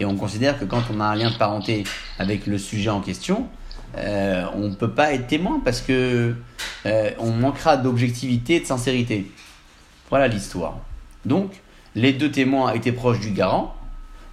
Et 0.00 0.06
on 0.06 0.16
considère 0.16 0.58
que 0.58 0.64
quand 0.64 0.82
on 0.92 1.00
a 1.00 1.04
un 1.04 1.14
lien 1.14 1.30
de 1.30 1.36
parenté 1.36 1.84
avec 2.18 2.46
le 2.46 2.56
sujet 2.58 2.90
en 2.90 3.00
question, 3.00 3.46
euh, 3.96 4.44
on 4.54 4.68
ne 4.68 4.74
peut 4.74 4.90
pas 4.90 5.12
être 5.12 5.26
témoin 5.26 5.60
parce 5.64 5.80
que 5.80 6.34
euh, 6.86 7.10
on 7.18 7.30
manquera 7.32 7.76
d'objectivité 7.76 8.56
et 8.56 8.60
de 8.60 8.66
sincérité. 8.66 9.30
Voilà 10.10 10.28
l'histoire. 10.28 10.78
Donc, 11.24 11.52
les 11.94 12.12
deux 12.12 12.30
témoins 12.30 12.72
étaient 12.72 12.92
proches 12.92 13.20
du 13.20 13.30
garant. 13.30 13.74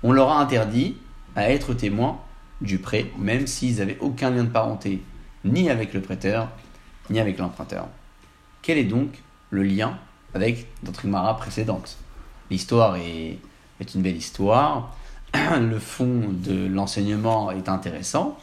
On 0.03 0.11
leur 0.11 0.31
a 0.31 0.41
interdit 0.41 0.97
à 1.35 1.49
être 1.51 1.73
témoins 1.73 2.19
du 2.61 2.79
prêt, 2.79 3.07
même 3.17 3.47
s'ils 3.47 3.77
n'avaient 3.77 3.97
aucun 3.99 4.29
lien 4.29 4.43
de 4.43 4.49
parenté, 4.49 5.01
ni 5.45 5.69
avec 5.69 5.93
le 5.93 6.01
prêteur, 6.01 6.49
ni 7.09 7.19
avec 7.19 7.37
l'emprunteur. 7.37 7.87
Quel 8.61 8.77
est 8.77 8.83
donc 8.83 9.09
le 9.49 9.63
lien 9.63 9.97
avec 10.33 10.67
notre 10.83 11.01
Gemara 11.01 11.37
précédente? 11.37 11.97
L'histoire 12.49 12.97
est, 12.97 13.39
est 13.79 13.95
une 13.95 14.01
belle 14.01 14.17
histoire. 14.17 14.95
Le 15.33 15.79
fond 15.79 16.25
de 16.29 16.67
l'enseignement 16.67 17.51
est 17.51 17.69
intéressant. 17.69 18.37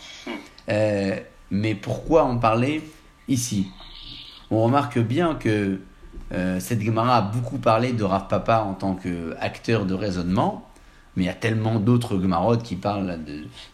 Euh, 0.68 1.16
mais 1.50 1.74
pourquoi 1.74 2.24
en 2.24 2.38
parler 2.38 2.82
ici? 3.26 3.68
On 4.50 4.62
remarque 4.62 4.98
bien 4.98 5.34
que 5.34 5.80
euh, 6.32 6.60
cette 6.60 6.82
Gemara 6.82 7.16
a 7.16 7.22
beaucoup 7.22 7.58
parlé 7.58 7.92
de 7.92 8.04
Rav 8.04 8.28
Papa 8.28 8.60
en 8.60 8.74
tant 8.74 8.94
qu'acteur 8.94 9.86
de 9.86 9.94
raisonnement, 9.94 10.68
mais 11.16 11.24
il 11.24 11.26
y 11.26 11.30
a 11.30 11.34
tellement 11.34 11.80
d'autres 11.80 12.20
Gemarot 12.20 12.58
qui 12.58 12.76
parlent 12.76 13.18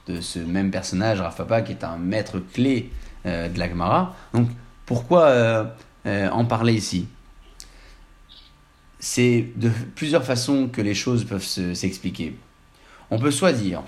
de, 0.07 0.21
ce 0.21 0.39
même 0.39 0.71
personnage, 0.71 1.21
Rav 1.21 1.37
Papa, 1.37 1.63
qui 1.63 1.73
est 1.73 1.85
un 1.85 1.97
maître 1.97 2.39
clé 2.39 2.91
euh, 3.27 3.49
de 3.49 3.59
la 3.59 3.69
Gemara. 3.69 4.15
Donc 4.33 4.49
pourquoi 4.87 5.75
en 6.07 6.45
parler 6.45 6.75
ici? 6.75 7.09
C'est 8.99 9.49
de 9.57 9.71
plusieurs 9.95 10.25
façons 10.25 10.69
que 10.69 10.81
les 10.83 10.95
choses 10.95 11.25
peuvent 11.25 11.43
se- 11.43 11.75
s'expliquer. 11.75 12.37
On 13.11 13.19
peut 13.19 13.31
soit 13.31 13.53
dire 13.53 13.83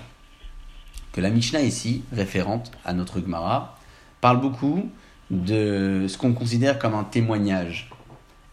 que 1.17 1.21
la 1.21 1.31
Mishnah 1.31 1.61
ici, 1.61 2.03
référente 2.13 2.69
à 2.85 2.93
notre 2.93 3.19
Gemara, 3.19 3.75
parle 4.21 4.39
beaucoup 4.39 4.87
de 5.31 6.05
ce 6.07 6.15
qu'on 6.15 6.33
considère 6.33 6.77
comme 6.77 6.93
un 6.93 7.03
témoignage. 7.03 7.89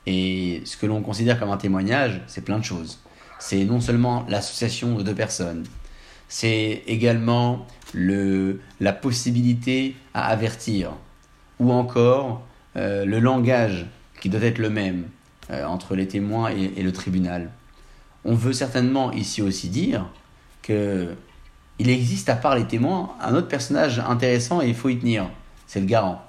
Et 0.07 0.62
ce 0.65 0.79
que 0.79 0.87
l'on 0.87 1.03
considère 1.03 1.39
comme 1.39 1.51
un 1.51 1.59
témoignage, 1.59 2.23
c'est 2.27 2.41
plein 2.41 2.59
de 2.59 2.65
choses. 2.65 3.01
C'est 3.39 3.67
non 3.67 3.83
seulement 3.83 4.25
l'association 4.31 4.97
de 4.97 5.03
deux 5.03 5.15
personnes, 5.15 5.65
c'est 6.27 6.83
également 6.87 7.67
le, 7.93 8.61
la 8.81 8.95
possibilité 8.95 9.95
à 10.15 10.29
avertir, 10.29 10.93
ou 11.61 11.71
encore 11.71 12.47
euh, 12.77 13.05
le 13.05 13.21
langage 13.21 13.85
qui 14.23 14.31
doit 14.31 14.41
être 14.41 14.59
le 14.59 14.71
même 14.71 15.05
euh, 15.51 15.67
entre 15.67 15.97
les 15.97 16.09
témoins 16.09 16.51
et, 16.51 16.73
et 16.79 16.83
le 16.83 16.93
tribunal. 16.93 17.51
On 18.25 18.35
veut 18.35 18.55
certainement 18.55 19.12
ici 19.12 19.43
aussi 19.43 19.69
dire 19.69 20.07
que 20.62 21.15
il 21.85 21.91
existe 21.91 22.30
à 22.30 22.35
part 22.35 22.57
les 22.57 22.64
témoins 22.64 23.11
un 23.20 23.35
autre 23.35 23.49
personnage 23.49 23.99
intéressant 23.99 24.62
et 24.62 24.68
il 24.68 24.74
faut 24.74 24.89
y 24.89 24.99
tenir, 24.99 25.28
c'est 25.66 25.80
le 25.80 25.87
garant. 25.87 26.22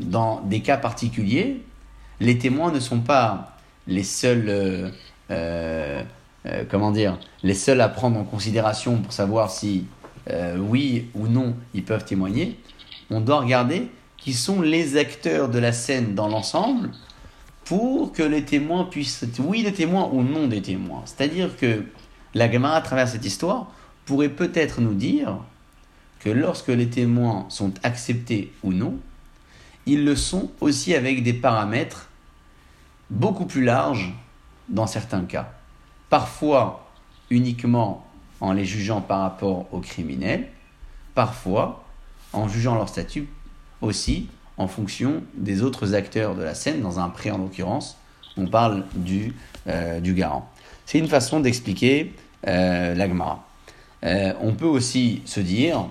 Dans 0.00 0.40
des 0.40 0.60
cas 0.60 0.76
particuliers, 0.76 1.62
les 2.18 2.38
témoins 2.38 2.72
ne 2.72 2.80
sont 2.80 2.98
pas 2.98 3.56
les 3.86 4.02
seuls, 4.02 4.46
euh, 4.48 4.90
euh, 5.30 6.02
euh, 6.46 6.64
comment 6.68 6.90
dire, 6.90 7.20
les 7.44 7.54
seuls 7.54 7.80
à 7.80 7.88
prendre 7.88 8.18
en 8.18 8.24
considération 8.24 8.96
pour 8.98 9.12
savoir 9.12 9.50
si 9.50 9.86
oui 10.58 11.10
ou 11.14 11.28
non 11.28 11.54
ils 11.74 11.84
peuvent 11.84 12.04
témoigner. 12.04 12.58
On 13.10 13.20
doit 13.20 13.40
regarder 13.40 13.88
qui 14.16 14.32
sont 14.32 14.62
les 14.62 14.96
acteurs 14.96 15.50
de 15.50 15.58
la 15.58 15.70
scène 15.70 16.14
dans 16.14 16.28
l'ensemble 16.28 16.90
pour 17.66 18.10
que 18.12 18.22
les 18.22 18.42
témoins 18.42 18.84
puissent 18.84 19.24
oui 19.38 19.62
des 19.62 19.74
témoins 19.74 20.08
ou 20.12 20.22
non 20.22 20.48
des 20.48 20.62
témoins. 20.62 21.02
C'est-à-dire 21.04 21.56
que 21.58 21.84
la 22.32 22.50
Gemara, 22.50 22.76
à 22.76 22.80
travers 22.80 23.06
cette 23.06 23.26
histoire, 23.26 23.70
pourrait 24.04 24.28
peut-être 24.28 24.80
nous 24.80 24.94
dire 24.94 25.38
que 26.20 26.30
lorsque 26.30 26.68
les 26.68 26.88
témoins 26.88 27.46
sont 27.48 27.72
acceptés 27.82 28.52
ou 28.62 28.72
non, 28.72 28.98
ils 29.86 30.04
le 30.04 30.16
sont 30.16 30.50
aussi 30.60 30.94
avec 30.94 31.22
des 31.22 31.34
paramètres 31.34 32.08
beaucoup 33.10 33.44
plus 33.44 33.62
larges 33.62 34.14
dans 34.68 34.86
certains 34.86 35.24
cas. 35.24 35.52
Parfois 36.08 36.90
uniquement 37.30 38.06
en 38.40 38.52
les 38.52 38.64
jugeant 38.64 39.00
par 39.00 39.20
rapport 39.20 39.72
aux 39.72 39.80
criminels, 39.80 40.48
parfois 41.14 41.84
en 42.32 42.48
jugeant 42.48 42.74
leur 42.74 42.88
statut 42.88 43.28
aussi 43.80 44.28
en 44.56 44.68
fonction 44.68 45.22
des 45.34 45.62
autres 45.62 45.94
acteurs 45.94 46.34
de 46.34 46.42
la 46.42 46.54
scène, 46.54 46.80
dans 46.80 47.00
un 47.00 47.08
pré 47.08 47.30
en 47.30 47.38
l'occurrence, 47.38 47.96
on 48.36 48.46
parle 48.46 48.84
du, 48.94 49.34
euh, 49.66 50.00
du 50.00 50.14
garant. 50.14 50.48
C'est 50.86 50.98
une 50.98 51.08
façon 51.08 51.40
d'expliquer 51.40 52.14
euh, 52.46 52.94
la 52.94 53.08
Gemara. 53.08 53.44
Euh, 54.04 54.32
on 54.40 54.52
peut 54.52 54.66
aussi 54.66 55.22
se 55.24 55.40
dire 55.40 55.86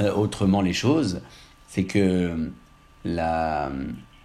euh, 0.00 0.12
autrement 0.12 0.62
les 0.62 0.72
choses, 0.72 1.20
c'est 1.68 1.84
que 1.84 2.50
la, 3.04 3.70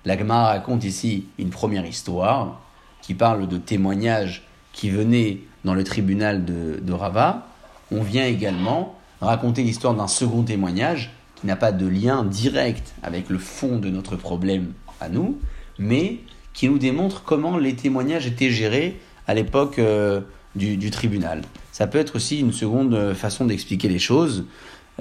la 0.06 0.18
Gemara 0.18 0.50
raconte 0.50 0.84
ici 0.84 1.26
une 1.40 1.50
première 1.50 1.86
histoire 1.86 2.62
qui 3.02 3.14
parle 3.14 3.48
de 3.48 3.58
témoignages 3.58 4.44
qui 4.74 4.90
venaient 4.90 5.40
dans 5.64 5.74
le 5.74 5.84
tribunal 5.84 6.46
de, 6.46 6.80
de 6.82 6.94
Rava. 6.94 7.48
On 7.92 8.02
vient 8.02 8.26
également 8.26 8.96
raconter 9.22 9.64
l'histoire 9.64 9.94
d'un 9.94 10.08
second 10.08 10.44
témoignage 10.44 11.12
qui 11.36 11.48
n'a 11.48 11.56
pas 11.56 11.72
de 11.72 11.88
lien 11.88 12.24
direct 12.24 12.94
avec 13.04 13.30
le 13.30 13.38
fond 13.38 13.78
de 13.78 13.90
notre 13.90 14.16
problème 14.16 14.74
à 15.02 15.10
nous, 15.10 15.40
mais 15.80 16.20
qui 16.54 16.70
nous 16.70 16.78
démontre 16.78 17.24
comment 17.24 17.58
les 17.58 17.76
témoignages 17.76 18.28
étaient 18.28 18.52
gérés 18.52 19.00
à 19.28 19.34
l'époque 19.34 19.80
euh, 19.80 20.22
du, 20.56 20.78
du 20.78 20.92
tribunal. 20.92 21.42
Ça 21.76 21.88
peut 21.88 21.98
être 21.98 22.16
aussi 22.16 22.40
une 22.40 22.54
seconde 22.54 23.14
façon 23.16 23.44
d'expliquer 23.44 23.90
les 23.90 24.00
choses 24.00 24.46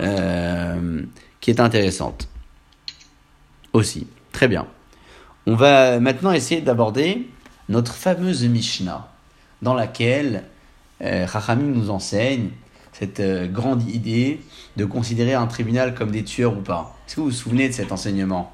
euh, 0.01 1.03
qui 1.41 1.53
est 1.53 1.61
intéressante. 1.61 2.27
Aussi. 3.73 4.09
Très 4.33 4.49
bien. 4.49 4.67
On 5.47 5.55
va 5.55 6.01
maintenant 6.01 6.33
essayer 6.33 6.61
d'aborder 6.61 7.29
notre 7.69 7.95
fameuse 7.95 8.43
Mishnah, 8.43 9.07
dans 9.63 9.75
laquelle 9.75 10.43
euh, 11.01 11.29
Chachamim 11.29 11.73
nous 11.77 11.91
enseigne 11.91 12.49
cette 12.93 13.21
euh, 13.21 13.47
grande 13.47 13.89
idée 13.89 14.41
de 14.77 14.85
considérer 14.85 15.35
un 15.35 15.47
tribunal 15.47 15.95
comme 15.95 16.11
des 16.11 16.25
tueurs 16.25 16.59
ou 16.59 16.61
pas. 16.61 16.97
Est-ce 17.07 17.15
que 17.15 17.21
vous 17.21 17.27
vous 17.27 17.33
souvenez 17.33 17.69
de 17.69 17.73
cet 17.73 17.93
enseignement? 17.93 18.53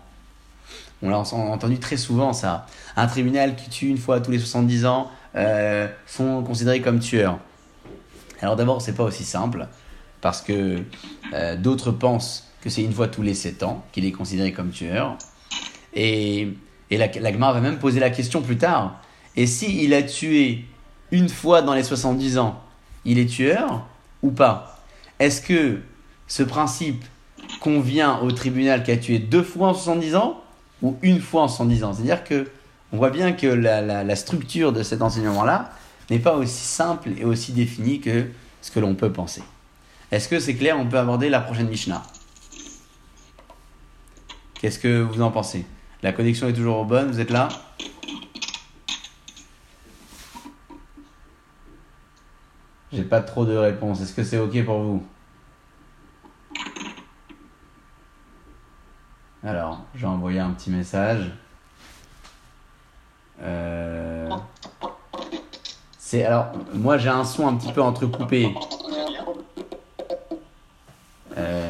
On 1.01 1.09
l'a 1.09 1.21
en- 1.21 1.23
entendu 1.33 1.79
très 1.79 1.97
souvent 1.97 2.35
ça. 2.35 2.67
Un 2.99 3.07
tribunal 3.07 3.57
qui 3.57 3.71
tue 3.71 3.89
une 3.89 3.97
fois 3.97 4.21
tous 4.21 4.31
les 4.31 4.39
70 4.39 4.85
ans 4.85 5.11
euh, 5.37 5.89
sont 6.07 6.43
considérés 6.43 6.83
comme 6.83 6.99
tueurs. 6.99 7.39
Alors 8.43 8.57
d'abord, 8.57 8.81
c'est 8.81 8.95
pas 8.95 9.05
aussi 9.05 9.25
simple, 9.25 9.67
parce 10.21 10.41
que 10.41 10.83
euh, 11.33 11.57
d'autres 11.57 11.91
pensent 11.91 12.49
que 12.63 12.71
c'est 12.71 12.83
une 12.83 12.93
fois 12.93 13.09
tous 13.09 13.23
les 13.23 13.35
7 13.35 13.63
ans 13.63 13.85
qu'il 13.93 14.05
est 14.05 14.13
considéré 14.13 14.53
comme 14.53 14.71
tueur. 14.71 15.17
Et, 15.95 16.49
et 16.91 16.99
la, 16.99 17.09
la 17.09 17.31
va 17.31 17.61
même 17.61 17.79
poser 17.79 18.01
la 18.01 18.11
question 18.11 18.43
plus 18.43 18.57
tard. 18.57 19.01
Et 19.37 19.47
si 19.47 19.85
il 19.85 19.95
a 19.95 20.03
tué 20.03 20.65
une 21.11 21.29
fois 21.29 21.63
dans 21.63 21.75
les 21.75 21.83
70 21.83 22.39
ans, 22.39 22.61
il 23.05 23.19
est 23.19 23.27
tueur 23.27 23.87
ou 24.23 24.31
pas? 24.31 24.83
Est-ce 25.19 25.41
que 25.41 25.81
ce 26.27 26.43
principe 26.43 27.05
convient 27.61 28.21
au 28.21 28.31
tribunal 28.31 28.83
qui 28.83 28.91
a 28.91 28.97
tué 28.97 29.19
deux 29.19 29.43
fois 29.43 29.69
en 29.69 29.75
70 29.75 30.17
ans 30.17 30.41
ou 30.83 30.97
une 31.03 31.21
fois 31.21 31.43
en 31.43 31.49
70 31.49 31.85
ans? 31.85 31.93
C'est-à-dire 31.93 32.25
que 32.25 32.49
on 32.93 32.97
voit 32.97 33.11
bien 33.11 33.33
que 33.33 33.47
la 33.47 34.17
structure 34.17 34.73
de 34.73 34.83
cet 34.83 35.01
enseignement-là 35.01 35.71
n'est 36.11 36.19
pas 36.19 36.35
aussi 36.35 36.65
simple 36.65 37.11
et 37.17 37.25
aussi 37.25 37.53
définie 37.53 38.01
que 38.01 38.29
ce 38.61 38.71
que 38.71 38.81
l'on 38.81 38.95
peut 38.95 39.13
penser. 39.13 39.43
Est-ce 40.11 40.29
que 40.29 40.41
c'est 40.41 40.57
clair 40.57 40.79
On 40.79 40.87
peut 40.87 40.99
aborder 40.99 41.29
la 41.29 41.41
prochaine 41.41 41.69
Mishnah? 41.69 42.03
Qu'est-ce 44.55 44.79
que 44.79 45.01
vous 45.01 45.23
en 45.23 45.31
pensez? 45.31 45.65
La 46.03 46.13
connexion 46.13 46.49
est 46.49 46.53
toujours 46.53 46.85
bonne 46.85 47.11
Vous 47.11 47.21
êtes 47.21 47.31
là? 47.31 47.49
J'ai 52.93 53.05
pas 53.05 53.21
trop 53.21 53.45
de 53.47 53.57
réponses. 53.57 54.01
Est-ce 54.01 54.13
que 54.13 54.25
c'est 54.25 54.39
ok 54.39 54.65
pour 54.65 54.81
vous? 54.81 55.07
Alors, 59.45 59.85
j'ai 59.95 60.07
envoyé 60.07 60.41
un 60.41 60.51
petit 60.51 60.71
message. 60.71 61.31
Euh, 63.41 64.29
c'est 66.11 66.25
alors, 66.25 66.47
moi 66.75 66.99
j'ai 66.99 67.09
un 67.09 67.23
son 67.23 67.47
un 67.47 67.55
petit 67.55 67.73
peu 67.73 67.81
entrecoupé. 67.81 68.53
Euh, 71.39 71.70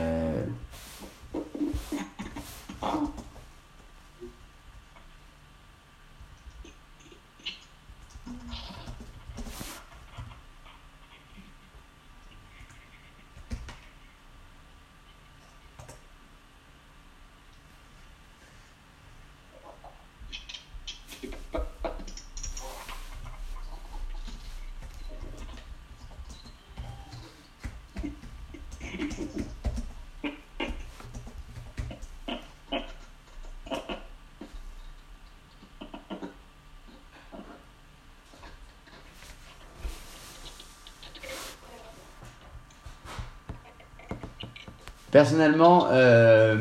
Personnellement, 45.20 45.86
euh, 45.90 46.56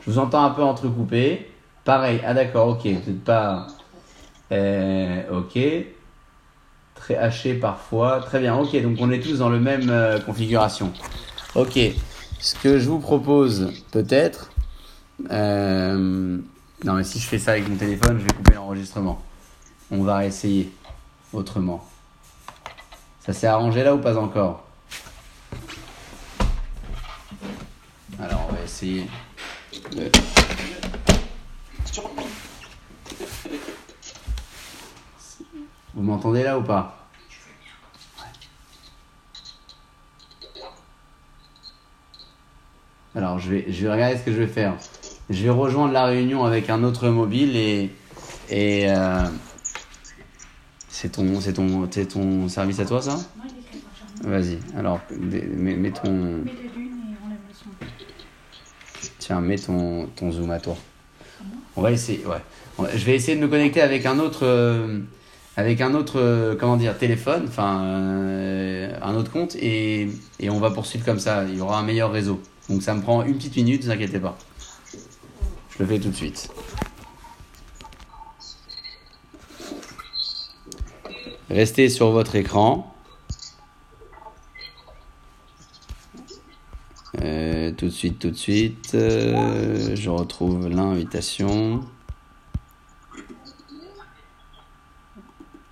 je 0.00 0.10
vous 0.10 0.18
entends 0.18 0.42
un 0.42 0.52
peu 0.52 0.62
entrecoupé. 0.62 1.50
Pareil, 1.84 2.22
ah 2.26 2.32
d'accord, 2.32 2.68
ok, 2.68 2.84
peut-être 2.84 3.24
pas. 3.24 3.66
Euh, 4.52 5.20
ok. 5.30 5.58
Très 6.94 7.16
haché 7.18 7.52
parfois. 7.52 8.20
Très 8.20 8.40
bien, 8.40 8.56
ok, 8.56 8.74
donc 8.80 8.96
on 9.00 9.10
est 9.10 9.20
tous 9.20 9.40
dans 9.40 9.50
la 9.50 9.58
même 9.58 9.90
euh, 9.90 10.18
configuration. 10.18 10.94
Ok, 11.54 11.78
ce 12.38 12.54
que 12.54 12.78
je 12.78 12.88
vous 12.88 13.00
propose, 13.00 13.70
peut-être. 13.92 14.50
non, 15.28 16.42
mais 16.94 17.04
si 17.04 17.18
je 17.18 17.26
fais 17.26 17.38
ça 17.38 17.50
avec 17.50 17.68
mon 17.68 17.76
téléphone, 17.76 18.18
je 18.18 18.24
vais 18.24 18.32
couper 18.32 18.54
l'enregistrement. 18.54 19.20
On 19.90 20.04
va 20.04 20.24
essayer 20.24 20.72
autrement. 21.34 21.86
Ça 23.26 23.34
s'est 23.34 23.46
arrangé 23.46 23.84
là 23.84 23.94
ou 23.94 23.98
pas 23.98 24.16
encore 24.16 24.64
Alors, 28.22 28.48
on 28.50 28.52
va 28.52 28.62
essayer. 28.80 29.06
de- 29.92 30.10
Vous 35.94 36.02
m'entendez 36.02 36.42
là 36.42 36.58
ou 36.58 36.62
pas 36.62 37.08
Alors, 43.14 43.38
je 43.38 43.50
vais, 43.50 43.64
je 43.72 43.86
vais 43.86 43.92
regarder 43.92 44.16
ce 44.16 44.22
que 44.22 44.32
je 44.32 44.38
vais 44.38 44.46
faire. 44.46 44.74
Je 45.28 45.42
vais 45.42 45.50
rejoindre 45.50 45.92
la 45.92 46.04
réunion 46.06 46.44
avec 46.44 46.70
un 46.70 46.82
autre 46.84 47.08
mobile 47.08 47.56
et. 47.56 47.90
et 48.50 48.86
euh, 48.90 49.24
c'est 50.88 51.10
ton, 51.12 51.40
c'est 51.40 51.54
ton, 51.54 51.88
c'est 51.90 52.06
ton 52.06 52.48
service 52.48 52.78
à 52.80 52.84
toi, 52.84 53.00
ça? 53.02 53.18
Vas-y. 54.22 54.58
Alors, 54.76 55.00
mets- 55.18 55.76
mets 55.76 55.90
ton. 55.90 56.12
Mets 56.12 56.52
les 56.52 56.68
lunes 56.68 57.00
et 57.00 57.24
enlève 57.24 57.38
le 57.48 57.54
son. 57.54 57.70
Tiens, 59.30 59.40
mets 59.40 59.58
ton, 59.58 60.32
zoom 60.32 60.50
à 60.50 60.58
toi. 60.58 60.76
On 61.76 61.82
va 61.82 61.92
essayer, 61.92 62.24
Je 62.96 63.04
vais 63.04 63.14
essayer 63.14 63.36
de 63.36 63.40
me 63.40 63.46
connecter 63.46 63.80
avec 63.80 64.04
un 64.04 64.18
autre, 64.18 64.40
euh, 64.42 64.98
euh, 65.56 66.56
comment 66.58 66.76
dire, 66.76 66.98
téléphone, 66.98 67.44
enfin, 67.46 67.80
euh, 67.84 68.92
un 69.00 69.14
autre 69.14 69.30
compte, 69.30 69.54
et, 69.54 70.08
et 70.40 70.50
on 70.50 70.58
va 70.58 70.72
poursuivre 70.72 71.04
comme 71.04 71.20
ça. 71.20 71.44
Il 71.44 71.58
y 71.58 71.60
aura 71.60 71.78
un 71.78 71.84
meilleur 71.84 72.10
réseau. 72.10 72.40
Donc 72.68 72.82
ça 72.82 72.92
me 72.92 73.02
prend 73.02 73.22
une 73.22 73.36
petite 73.36 73.54
minute, 73.54 73.82
ne 73.82 73.86
vous 73.86 73.92
inquiétez 73.92 74.18
pas. 74.18 74.36
Je 75.70 75.78
le 75.78 75.86
fais 75.86 76.00
tout 76.00 76.08
de 76.08 76.16
suite. 76.16 76.50
Restez 81.50 81.88
sur 81.88 82.10
votre 82.10 82.34
écran. 82.34 82.89
Euh, 87.18 87.72
tout 87.72 87.86
de 87.86 87.90
suite, 87.90 88.18
tout 88.20 88.30
de 88.30 88.36
suite. 88.36 88.94
euh, 88.94 89.96
je 89.96 90.10
retrouve 90.10 90.68
l'invitation. 90.68 91.80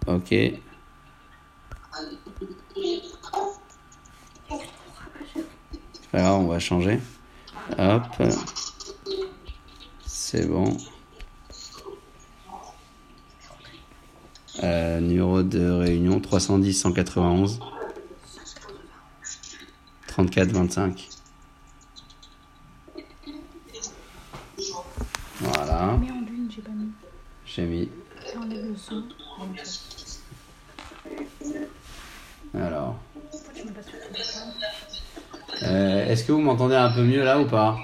Ok. 0.06 0.34
Alors, 6.12 6.40
on 6.40 6.46
va 6.46 6.58
changer. 6.58 6.98
Hop. 7.78 8.02
C'est 10.06 10.46
bon. 10.48 10.76
Euh, 14.64 15.00
numéro 15.00 15.42
de 15.42 15.70
réunion 15.70 16.18
310 16.20 16.74
191 16.74 17.60
34 20.08 20.50
25. 20.50 21.08
Voilà, 25.40 25.96
Mets 26.00 26.10
en 26.10 26.20
lune, 26.20 26.48
j'ai 26.54 26.62
pas 26.62 26.70
mis. 26.70 26.88
j'ai 27.46 27.62
mis. 27.62 27.88
Ça 28.26 28.40
enlève 28.40 28.66
le 28.66 28.76
son. 28.76 29.04
Bon, 29.38 29.46
ça. 29.62 31.58
Alors, 32.54 32.96
Euh, 35.62 36.06
est-ce 36.06 36.24
que 36.24 36.32
vous 36.32 36.40
m'entendez 36.40 36.76
un 36.76 36.90
peu 36.90 37.02
mieux 37.02 37.24
là 37.24 37.38
ou 37.40 37.44
pas 37.46 37.76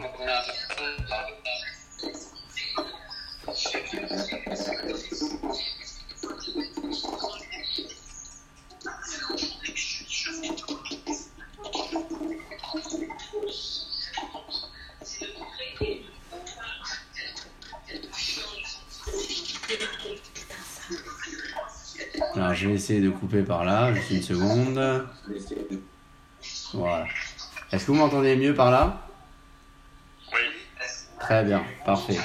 Alors, 22.35 22.55
je 22.55 22.69
vais 22.69 22.74
essayer 22.85 23.01
de 23.01 23.09
couper 23.09 23.43
par 23.43 23.65
là, 23.65 23.95
juste 23.95 24.11
une 24.11 24.23
seconde. 24.23 25.07
Voilà. 26.75 27.07
Est-ce 27.73 27.87
que 27.87 27.93
vous 27.93 27.97
m'entendez 27.97 28.37
mieux 28.37 28.55
par 28.55 28.71
là? 28.71 29.01
Oui. 30.33 30.41
Très 31.19 31.45
bien, 31.45 31.63
parfait. 31.87 32.19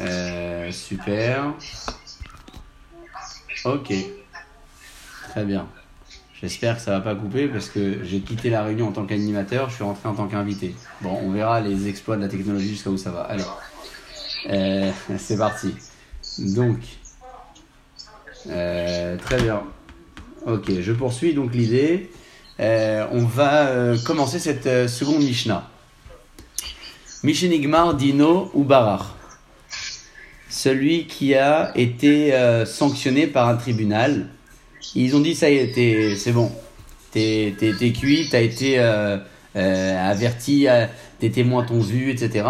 Euh, 0.00 0.72
super. 0.72 1.54
Ok. 3.64 3.92
Très 5.30 5.44
bien. 5.44 5.68
J'espère 6.40 6.76
que 6.76 6.82
ça 6.82 6.98
va 6.98 7.00
pas 7.00 7.14
couper 7.14 7.46
parce 7.46 7.68
que 7.68 8.02
j'ai 8.02 8.20
quitté 8.20 8.50
la 8.50 8.64
réunion 8.64 8.88
en 8.88 8.92
tant 8.92 9.06
qu'animateur, 9.06 9.70
je 9.70 9.76
suis 9.76 9.84
rentré 9.84 10.08
en 10.08 10.14
tant 10.14 10.26
qu'invité. 10.26 10.74
Bon, 11.00 11.16
on 11.22 11.30
verra 11.30 11.60
les 11.60 11.86
exploits 11.88 12.16
de 12.16 12.22
la 12.22 12.28
technologie 12.28 12.70
jusqu'à 12.70 12.90
où 12.90 12.98
ça 12.98 13.12
va. 13.12 13.22
Allez. 13.22 13.44
Euh, 14.50 14.90
c'est 15.18 15.38
parti. 15.38 15.72
Donc, 16.38 16.80
euh, 18.48 19.16
très 19.16 19.40
bien. 19.40 19.62
Ok, 20.46 20.70
je 20.80 20.92
poursuis 20.92 21.34
donc 21.34 21.54
l'idée. 21.54 22.10
Euh, 22.60 23.06
on 23.10 23.24
va 23.24 23.66
euh, 23.66 23.96
commencer 24.04 24.38
cette 24.38 24.88
seconde 24.88 25.22
Mishnah. 25.22 25.68
Mishenigmar 27.22 27.94
Dino 27.94 28.50
ou 28.54 28.64
Barar. 28.64 29.16
Celui 30.50 31.06
qui 31.06 31.34
a 31.34 31.72
été 31.74 32.32
sanctionné 32.64 33.26
par 33.26 33.48
un 33.48 33.56
tribunal. 33.56 34.28
Ils 34.94 35.16
ont 35.16 35.20
dit 35.20 35.34
ça 35.34 35.50
y 35.50 35.56
est, 35.56 36.16
c'est 36.16 36.32
bon. 36.32 36.52
T'es 37.10 37.54
t'es 37.58 37.92
cuit, 37.92 38.28
t'as 38.30 38.40
été 38.40 38.78
averti, 39.54 40.68
tes 41.18 41.30
témoins 41.30 41.64
t'ont 41.64 41.80
vu, 41.80 42.10
etc. 42.10 42.46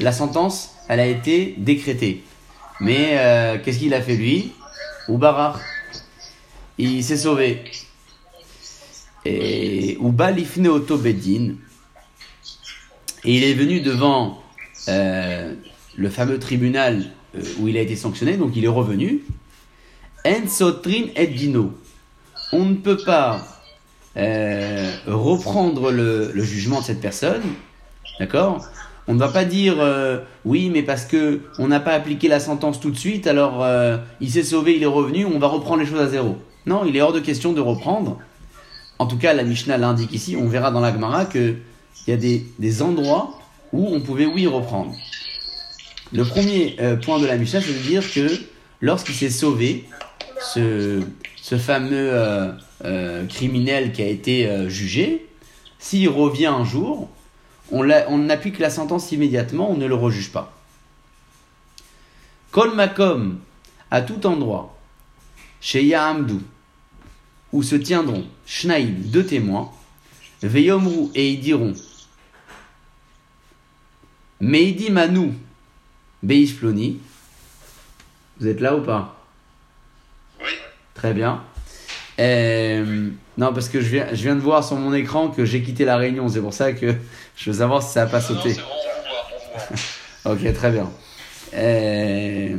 La 0.00 0.12
sentence, 0.12 0.74
elle 0.88 1.00
a 1.00 1.06
été 1.06 1.54
décrétée. 1.56 2.24
Mais 2.80 3.16
qu'est-ce 3.64 3.78
qu'il 3.78 3.94
a 3.94 4.02
fait 4.02 4.16
lui? 4.16 4.52
Ou. 5.08 5.18
Il 6.78 7.02
s'est 7.04 7.16
sauvé. 7.16 7.64
Et. 9.24 9.98
Et 13.24 13.34
il 13.36 13.44
est 13.44 13.54
venu 13.54 13.80
devant 13.80 14.42
euh, 14.88 15.54
le 15.96 16.10
fameux 16.10 16.38
tribunal 16.38 17.06
euh, 17.34 17.42
où 17.58 17.68
il 17.68 17.76
a 17.76 17.80
été 17.80 17.96
sanctionné, 17.96 18.36
donc 18.36 18.54
il 18.56 18.64
est 18.64 18.68
revenu. 18.68 19.24
En 20.24 20.48
Sotrin 20.48 21.06
et 21.14 21.26
Dino. 21.26 21.72
On 22.52 22.64
ne 22.64 22.74
peut 22.74 22.98
pas 22.98 23.46
euh, 24.16 24.92
reprendre 25.06 25.90
le 25.90 26.42
jugement 26.42 26.80
de 26.80 26.84
cette 26.84 27.00
personne, 27.00 27.42
d'accord? 28.20 28.64
On 29.08 29.14
ne 29.14 29.18
va 29.18 29.28
pas 29.28 29.44
dire 29.44 29.76
euh, 29.78 30.18
oui, 30.44 30.68
mais 30.72 30.82
parce 30.82 31.04
que 31.04 31.40
on 31.58 31.68
n'a 31.68 31.78
pas 31.78 31.92
appliqué 31.92 32.26
la 32.26 32.40
sentence 32.40 32.80
tout 32.80 32.90
de 32.90 32.96
suite, 32.96 33.26
alors 33.26 33.62
euh, 33.62 33.98
il 34.20 34.30
s'est 34.30 34.42
sauvé, 34.42 34.76
il 34.76 34.82
est 34.82 34.86
revenu, 34.86 35.24
on 35.24 35.38
va 35.38 35.46
reprendre 35.46 35.80
les 35.80 35.86
choses 35.86 36.00
à 36.00 36.08
zéro. 36.08 36.36
Non, 36.66 36.84
il 36.84 36.96
est 36.96 37.00
hors 37.00 37.12
de 37.12 37.20
question 37.20 37.52
de 37.52 37.60
reprendre. 37.60 38.18
En 38.98 39.06
tout 39.06 39.18
cas, 39.18 39.32
la 39.32 39.44
Mishnah 39.44 39.78
l'indique 39.78 40.12
ici. 40.12 40.36
On 40.36 40.48
verra 40.48 40.72
dans 40.72 40.80
la 40.80 40.92
Gemara 40.92 41.24
que 41.24 41.54
il 42.06 42.10
y 42.10 42.12
a 42.12 42.16
des, 42.16 42.46
des 42.58 42.82
endroits 42.82 43.38
où 43.72 43.88
on 43.92 44.00
pouvait 44.00 44.26
oui 44.26 44.46
reprendre. 44.46 44.92
Le 46.12 46.24
premier 46.24 46.76
euh, 46.80 46.96
point 46.96 47.20
de 47.20 47.26
la 47.26 47.36
Mishnah, 47.36 47.60
c'est 47.60 47.72
de 47.72 47.78
dire 47.78 48.02
que 48.12 48.26
lorsqu'il 48.80 49.14
s'est 49.14 49.30
sauvé, 49.30 49.84
ce, 50.40 51.00
ce 51.40 51.56
fameux 51.56 52.12
criminel 53.28 53.92
qui 53.92 54.02
a 54.02 54.06
été 54.06 54.68
jugé, 54.68 55.26
s'il 55.78 56.08
revient 56.08 56.46
un 56.46 56.64
jour, 56.64 57.08
on, 57.70 57.88
on 58.08 58.28
applique 58.30 58.58
la 58.58 58.70
sentence 58.70 59.12
immédiatement, 59.12 59.70
on 59.70 59.76
ne 59.76 59.86
le 59.86 59.94
rejuge 59.94 60.30
pas. 60.30 60.52
Kol 62.50 62.74
makom, 62.74 63.38
à 63.90 64.02
tout 64.02 64.26
endroit, 64.26 64.76
chez 65.60 65.84
Yahamdou, 65.84 66.40
où 67.52 67.62
se 67.62 67.76
tiendront 67.76 68.26
Shnaïm, 68.46 68.94
deux 68.94 69.24
témoins, 69.24 69.70
Veyomru, 70.42 71.10
et 71.14 71.32
ils 71.32 71.40
diront 71.40 71.74
Meidi 74.40 74.90
Manu, 74.90 75.32
Beish 76.22 76.54
Ploni. 76.56 77.00
Vous 78.38 78.46
êtes 78.46 78.60
là 78.60 78.76
ou 78.76 78.82
pas? 78.82 79.24
Oui. 80.40 80.50
Très 80.94 81.14
bien. 81.14 81.42
Euh, 82.18 83.10
non, 83.36 83.52
parce 83.52 83.68
que 83.68 83.80
je 83.80 83.88
viens, 83.88 84.06
je 84.12 84.22
viens 84.22 84.34
de 84.34 84.40
voir 84.40 84.64
sur 84.64 84.76
mon 84.76 84.94
écran 84.94 85.28
que 85.28 85.44
j'ai 85.44 85.62
quitté 85.62 85.84
la 85.84 85.96
réunion, 85.96 86.28
c'est 86.28 86.40
pour 86.40 86.54
ça 86.54 86.72
que 86.72 86.94
je 87.36 87.50
veux 87.50 87.58
savoir 87.58 87.82
si 87.82 87.92
ça 87.92 88.04
n'a 88.04 88.10
pas 88.10 88.20
sauté. 88.20 88.56
Ok, 90.24 90.52
très 90.54 90.72
bien. 90.72 90.90
Euh, 91.54 92.56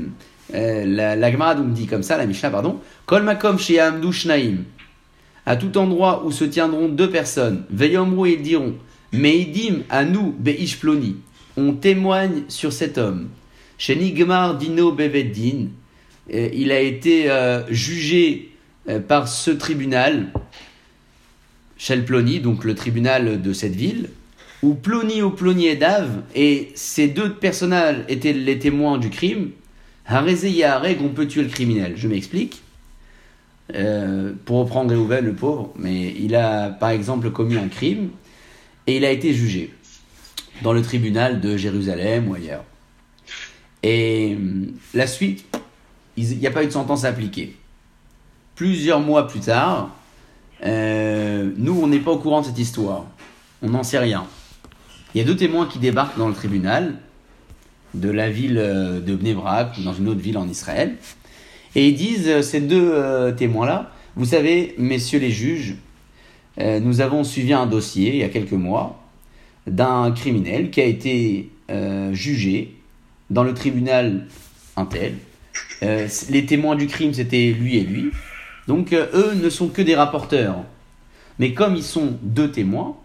euh, 0.53 0.85
la, 0.85 1.17
la 1.17 1.31
Gemara 1.33 1.53
donc 1.53 1.73
dit 1.73 1.85
comme 1.85 2.01
ça, 2.01 2.15
la 2.15 2.25
Mishnah, 2.25 2.49
pardon. 2.49 2.79
Kol 3.05 3.23
makom 3.23 3.59
chez 3.59 3.81
Amdou 3.81 4.13
Shnaim. 4.13 4.59
À 5.45 5.57
tout 5.57 5.77
endroit 5.77 6.23
où 6.25 6.31
se 6.31 6.45
tiendront 6.45 6.87
deux 6.87 7.09
personnes, 7.09 7.65
Veyomru 7.69 8.29
et 8.29 8.33
ils 8.35 8.41
diront, 8.41 8.75
Meidim 9.11 9.81
à 9.89 10.05
nous, 10.05 10.33
Beish 10.39 10.77
Ploni. 10.79 11.17
On 11.57 11.73
témoigne 11.73 12.43
sur 12.47 12.71
cet 12.71 12.97
homme. 12.97 13.27
Chez 13.77 13.97
Nigmar 13.97 14.55
Dino 14.55 14.93
Beveddin. 14.93 15.67
Il 16.29 16.71
a 16.71 16.79
été 16.79 17.29
jugé 17.69 18.46
par 19.07 19.27
ce 19.27 19.51
tribunal, 19.51 20.27
Shel 21.77 22.05
Ploni, 22.05 22.39
donc 22.39 22.63
le 22.63 22.75
tribunal 22.75 23.41
de 23.41 23.53
cette 23.53 23.75
ville, 23.75 24.09
où 24.63 24.73
Ploni 24.73 25.21
ou 25.21 25.31
Ploni 25.31 25.67
et 25.67 25.75
Dave, 25.75 26.21
et 26.35 26.71
ces 26.75 27.07
deux 27.07 27.33
personnages 27.33 27.97
étaient 28.07 28.33
les 28.33 28.57
témoins 28.59 28.97
du 28.97 29.09
crime, 29.09 29.51
Harézé 30.07 30.49
Yahareg, 30.49 31.01
on 31.01 31.09
peut 31.09 31.27
tuer 31.27 31.43
le 31.43 31.49
criminel. 31.49 31.93
Je 31.97 32.07
m'explique. 32.07 32.61
Euh, 33.75 34.31
pour 34.45 34.59
reprendre 34.59 34.91
Réhouven, 34.91 35.25
le 35.25 35.33
pauvre, 35.33 35.73
mais 35.75 36.15
il 36.17 36.35
a 36.35 36.69
par 36.69 36.91
exemple 36.91 37.29
commis 37.31 37.57
un 37.57 37.67
crime 37.67 38.11
et 38.87 38.95
il 38.95 39.03
a 39.03 39.11
été 39.11 39.33
jugé 39.33 39.73
dans 40.61 40.71
le 40.71 40.81
tribunal 40.81 41.41
de 41.41 41.57
Jérusalem 41.57 42.29
ou 42.29 42.35
ailleurs. 42.35 42.63
Et 43.83 44.35
hum, 44.37 44.71
la 44.93 45.05
suite, 45.05 45.45
il 46.15 46.37
n'y 46.37 46.47
a 46.47 46.51
pas 46.51 46.63
eu 46.63 46.67
de 46.67 46.71
sentence 46.71 47.03
appliquée. 47.03 47.57
Plusieurs 48.57 48.99
mois 49.01 49.27
plus 49.27 49.41
tard, 49.41 49.95
euh, 50.65 51.51
nous, 51.57 51.79
on 51.79 51.85
n'est 51.85 51.99
pas 51.99 52.09
au 52.09 52.17
courant 52.17 52.41
de 52.41 52.47
cette 52.47 52.57
histoire. 52.57 53.05
On 53.61 53.69
n'en 53.69 53.83
sait 53.83 53.99
rien. 53.99 54.25
Il 55.13 55.19
y 55.19 55.21
a 55.23 55.27
deux 55.27 55.35
témoins 55.35 55.67
qui 55.67 55.77
débarquent 55.77 56.17
dans 56.17 56.27
le 56.27 56.33
tribunal 56.33 56.95
de 57.93 58.09
la 58.09 58.31
ville 58.31 58.57
euh, 58.57 58.99
de 58.99 59.15
Bnebrak 59.15 59.77
ou 59.77 59.83
dans 59.83 59.93
une 59.93 60.09
autre 60.09 60.21
ville 60.21 60.39
en 60.39 60.49
Israël. 60.49 60.95
Et 61.75 61.87
ils 61.87 61.95
disent, 61.95 62.27
euh, 62.27 62.41
ces 62.41 62.59
deux 62.59 63.35
témoins-là, 63.37 63.91
vous 64.15 64.25
savez, 64.25 64.73
messieurs 64.79 65.19
les 65.19 65.31
juges, 65.31 65.75
nous 66.59 67.01
avons 67.01 67.23
suivi 67.23 67.53
un 67.53 67.67
dossier 67.67 68.09
il 68.09 68.17
y 68.17 68.23
a 68.23 68.29
quelques 68.29 68.53
mois 68.53 68.99
d'un 69.67 70.11
criminel 70.11 70.71
qui 70.71 70.81
a 70.81 70.85
été 70.85 71.51
jugé 72.13 72.73
dans 73.29 73.43
le 73.43 73.53
tribunal 73.53 74.25
Intel. 74.75 75.13
Euh, 75.83 76.07
les 76.29 76.45
témoins 76.45 76.75
du 76.75 76.87
crime, 76.87 77.13
c'était 77.13 77.51
lui 77.51 77.77
et 77.77 77.81
lui. 77.81 78.11
Donc 78.67 78.93
euh, 78.93 79.07
eux 79.13 79.33
ne 79.35 79.49
sont 79.49 79.69
que 79.69 79.81
des 79.81 79.95
rapporteurs. 79.95 80.57
Mais 81.39 81.53
comme 81.53 81.75
ils 81.75 81.83
sont 81.83 82.17
deux 82.21 82.51
témoins, 82.51 82.97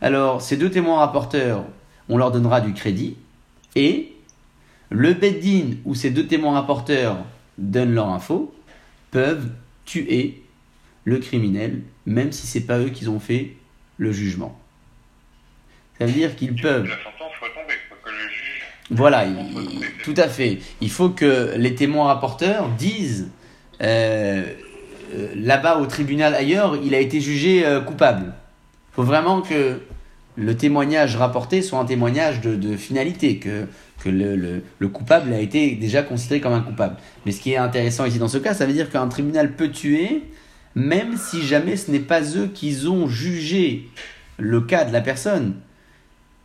alors 0.00 0.42
ces 0.42 0.56
deux 0.56 0.70
témoins 0.70 0.98
rapporteurs, 0.98 1.64
on 2.08 2.16
leur 2.18 2.30
donnera 2.32 2.60
du 2.60 2.72
crédit. 2.74 3.16
Et 3.76 4.12
le 4.90 5.14
Beddin 5.14 5.76
ou 5.84 5.94
ces 5.94 6.10
deux 6.10 6.26
témoins 6.26 6.52
rapporteurs 6.54 7.18
donnent 7.58 7.94
leur 7.94 8.08
info, 8.08 8.54
peuvent 9.10 9.48
tuer 9.84 10.42
le 11.04 11.18
criminel, 11.18 11.82
même 12.06 12.32
si 12.32 12.46
c'est 12.46 12.62
pas 12.62 12.78
eux 12.78 12.90
qui 12.90 13.06
ont 13.08 13.20
fait 13.20 13.56
le 13.98 14.12
jugement. 14.12 14.58
Ça 15.98 16.06
veut 16.06 16.12
dire 16.12 16.34
qu'ils 16.34 16.60
peuvent. 16.60 16.86
La 16.88 16.96
sentence 16.96 17.32
soit 17.38 17.48
tombée, 17.48 17.74
faut 17.88 17.94
que 18.04 18.10
le 18.10 18.28
juge. 18.28 18.62
Voilà, 18.90 19.24
il- 19.26 20.02
tout 20.02 20.14
à 20.16 20.28
fait. 20.28 20.58
Il 20.80 20.90
faut 20.90 21.10
que 21.10 21.54
les 21.56 21.74
témoins 21.74 22.06
rapporteurs 22.06 22.68
disent 22.70 23.30
euh, 23.80 24.44
euh, 25.14 25.28
là-bas 25.36 25.78
au 25.78 25.86
tribunal 25.86 26.34
ailleurs, 26.34 26.76
il 26.84 26.94
a 26.94 26.98
été 27.00 27.20
jugé 27.20 27.64
euh, 27.64 27.80
coupable. 27.80 28.26
Il 28.92 28.94
faut 28.96 29.02
vraiment 29.02 29.40
que 29.40 29.80
le 30.36 30.56
témoignage 30.56 31.16
rapporté 31.16 31.62
soit 31.62 31.78
un 31.78 31.84
témoignage 31.84 32.40
de, 32.40 32.76
finalité, 32.76 33.38
que, 33.38 33.66
le- 34.08 34.62
le 34.78 34.88
coupable 34.88 35.32
a 35.32 35.38
été 35.40 35.76
déjà 35.76 36.02
considéré 36.02 36.40
comme 36.40 36.52
un 36.52 36.60
coupable. 36.60 36.96
Mais 37.24 37.32
ce 37.32 37.40
qui 37.40 37.52
est 37.52 37.56
intéressant 37.56 38.04
ici 38.04 38.18
dans 38.18 38.28
ce 38.28 38.38
cas, 38.38 38.52
ça 38.54 38.66
veut 38.66 38.72
dire 38.72 38.90
qu'un 38.90 39.06
tribunal 39.08 39.54
peut 39.54 39.70
tuer, 39.70 40.22
même 40.74 41.16
si 41.16 41.42
jamais 41.42 41.76
ce 41.76 41.90
n'est 41.90 42.00
pas 42.00 42.20
eux 42.36 42.50
qui 42.52 42.76
ont 42.88 43.06
jugé 43.08 43.88
le 44.38 44.60
cas 44.60 44.84
de 44.84 44.92
la 44.92 45.00
personne. 45.00 45.54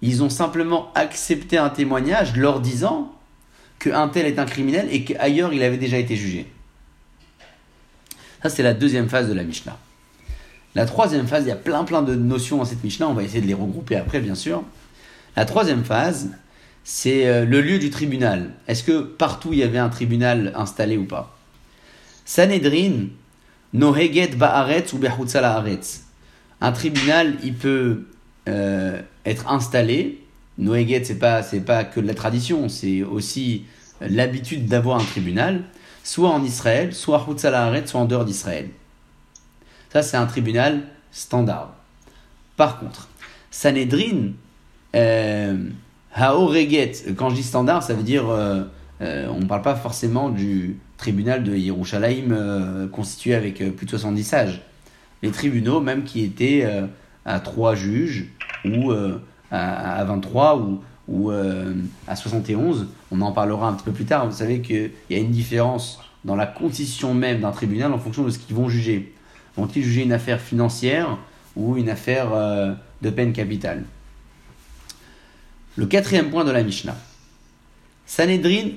Ils 0.01 0.23
ont 0.23 0.29
simplement 0.29 0.91
accepté 0.95 1.57
un 1.57 1.69
témoignage 1.69 2.35
leur 2.37 2.59
disant 2.61 3.11
qu'un 3.79 4.07
tel 4.07 4.25
est 4.27 4.39
un 4.39 4.45
criminel 4.45 4.87
et 4.91 5.03
qu'ailleurs 5.03 5.51
il 5.53 5.63
avait 5.63 5.77
déjà 5.77 5.97
été 5.97 6.15
jugé. 6.15 6.45
Ça, 8.41 8.49
c'est 8.49 8.63
la 8.63 8.73
deuxième 8.73 9.09
phase 9.09 9.27
de 9.27 9.33
la 9.33 9.43
Mishnah. 9.43 9.77
La 10.75 10.85
troisième 10.85 11.27
phase, 11.27 11.43
il 11.45 11.49
y 11.49 11.51
a 11.51 11.55
plein 11.55 11.83
plein 11.83 12.01
de 12.01 12.15
notions 12.15 12.57
dans 12.57 12.65
cette 12.65 12.83
Mishnah, 12.83 13.07
on 13.07 13.13
va 13.13 13.23
essayer 13.23 13.41
de 13.41 13.47
les 13.47 13.53
regrouper 13.53 13.95
après, 13.95 14.19
bien 14.19 14.35
sûr. 14.35 14.63
La 15.35 15.45
troisième 15.45 15.83
phase, 15.83 16.29
c'est 16.83 17.27
euh, 17.27 17.45
le 17.45 17.61
lieu 17.61 17.79
du 17.79 17.89
tribunal. 17.89 18.51
Est-ce 18.67 18.83
que 18.83 19.01
partout 19.01 19.53
il 19.53 19.59
y 19.59 19.63
avait 19.63 19.77
un 19.77 19.89
tribunal 19.89 20.53
installé 20.55 20.97
ou 20.97 21.05
pas? 21.05 21.37
Sanhedrin, 22.25 23.07
Noheget 23.73 24.35
Ba'aretz 24.35 24.93
ou 24.93 24.99
La'aretz. 24.99 26.03
Un 26.61 26.71
tribunal, 26.71 27.35
il 27.43 27.55
peut 27.55 28.05
euh, 28.47 29.01
être 29.25 29.51
installé. 29.51 30.21
Noheget, 30.57 31.03
c'est 31.05 31.19
pas, 31.19 31.41
pas 31.65 31.83
que 31.83 31.99
de 31.99 32.07
la 32.07 32.13
tradition, 32.13 32.69
c'est 32.69 33.01
aussi 33.03 33.65
l'habitude 34.01 34.67
d'avoir 34.67 34.99
un 34.99 35.03
tribunal, 35.03 35.63
soit 36.09 36.29
en 36.29 36.43
Israël, 36.43 36.93
soit 36.93 37.23
La'aretz, 37.43 37.91
soit 37.91 38.01
en 38.01 38.05
dehors 38.05 38.25
d'Israël. 38.25 38.69
Ça, 39.93 40.01
c'est 40.01 40.17
un 40.17 40.25
tribunal 40.25 40.81
standard. 41.11 41.75
Par 42.57 42.79
contre, 42.79 43.09
Sanhedrin, 43.51 44.31
euh, 44.95 45.69
Haoreget, 46.15 47.13
quand 47.15 47.29
je 47.29 47.35
dis 47.35 47.43
standard, 47.43 47.83
ça 47.83 47.93
veut 47.93 48.03
dire, 48.03 48.27
euh, 48.27 48.63
euh, 49.01 49.27
on 49.29 49.39
ne 49.39 49.45
parle 49.45 49.61
pas 49.61 49.75
forcément 49.75 50.29
du 50.29 50.79
tribunal 50.97 51.43
de 51.43 51.55
Yerushalayim 51.55 52.89
constitué 52.91 53.35
avec 53.35 53.57
plus 53.75 53.85
de 53.85 53.91
70 53.91 54.23
sages. 54.23 54.61
Les 55.21 55.29
tribunaux, 55.29 55.79
même 55.79 56.03
qui 56.03 56.23
étaient 56.23 56.67
à 57.23 57.39
3 57.39 57.75
juges, 57.75 58.29
ou 58.65 58.91
à, 59.51 59.99
à 59.99 60.03
23, 60.03 60.57
ou, 60.57 60.81
ou 61.09 61.31
euh, 61.31 61.73
à 62.07 62.15
71, 62.15 62.87
on 63.11 63.21
en 63.21 63.31
parlera 63.31 63.67
un 63.67 63.73
petit 63.73 63.85
peu 63.85 63.91
plus 63.91 64.05
tard. 64.05 64.27
Vous 64.27 64.37
savez 64.37 64.61
qu'il 64.61 64.91
y 65.09 65.15
a 65.15 65.17
une 65.17 65.31
différence 65.31 65.99
dans 66.23 66.35
la 66.35 66.45
constitution 66.45 67.13
même 67.13 67.41
d'un 67.41 67.51
tribunal 67.51 67.91
en 67.91 67.97
fonction 67.97 68.23
de 68.23 68.29
ce 68.29 68.37
qu'ils 68.37 68.55
vont 68.55 68.69
juger. 68.69 69.13
Vont-ils 69.57 69.83
juger 69.83 70.03
une 70.03 70.13
affaire 70.13 70.39
financière 70.39 71.17
ou 71.55 71.77
une 71.77 71.89
affaire 71.89 72.31
euh, 72.33 72.73
de 73.01 73.09
peine 73.09 73.33
capitale? 73.33 73.85
Le 75.75 75.85
quatrième 75.87 76.29
point 76.29 76.45
de 76.45 76.51
la 76.51 76.61
Mishnah. 76.61 76.95
Sanhedrin 78.05 78.71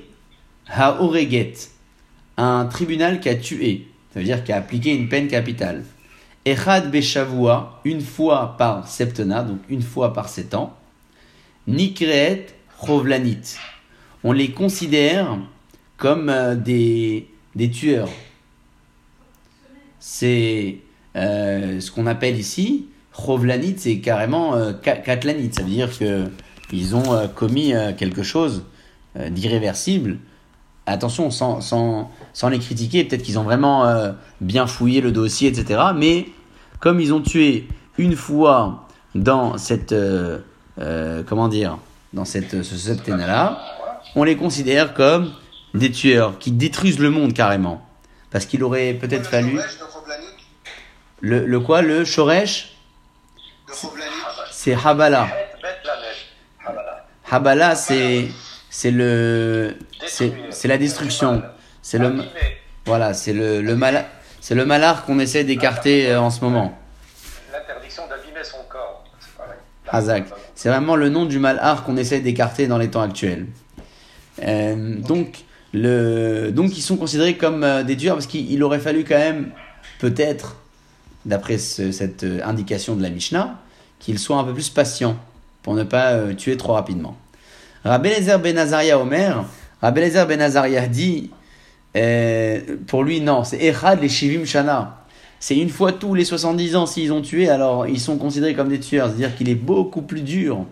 ha-oreget, 0.69 1.53
un 2.37 2.65
tribunal 2.65 3.19
qui 3.19 3.29
a 3.29 3.35
tué, 3.35 3.87
ça 4.13 4.19
veut 4.19 4.25
dire 4.25 4.43
qui 4.43 4.51
a 4.51 4.57
appliqué 4.57 4.95
une 4.95 5.09
peine 5.09 5.27
capitale. 5.27 5.83
Echad 6.45 6.91
beshavua, 6.91 7.81
une 7.85 8.01
fois 8.01 8.55
par 8.57 8.87
septena, 8.87 9.43
donc 9.43 9.59
une 9.69 9.81
fois 9.81 10.13
par 10.13 10.29
sept 10.29 10.53
ans. 10.53 10.75
Nikreet 11.67 12.47
chovlanit, 12.85 13.57
on 14.23 14.31
les 14.31 14.51
considère 14.51 15.37
comme 15.97 16.29
euh, 16.29 16.55
des, 16.55 17.27
des 17.55 17.69
tueurs. 17.69 18.09
C'est 19.99 20.77
euh, 21.15 21.79
ce 21.79 21.91
qu'on 21.91 22.07
appelle 22.07 22.37
ici, 22.37 22.87
chovlanit, 23.13 23.75
c'est 23.77 23.99
carrément 23.99 24.55
euh, 24.55 24.73
ka- 24.73 24.97
katlanit, 24.97 25.49
ça 25.53 25.63
veut 25.63 25.69
dire 25.69 25.97
que 25.97 26.25
ils 26.71 26.95
ont 26.95 27.13
euh, 27.13 27.27
commis 27.27 27.73
quelque 27.97 28.23
chose 28.23 28.65
d'irréversible. 29.29 30.17
Attention, 30.87 31.29
sans, 31.29 31.61
sans, 31.61 32.09
sans 32.33 32.49
les 32.49 32.57
critiquer, 32.57 33.03
peut-être 33.03 33.21
qu'ils 33.21 33.37
ont 33.37 33.43
vraiment 33.43 33.85
bien 34.41 34.65
fouillé 34.65 35.01
le 35.01 35.11
dossier, 35.11 35.49
etc. 35.49 35.79
Mais 35.95 36.25
comme 36.79 36.99
ils 36.99 37.13
ont 37.13 37.21
tué 37.21 37.67
une 37.99 38.15
fois 38.15 38.87
dans 39.13 39.59
cette, 39.59 39.93
euh, 40.79 41.23
comment 41.27 41.47
dire, 41.47 41.77
dans 42.13 42.25
cette, 42.25 42.63
ce 42.63 42.75
septennat-là, 42.75 43.59
on 44.15 44.23
les 44.23 44.37
considère 44.37 44.93
comme 44.93 45.33
des 45.73 45.91
tueurs 45.91 46.37
qui 46.39 46.51
détruisent 46.51 46.99
le 46.99 47.09
monde 47.09 47.33
carrément. 47.33 47.85
Parce 48.31 48.45
qu'il 48.45 48.63
aurait 48.63 48.93
peut-être 48.93 49.29
fallu... 49.29 49.59
Le, 51.21 51.45
le 51.45 51.59
quoi 51.61 51.81
Le 51.81 52.03
Shoresh 52.03 52.75
C'est 54.51 54.75
Habala. 54.75 55.27
Habala, 57.31 57.75
c'est 57.75 58.27
c'est 58.69 58.91
le 58.91 59.77
c'est 60.05 60.67
la 60.67 60.77
destruction. 60.77 61.41
C'est 61.81 61.97
le 61.97 62.23
voilà, 62.85 63.13
c'est 63.13 63.33
le 63.33 63.61
le 63.61 63.75
mal 63.75 64.05
c'est 64.41 64.55
le 64.55 64.65
malheur 64.65 65.05
qu'on 65.05 65.19
essaie 65.19 65.43
d'écarter 65.43 66.11
euh, 66.11 66.19
en 66.19 66.29
ce 66.29 66.41
moment. 66.41 66.77
L'interdiction 67.51 68.03
d'abîmer 68.07 68.43
son 68.43 68.57
corps. 68.69 69.05
Hazak. 69.87 70.25
C'est 70.55 70.69
vraiment 70.69 70.95
le 70.95 71.09
nom 71.09 71.25
du 71.25 71.39
malheur 71.39 71.83
qu'on 71.83 71.97
essaie 71.97 72.19
d'écarter 72.19 72.67
dans 72.67 72.77
les 72.77 72.89
temps 72.89 73.01
actuels. 73.01 73.47
Euh, 74.43 74.95
donc 74.99 75.43
le 75.73 76.51
donc 76.51 76.77
ils 76.77 76.81
sont 76.81 76.97
considérés 76.97 77.35
comme 77.37 77.63
euh, 77.63 77.83
des 77.83 77.95
tueurs 77.97 78.15
parce 78.15 78.27
qu'il 78.27 78.51
il 78.51 78.63
aurait 78.63 78.79
fallu 78.79 79.03
quand 79.03 79.17
même 79.17 79.51
peut-être 79.99 80.55
d'après 81.25 81.57
ce- 81.59 81.91
cette 81.91 82.23
euh, 82.23 82.39
indication 82.43 82.95
de 82.95 83.01
la 83.03 83.09
Mishnah 83.09 83.59
qu'ils 83.99 84.19
soient 84.19 84.37
un 84.37 84.43
peu 84.43 84.53
plus 84.53 84.69
patients 84.69 85.15
pour 85.61 85.73
ne 85.75 85.83
pas 85.83 86.33
tuer 86.37 86.57
trop 86.57 86.73
rapidement. 86.73 87.15
Rabbi 87.85 88.09
Eliezer 88.09 88.37
ben 88.39 88.57
Azaria 88.57 88.99
Omer, 88.99 89.45
Rabbi 89.81 90.01
Eliezer 90.01 90.25
ben 90.27 90.41
Azaria 90.41 90.87
dit, 90.87 91.31
pour 92.87 93.03
lui 93.03 93.21
non, 93.21 93.43
c'est 93.43 93.63
Echad 93.63 94.01
les 94.01 94.09
Shivim 94.09 94.45
Shana. 94.45 95.02
C'est 95.45 95.57
une 95.57 95.67
fois 95.67 95.91
tous 95.91 96.13
les 96.13 96.23
70 96.23 96.77
ans 96.77 96.85
s'ils 96.85 97.11
ont 97.11 97.21
tué, 97.21 97.49
alors 97.49 97.85
ils 97.85 97.99
sont 97.99 98.17
considérés 98.17 98.53
comme 98.53 98.69
des 98.69 98.79
tueurs. 98.79 99.07
C'est-à-dire 99.07 99.35
qu'il 99.35 99.49
est 99.49 99.55
beaucoup 99.55 100.01
plus 100.01 100.21
dur 100.21 100.65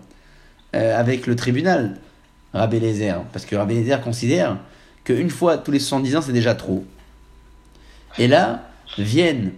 euh, 0.74 0.98
avec 0.98 1.26
le 1.26 1.36
tribunal, 1.36 1.98
Rabbi 2.54 2.78
Eliezer. 2.78 3.22
Parce 3.34 3.44
que 3.44 3.54
Rabbi 3.54 3.74
Eliezer 3.74 4.00
considère 4.00 4.56
qu'une 5.04 5.28
fois 5.28 5.58
tous 5.58 5.72
les 5.72 5.78
70 5.78 6.16
ans, 6.16 6.22
c'est 6.22 6.32
déjà 6.32 6.54
trop. 6.54 6.86
Et 8.16 8.26
là, 8.28 8.62
viennent 8.96 9.52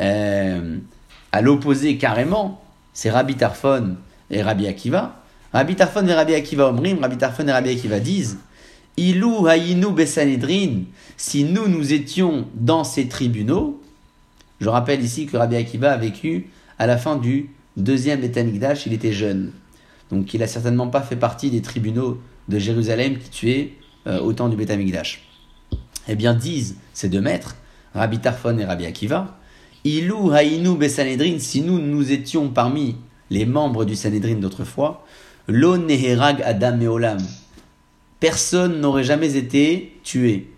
euh, 0.00 0.78
à 1.30 1.42
l'opposé 1.42 1.96
carrément, 1.96 2.60
c'est 2.92 3.10
Rabbi 3.10 3.36
Tarfon 3.36 3.94
et 4.32 4.42
Rabbi 4.42 4.66
Akiva. 4.66 5.22
Rabbi 5.52 5.76
Tarfon 5.76 6.08
et 6.08 6.12
Rabbi 6.12 6.34
Akiva 6.34 6.70
omrim, 6.70 6.98
Rabbi 7.02 7.18
Tarfon 7.18 7.46
et 7.46 7.52
Rabbi 7.52 7.70
Akiva 7.70 8.00
disent 8.00 8.38
Ilou 8.96 9.46
haïnou 9.46 9.92
besanedrin, 9.92 10.86
si 11.16 11.44
nous, 11.44 11.68
nous 11.68 11.92
étions 11.92 12.48
dans 12.56 12.82
ces 12.82 13.06
tribunaux, 13.06 13.80
je 14.60 14.68
rappelle 14.68 15.02
ici 15.02 15.26
que 15.26 15.36
Rabbi 15.36 15.56
Akiva 15.56 15.92
a 15.92 15.96
vécu 15.96 16.48
à 16.78 16.86
la 16.86 16.96
fin 16.96 17.16
du 17.16 17.50
deuxième 17.76 18.20
Betamikdash, 18.20 18.86
il 18.86 18.92
était 18.92 19.12
jeune. 19.12 19.52
Donc 20.10 20.32
il 20.34 20.42
a 20.42 20.46
certainement 20.46 20.88
pas 20.88 21.02
fait 21.02 21.16
partie 21.16 21.50
des 21.50 21.62
tribunaux 21.62 22.20
de 22.48 22.58
Jérusalem 22.58 23.18
qui 23.18 23.30
tuaient 23.30 23.72
euh, 24.06 24.20
au 24.20 24.32
temps 24.32 24.48
du 24.48 24.56
Betamikdash. 24.56 25.22
Eh 26.08 26.14
bien, 26.14 26.34
disent 26.34 26.76
ces 26.92 27.08
deux 27.08 27.20
maîtres, 27.20 27.56
Rabbi 27.94 28.18
Tarfon 28.18 28.58
et 28.58 28.64
Rabbi 28.64 28.86
Akiva, 28.86 29.38
Ilou 29.84 30.30
haïnou 30.32 30.76
besanedrin, 30.76 31.38
si 31.38 31.60
nous, 31.62 31.78
nous 31.78 32.10
étions 32.12 32.48
parmi 32.48 32.96
les 33.30 33.46
membres 33.46 33.84
du 33.84 33.94
Sanhedrin 33.94 34.34
d'autrefois, 34.36 35.04
lo 35.48 35.76
neherag 35.76 36.42
adam 36.42 36.76
meolam, 36.76 37.18
personne 38.20 38.80
n'aurait 38.80 39.04
jamais 39.04 39.36
été 39.36 39.98
tué. 40.02 40.52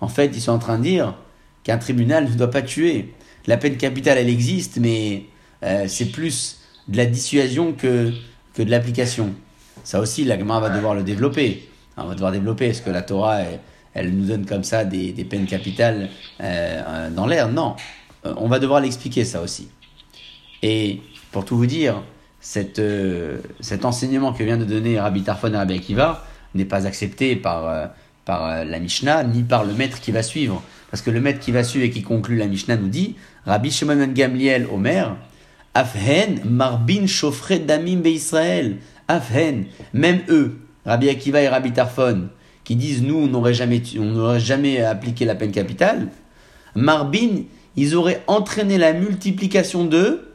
En 0.00 0.08
fait, 0.08 0.32
ils 0.34 0.40
sont 0.40 0.52
en 0.52 0.58
train 0.58 0.78
de 0.78 0.82
dire 0.82 1.14
qu'un 1.64 1.78
tribunal 1.78 2.28
ne 2.28 2.34
doit 2.34 2.50
pas 2.50 2.62
tuer. 2.62 3.12
La 3.46 3.56
peine 3.56 3.76
capitale, 3.76 4.18
elle 4.18 4.28
existe, 4.28 4.78
mais 4.78 5.24
euh, 5.62 5.84
c'est 5.88 6.06
plus 6.06 6.60
de 6.88 6.96
la 6.96 7.06
dissuasion 7.06 7.72
que, 7.72 8.12
que 8.54 8.62
de 8.62 8.70
l'application. 8.70 9.34
Ça 9.84 10.00
aussi, 10.00 10.24
la 10.24 10.38
Gemara 10.38 10.60
va 10.60 10.70
devoir 10.70 10.94
le 10.94 11.02
développer. 11.02 11.68
On 11.96 12.04
va 12.04 12.14
devoir 12.14 12.32
développer. 12.32 12.66
Est-ce 12.66 12.82
que 12.82 12.90
la 12.90 13.02
Torah, 13.02 13.40
elle, 13.94 14.14
nous 14.14 14.26
donne 14.26 14.46
comme 14.46 14.64
ça 14.64 14.84
des, 14.84 15.12
des 15.12 15.24
peines 15.24 15.46
capitales 15.46 16.08
euh, 16.40 16.82
euh, 16.86 17.10
dans 17.10 17.26
l'air? 17.26 17.48
Non. 17.48 17.76
On 18.24 18.46
va 18.48 18.60
devoir 18.60 18.80
l'expliquer, 18.80 19.24
ça 19.24 19.42
aussi. 19.42 19.68
Et 20.62 21.00
pour 21.32 21.44
tout 21.44 21.56
vous 21.56 21.66
dire, 21.66 22.02
cet 22.40 22.78
enseignement 23.84 24.32
que 24.32 24.44
vient 24.44 24.56
de 24.56 24.64
donner 24.64 25.00
Rabbi 25.00 25.22
Tarfon 25.22 25.52
et 25.52 25.56
Rabbi 25.56 25.74
Akiva 25.74 26.24
n'est 26.54 26.64
pas 26.64 26.86
accepté 26.86 27.34
par, 27.34 27.90
par 28.24 28.64
la 28.64 28.78
Mishnah 28.78 29.24
ni 29.24 29.42
par 29.42 29.64
le 29.64 29.74
maître 29.74 30.00
qui 30.00 30.12
va 30.12 30.22
suivre. 30.22 30.62
Parce 30.92 31.00
que 31.00 31.10
le 31.10 31.22
maître 31.22 31.40
qui 31.40 31.52
va 31.52 31.64
suivre 31.64 31.86
et 31.86 31.90
qui 31.90 32.02
conclut 32.02 32.36
la 32.36 32.46
Mishnah 32.46 32.76
nous 32.76 32.88
dit 32.90 33.16
Rabbi 33.46 33.70
Shimon 33.70 33.96
ben 33.96 34.12
Gamliel 34.12 34.66
Omer, 34.70 35.16
Afhen 35.72 36.42
Marbin 36.44 37.06
Shofre 37.06 37.58
Damim 37.58 38.04
Israël. 38.04 38.76
Afhen, 39.08 39.64
même 39.94 40.20
eux, 40.28 40.58
Rabbi 40.84 41.08
Akiva 41.08 41.40
et 41.40 41.48
Rabbi 41.48 41.72
Tarfon, 41.72 42.28
qui 42.62 42.76
disent 42.76 43.02
nous, 43.02 43.16
on 43.16 43.26
n'aurait 43.26 43.54
jamais, 43.54 44.82
appliqué 44.82 45.24
la 45.24 45.34
peine 45.34 45.50
capitale, 45.50 46.08
Marbin, 46.74 47.44
ils 47.74 47.96
auraient 47.96 48.22
entraîné 48.26 48.76
la 48.76 48.92
multiplication 48.92 49.86
de 49.86 50.28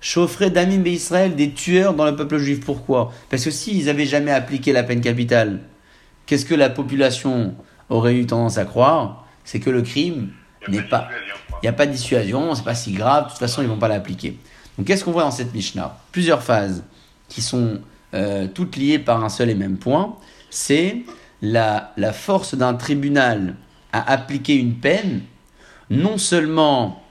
Chaufferet 0.00 0.50
d'Amim 0.50 0.84
Israël, 0.86 1.36
des 1.36 1.52
tueurs 1.52 1.94
dans 1.94 2.06
le 2.06 2.16
peuple 2.16 2.38
juif. 2.38 2.64
Pourquoi? 2.64 3.12
Parce 3.28 3.44
que 3.44 3.52
s'ils 3.52 3.84
n'avaient 3.84 4.06
jamais 4.06 4.32
appliqué 4.32 4.72
la 4.72 4.82
peine 4.82 5.02
capitale, 5.02 5.60
qu'est-ce 6.26 6.46
que 6.46 6.54
la 6.56 6.68
population 6.68 7.54
aurait 7.90 8.16
eu 8.16 8.26
tendance 8.26 8.58
à 8.58 8.64
croire? 8.64 9.28
C'est 9.50 9.58
que 9.58 9.70
le 9.70 9.82
crime 9.82 10.30
n'est 10.68 10.82
pas. 10.82 11.08
Il 11.54 11.64
n'y 11.64 11.68
a 11.68 11.72
pas 11.72 11.86
de 11.86 11.90
dissuasion, 11.90 12.54
c'est 12.54 12.62
pas 12.62 12.76
si 12.76 12.92
grave, 12.92 13.24
de 13.24 13.30
toute 13.30 13.38
façon 13.40 13.62
ils 13.62 13.66
vont 13.68 13.78
pas 13.80 13.88
l'appliquer. 13.88 14.36
Donc 14.78 14.86
qu'est-ce 14.86 15.04
qu'on 15.04 15.10
voit 15.10 15.24
dans 15.24 15.32
cette 15.32 15.52
Mishnah? 15.52 15.98
Plusieurs 16.12 16.40
phases 16.44 16.84
qui 17.28 17.42
sont 17.42 17.80
euh, 18.14 18.46
toutes 18.46 18.76
liées 18.76 19.00
par 19.00 19.24
un 19.24 19.28
seul 19.28 19.50
et 19.50 19.56
même 19.56 19.76
point. 19.76 20.14
C'est 20.50 20.98
la, 21.42 21.92
la 21.96 22.12
force 22.12 22.54
d'un 22.54 22.74
tribunal 22.74 23.56
à 23.92 24.12
appliquer 24.12 24.54
une 24.54 24.74
peine, 24.74 25.22
non 25.90 26.16
seulement 26.16 27.02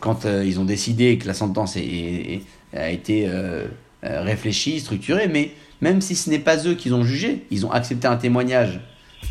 quand 0.00 0.24
euh, 0.26 0.44
ils 0.44 0.58
ont 0.58 0.64
décidé 0.64 1.16
que 1.18 1.28
la 1.28 1.34
sentence 1.34 1.76
est- 1.76 1.84
est- 1.84 2.42
est- 2.72 2.76
a 2.76 2.90
été 2.90 3.26
euh, 3.28 3.66
réfléchie, 4.02 4.80
structurée, 4.80 5.28
mais 5.28 5.52
même 5.80 6.00
si 6.00 6.16
ce 6.16 6.28
n'est 6.28 6.40
pas 6.40 6.66
eux 6.66 6.74
qui 6.74 6.92
ont 6.92 7.04
jugé, 7.04 7.46
ils 7.52 7.64
ont 7.64 7.70
accepté 7.70 8.08
un 8.08 8.16
témoignage 8.16 8.80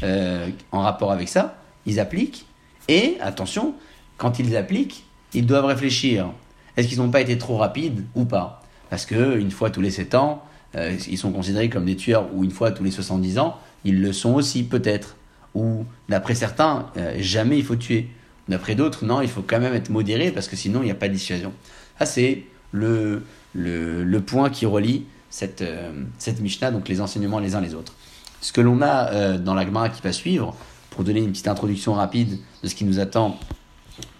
euh, 0.01 0.47
en 0.72 0.80
rapport 0.80 1.11
avec 1.11 1.28
ça, 1.28 1.57
ils 1.86 1.99
appliquent, 1.99 2.45
et 2.88 3.17
attention, 3.21 3.75
quand 4.17 4.39
ils 4.39 4.55
appliquent, 4.55 5.05
ils 5.34 5.45
doivent 5.45 5.65
réfléchir. 5.65 6.31
Est-ce 6.75 6.88
qu'ils 6.88 6.97
n'ont 6.97 7.11
pas 7.11 7.21
été 7.21 7.38
trop 7.38 7.57
rapides 7.57 8.03
ou 8.15 8.25
pas? 8.25 8.61
Parce 8.89 9.05
que 9.05 9.38
une 9.38 9.51
fois 9.51 9.69
tous 9.69 9.81
les 9.81 9.91
7 9.91 10.15
ans, 10.15 10.43
euh, 10.75 10.95
ils 11.07 11.17
sont 11.17 11.31
considérés 11.31 11.69
comme 11.69 11.86
des 11.86 11.95
tueurs, 11.95 12.27
ou 12.34 12.43
une 12.43 12.51
fois 12.51 12.71
tous 12.71 12.84
les 12.84 12.91
70 12.91 13.39
ans, 13.39 13.57
ils 13.86 14.01
le 14.01 14.13
sont 14.13 14.34
aussi 14.34 14.63
peut-être. 14.63 15.15
Ou 15.55 15.86
d'après 16.09 16.36
certains, 16.36 16.88
euh, 16.97 17.15
jamais 17.19 17.57
il 17.57 17.63
faut 17.63 17.75
tuer. 17.75 18.09
D'après 18.49 18.75
d'autres, 18.75 19.05
non, 19.05 19.21
il 19.21 19.29
faut 19.29 19.43
quand 19.45 19.59
même 19.59 19.73
être 19.73 19.89
modéré 19.89 20.31
parce 20.31 20.47
que 20.47 20.55
sinon 20.55 20.81
il 20.81 20.86
n'y 20.86 20.91
a 20.91 20.95
pas 20.95 21.07
de 21.07 21.13
dissuasion. 21.13 21.53
Ça, 21.99 22.05
c'est 22.05 22.43
le, 22.71 23.23
le, 23.53 24.19
point 24.19 24.49
qui 24.49 24.65
relie 24.65 25.05
cette, 25.29 25.61
euh, 25.61 25.91
cette 26.17 26.41
Mishnah, 26.41 26.71
donc 26.71 26.89
les 26.89 26.99
enseignements 27.01 27.39
les 27.39 27.55
uns 27.55 27.61
les 27.61 27.75
autres. 27.75 27.93
Ce 28.41 28.51
que 28.51 28.59
l'on 28.59 28.81
a 28.81 29.38
dans 29.38 29.53
la 29.53 29.63
qui 29.89 30.01
va 30.01 30.11
suivre, 30.11 30.53
pour 30.89 31.03
donner 31.03 31.21
une 31.21 31.31
petite 31.31 31.47
introduction 31.47 31.93
rapide 31.93 32.39
de 32.64 32.68
ce 32.70 32.76
qui 32.76 32.86
nous 32.86 32.99
attend 32.99 33.38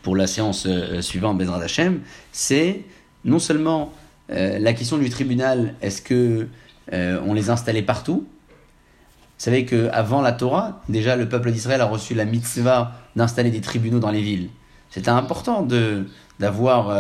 pour 0.04 0.16
la 0.16 0.28
séance 0.28 0.66
euh, 0.68 1.02
suivante, 1.02 1.38
Bezrat 1.38 1.64
Hashem, 1.64 2.02
c'est 2.32 2.82
non 3.24 3.40
seulement 3.40 3.94
euh, 4.32 4.60
la 4.60 4.74
question 4.74 4.98
du 4.98 5.10
tribunal, 5.10 5.76
est-ce 5.82 6.02
que 6.02 6.48
euh, 6.92 7.22
on 7.26 7.34
les 7.34 7.50
installait 7.50 7.82
partout? 7.82 8.28
Vous 8.28 9.50
savez 9.50 9.66
qu'avant 9.66 10.22
la 10.22 10.34
Torah, 10.34 10.84
déjà 10.90 11.16
le 11.16 11.28
peuple 11.28 11.52
d'Israël 11.52 11.82
a 11.82 11.86
reçu 11.86 12.14
la 12.14 12.26
mitzvah 12.26 12.94
d'installer 13.16 13.50
des 13.50 13.62
tribunaux 13.62 14.00
dans 14.00 14.12
les 14.12 14.22
villes. 14.22 14.50
C'était 14.90 15.10
important 15.10 15.64
de 15.64 16.06
d'avoir 16.40 16.94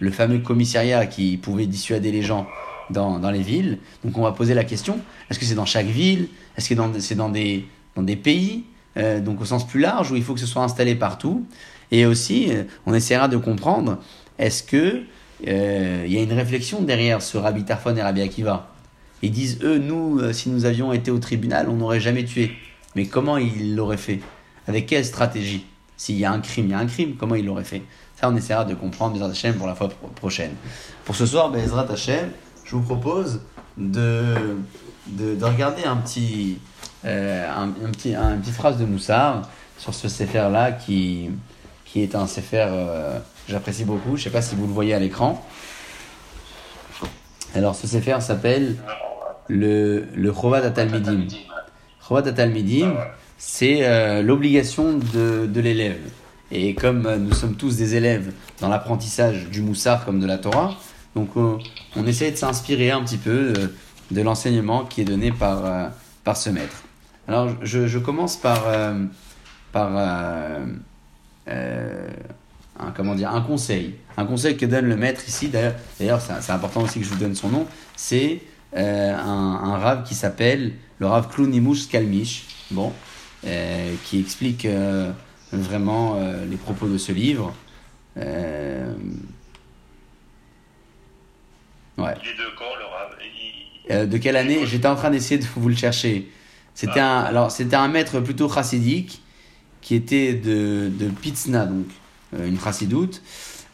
le 0.00 0.10
fameux 0.10 0.38
commissariat 0.38 1.06
qui 1.06 1.36
pouvait 1.36 1.66
dissuader 1.66 2.10
les 2.10 2.22
gens 2.22 2.46
dans, 2.90 3.18
dans 3.18 3.30
les 3.30 3.42
villes. 3.42 3.78
Donc 4.04 4.16
on 4.16 4.22
va 4.22 4.32
poser 4.32 4.54
la 4.54 4.64
question, 4.64 4.98
est-ce 5.28 5.38
que 5.38 5.44
c'est 5.44 5.54
dans 5.54 5.66
chaque 5.66 5.86
ville? 5.86 6.28
Est-ce 6.56 6.68
que 6.68 7.00
c'est 7.00 7.14
dans 7.14 7.28
des, 7.28 7.66
dans 7.96 8.02
des 8.02 8.16
pays? 8.16 8.64
Euh, 8.96 9.20
donc 9.20 9.40
au 9.40 9.44
sens 9.44 9.66
plus 9.66 9.80
large, 9.80 10.10
où 10.12 10.16
il 10.16 10.22
faut 10.22 10.34
que 10.34 10.40
ce 10.40 10.46
soit 10.46 10.62
installé 10.62 10.94
partout. 10.94 11.46
Et 11.90 12.06
aussi, 12.06 12.48
euh, 12.50 12.64
on 12.86 12.94
essaiera 12.94 13.28
de 13.28 13.36
comprendre, 13.36 13.98
est-ce 14.38 14.62
que 14.62 15.02
euh, 15.46 16.04
il 16.06 16.12
y 16.12 16.18
a 16.18 16.22
une 16.22 16.32
réflexion 16.32 16.82
derrière 16.82 17.20
ce 17.22 17.36
Rabbi 17.38 17.64
Tarfon 17.64 17.96
et 17.96 18.02
Rabbi 18.02 18.22
Akiva? 18.22 18.68
Ils 19.22 19.30
disent, 19.30 19.58
eux, 19.62 19.78
nous, 19.78 20.32
si 20.32 20.50
nous 20.50 20.64
avions 20.64 20.92
été 20.92 21.10
au 21.10 21.18
tribunal, 21.18 21.68
on 21.68 21.74
n'aurait 21.74 22.00
jamais 22.00 22.24
tué. 22.24 22.52
Mais 22.96 23.06
comment 23.06 23.36
ils 23.36 23.76
l'auraient 23.76 23.96
fait? 23.96 24.20
Avec 24.66 24.86
quelle 24.86 25.04
stratégie? 25.04 25.64
S'il 25.96 26.18
y 26.18 26.24
a 26.24 26.32
un 26.32 26.40
crime, 26.40 26.66
il 26.66 26.70
y 26.72 26.74
a 26.74 26.78
un 26.78 26.86
crime, 26.86 27.14
comment 27.16 27.36
ils 27.36 27.44
l'auraient 27.44 27.62
fait? 27.62 27.82
Ça, 28.20 28.28
on 28.28 28.36
essaiera 28.36 28.64
de 28.64 28.74
comprendre, 28.74 29.14
Bezrat 29.14 29.30
Hashem, 29.30 29.54
pour 29.54 29.68
la 29.68 29.74
fois 29.76 29.88
pro- 29.88 30.08
prochaine. 30.08 30.52
Pour 31.04 31.14
ce 31.14 31.24
soir, 31.26 31.50
Bezrat 31.50 31.86
Hashem, 31.90 32.30
je 32.64 32.74
vous 32.74 32.82
propose 32.82 33.40
de, 33.76 34.56
de, 35.06 35.36
de 35.36 35.44
regarder 35.44 35.84
un 35.84 35.96
petit, 35.96 36.58
un, 37.04 37.68
un 37.68 37.90
petit, 37.90 38.14
un- 38.14 38.34
une 38.34 38.40
petite 38.40 38.54
phrase 38.54 38.78
de 38.78 38.84
Moussard 38.84 39.42
sur 39.78 39.94
ce 39.94 40.08
Sefer 40.08 40.48
là 40.52 40.72
qui, 40.72 41.30
qui 41.84 42.02
est 42.02 42.14
un 42.14 42.26
Sefer 42.26 42.66
euh, 42.68 43.18
que 43.46 43.52
j'apprécie 43.52 43.84
beaucoup. 43.84 44.16
Je 44.16 44.24
sais 44.24 44.30
pas 44.30 44.42
si 44.42 44.54
vous 44.54 44.66
le 44.66 44.72
voyez 44.72 44.94
à 44.94 44.98
l'écran. 44.98 45.44
Alors 47.54 47.74
ce 47.74 47.86
Sefer 47.86 48.16
s'appelle 48.20 48.76
le, 49.48 50.06
le 50.14 50.32
Chovat 50.32 50.58
Atalmidim. 50.64 51.26
Chovat 52.06 52.26
Atalmidim, 52.26 52.94
c'est 53.36 53.80
euh, 53.82 54.22
l'obligation 54.22 54.94
de, 54.94 55.46
de 55.46 55.60
l'élève. 55.60 55.98
Et 56.50 56.74
comme 56.74 57.06
euh, 57.06 57.16
nous 57.16 57.34
sommes 57.34 57.56
tous 57.56 57.76
des 57.76 57.94
élèves 57.94 58.32
dans 58.60 58.68
l'apprentissage 58.68 59.48
du 59.50 59.62
Moussard 59.62 60.04
comme 60.04 60.20
de 60.20 60.26
la 60.26 60.38
Torah, 60.38 60.74
donc 61.14 61.30
euh, 61.36 61.56
on 61.96 62.06
essaie 62.06 62.30
de 62.30 62.36
s'inspirer 62.36 62.90
un 62.90 63.02
petit 63.02 63.16
peu 63.18 63.52
euh, 63.56 63.68
de 64.10 64.22
l'enseignement 64.22 64.84
qui 64.84 65.00
est 65.00 65.04
donné 65.04 65.32
par, 65.32 65.64
euh, 65.64 65.88
par 66.24 66.36
ce 66.36 66.50
maître. 66.50 66.82
Alors 67.32 67.48
je, 67.62 67.86
je 67.86 67.98
commence 67.98 68.36
par, 68.36 68.64
euh, 68.66 69.06
par 69.72 69.88
euh, 69.96 70.66
euh, 71.48 72.08
un, 72.78 72.90
comment 72.90 73.14
dire, 73.14 73.30
un 73.34 73.40
conseil. 73.40 73.94
Un 74.18 74.26
conseil 74.26 74.58
que 74.58 74.66
donne 74.66 74.84
le 74.84 74.96
maître 74.96 75.22
ici, 75.26 75.48
d'ailleurs, 75.48 76.20
c'est 76.20 76.52
important 76.52 76.82
aussi 76.82 76.98
que 77.00 77.06
je 77.06 77.10
vous 77.10 77.18
donne 77.18 77.34
son 77.34 77.48
nom, 77.48 77.66
c'est 77.96 78.42
un, 78.76 78.82
un 78.84 79.78
rave 79.78 80.04
qui 80.04 80.14
s'appelle 80.14 80.74
le 80.98 81.06
rave 81.06 81.28
Klounimush 81.34 81.88
Kalmish, 81.88 82.44
bon, 82.70 82.92
qui 84.04 84.20
explique 84.20 84.66
vraiment 85.52 86.20
les 86.50 86.56
propos 86.58 86.86
de 86.86 86.98
ce 86.98 87.12
livre. 87.12 87.54
Ouais. 88.16 88.24
Il 91.96 92.28
est 92.28 92.34
de 92.34 92.56
quand 92.58 92.74
le 92.78 92.84
rave? 92.84 93.16
Il- 93.24 94.08
de 94.10 94.18
quelle 94.18 94.36
année? 94.36 94.66
J'étais 94.66 94.88
en 94.88 94.96
train 94.96 95.10
d'essayer 95.10 95.40
de 95.40 95.46
vous 95.56 95.70
le 95.70 95.74
chercher. 95.76 96.30
C'était 96.74 97.00
un, 97.00 97.20
alors 97.20 97.50
c'était 97.50 97.76
un 97.76 97.88
maître 97.88 98.20
plutôt 98.20 98.48
chassidique 98.48 99.22
qui 99.80 99.94
était 99.94 100.34
de, 100.34 100.90
de 100.96 101.08
Pitsna, 101.08 101.66
donc 101.66 101.86
euh, 102.34 102.48
une 102.48 102.58
chassidoute. 102.58 103.22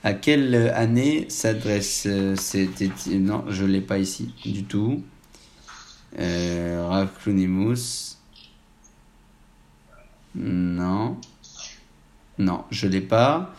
À 0.05 0.15
quelle 0.15 0.55
année 0.75 1.27
s'adresse 1.29 2.05
euh, 2.07 2.35
C'était 2.37 2.91
non, 3.11 3.45
je 3.49 3.65
l'ai 3.65 3.81
pas 3.81 3.99
ici 3.99 4.33
du 4.45 4.65
tout. 4.65 5.03
Euh, 6.19 6.87
Rav 6.89 7.11
Klunimus. 7.23 8.17
Non, 10.35 11.17
non, 12.39 12.65
je 12.71 12.87
l'ai 12.87 13.01
pas. 13.01 13.55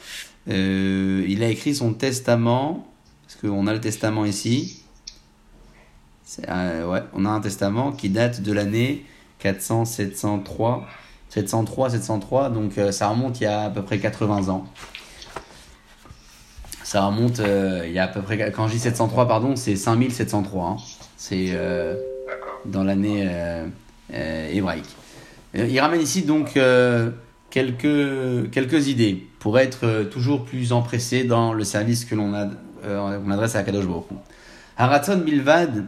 Euh, 0.48 1.26
il 1.28 1.44
a 1.44 1.50
écrit 1.50 1.76
son 1.76 1.94
testament 1.94 2.88
parce 3.24 3.36
qu'on 3.42 3.68
a 3.68 3.74
le 3.74 3.82
testament 3.82 4.26
ici. 4.26 4.84
Euh, 6.48 6.88
ouais, 6.88 7.04
on 7.14 7.26
a 7.26 7.30
un 7.30 7.42
testament 7.42 7.92
qui 7.92 8.10
date 8.10 8.42
de 8.42 8.52
l'année 8.54 9.06
400, 9.40 9.86
703, 9.86 10.86
703, 11.30 11.90
703, 11.92 12.50
donc 12.50 12.78
euh, 12.78 12.92
ça 12.92 13.08
remonte 13.10 13.40
il 13.40 13.44
y 13.44 13.48
a 13.48 13.64
à 13.64 13.70
peu 13.70 13.82
près 13.82 14.00
80 14.00 14.50
ans. 14.50 14.66
Ça 16.84 17.06
remonte 17.06 17.40
euh, 17.40 17.84
il 17.86 17.94
y 17.94 18.00
a 18.00 18.06
à 18.06 18.08
peu 18.08 18.22
près, 18.22 18.52
quand 18.52 18.68
je 18.68 18.74
dis 18.74 18.80
703, 18.80 19.28
pardon, 19.28 19.56
c'est 19.56 19.76
5703. 19.76 20.66
hein. 20.66 20.78
C'est 21.18 21.50
euh, 21.52 21.96
dans 22.66 22.84
l'année 22.84 23.28
hébraïque. 24.12 24.96
Il 25.54 25.80
ramène 25.80 26.02
ici 26.02 26.24
donc 26.24 26.58
quelques, 27.50 28.52
quelques 28.52 28.88
idées 28.88 29.28
pour 29.40 29.60
être 29.60 30.04
toujours 30.12 30.46
plus 30.46 30.72
empressé 30.72 31.24
dans 31.26 31.54
le 31.54 31.64
service 31.64 32.06
que 32.06 32.16
l'on 32.16 32.34
a, 32.34 32.48
on 32.88 33.32
adresse 33.32 33.56
à 33.56 33.64
Kadosh 33.64 33.86
Baruch. 33.86 34.06
Haratzon 34.78 35.18
Milvad, 35.18 35.86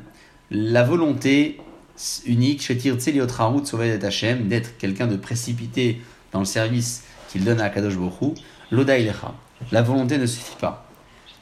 la 0.49 0.84
volonté 0.84 1.62
unique 2.26 2.62
chez 2.62 2.78
Tirtse 2.78 3.08
Liotravut 3.08 3.66
Sovedet 3.66 4.06
Hashem, 4.06 4.47
d'être 4.47 4.78
quelqu'un 4.78 5.08
de 5.08 5.16
précipité 5.16 6.02
dans 6.32 6.39
le 6.39 6.45
service 6.45 7.04
qu'il 7.30 7.43
donne 7.43 7.62
à 7.62 7.70
Kadosh 7.70 7.97
Baruch 7.97 8.22
Hu, 8.22 8.41
Loda. 8.72 8.95
La 9.72 9.82
volonté 9.82 10.18
ne 10.18 10.26
suffit 10.26 10.56
pas. 10.60 10.88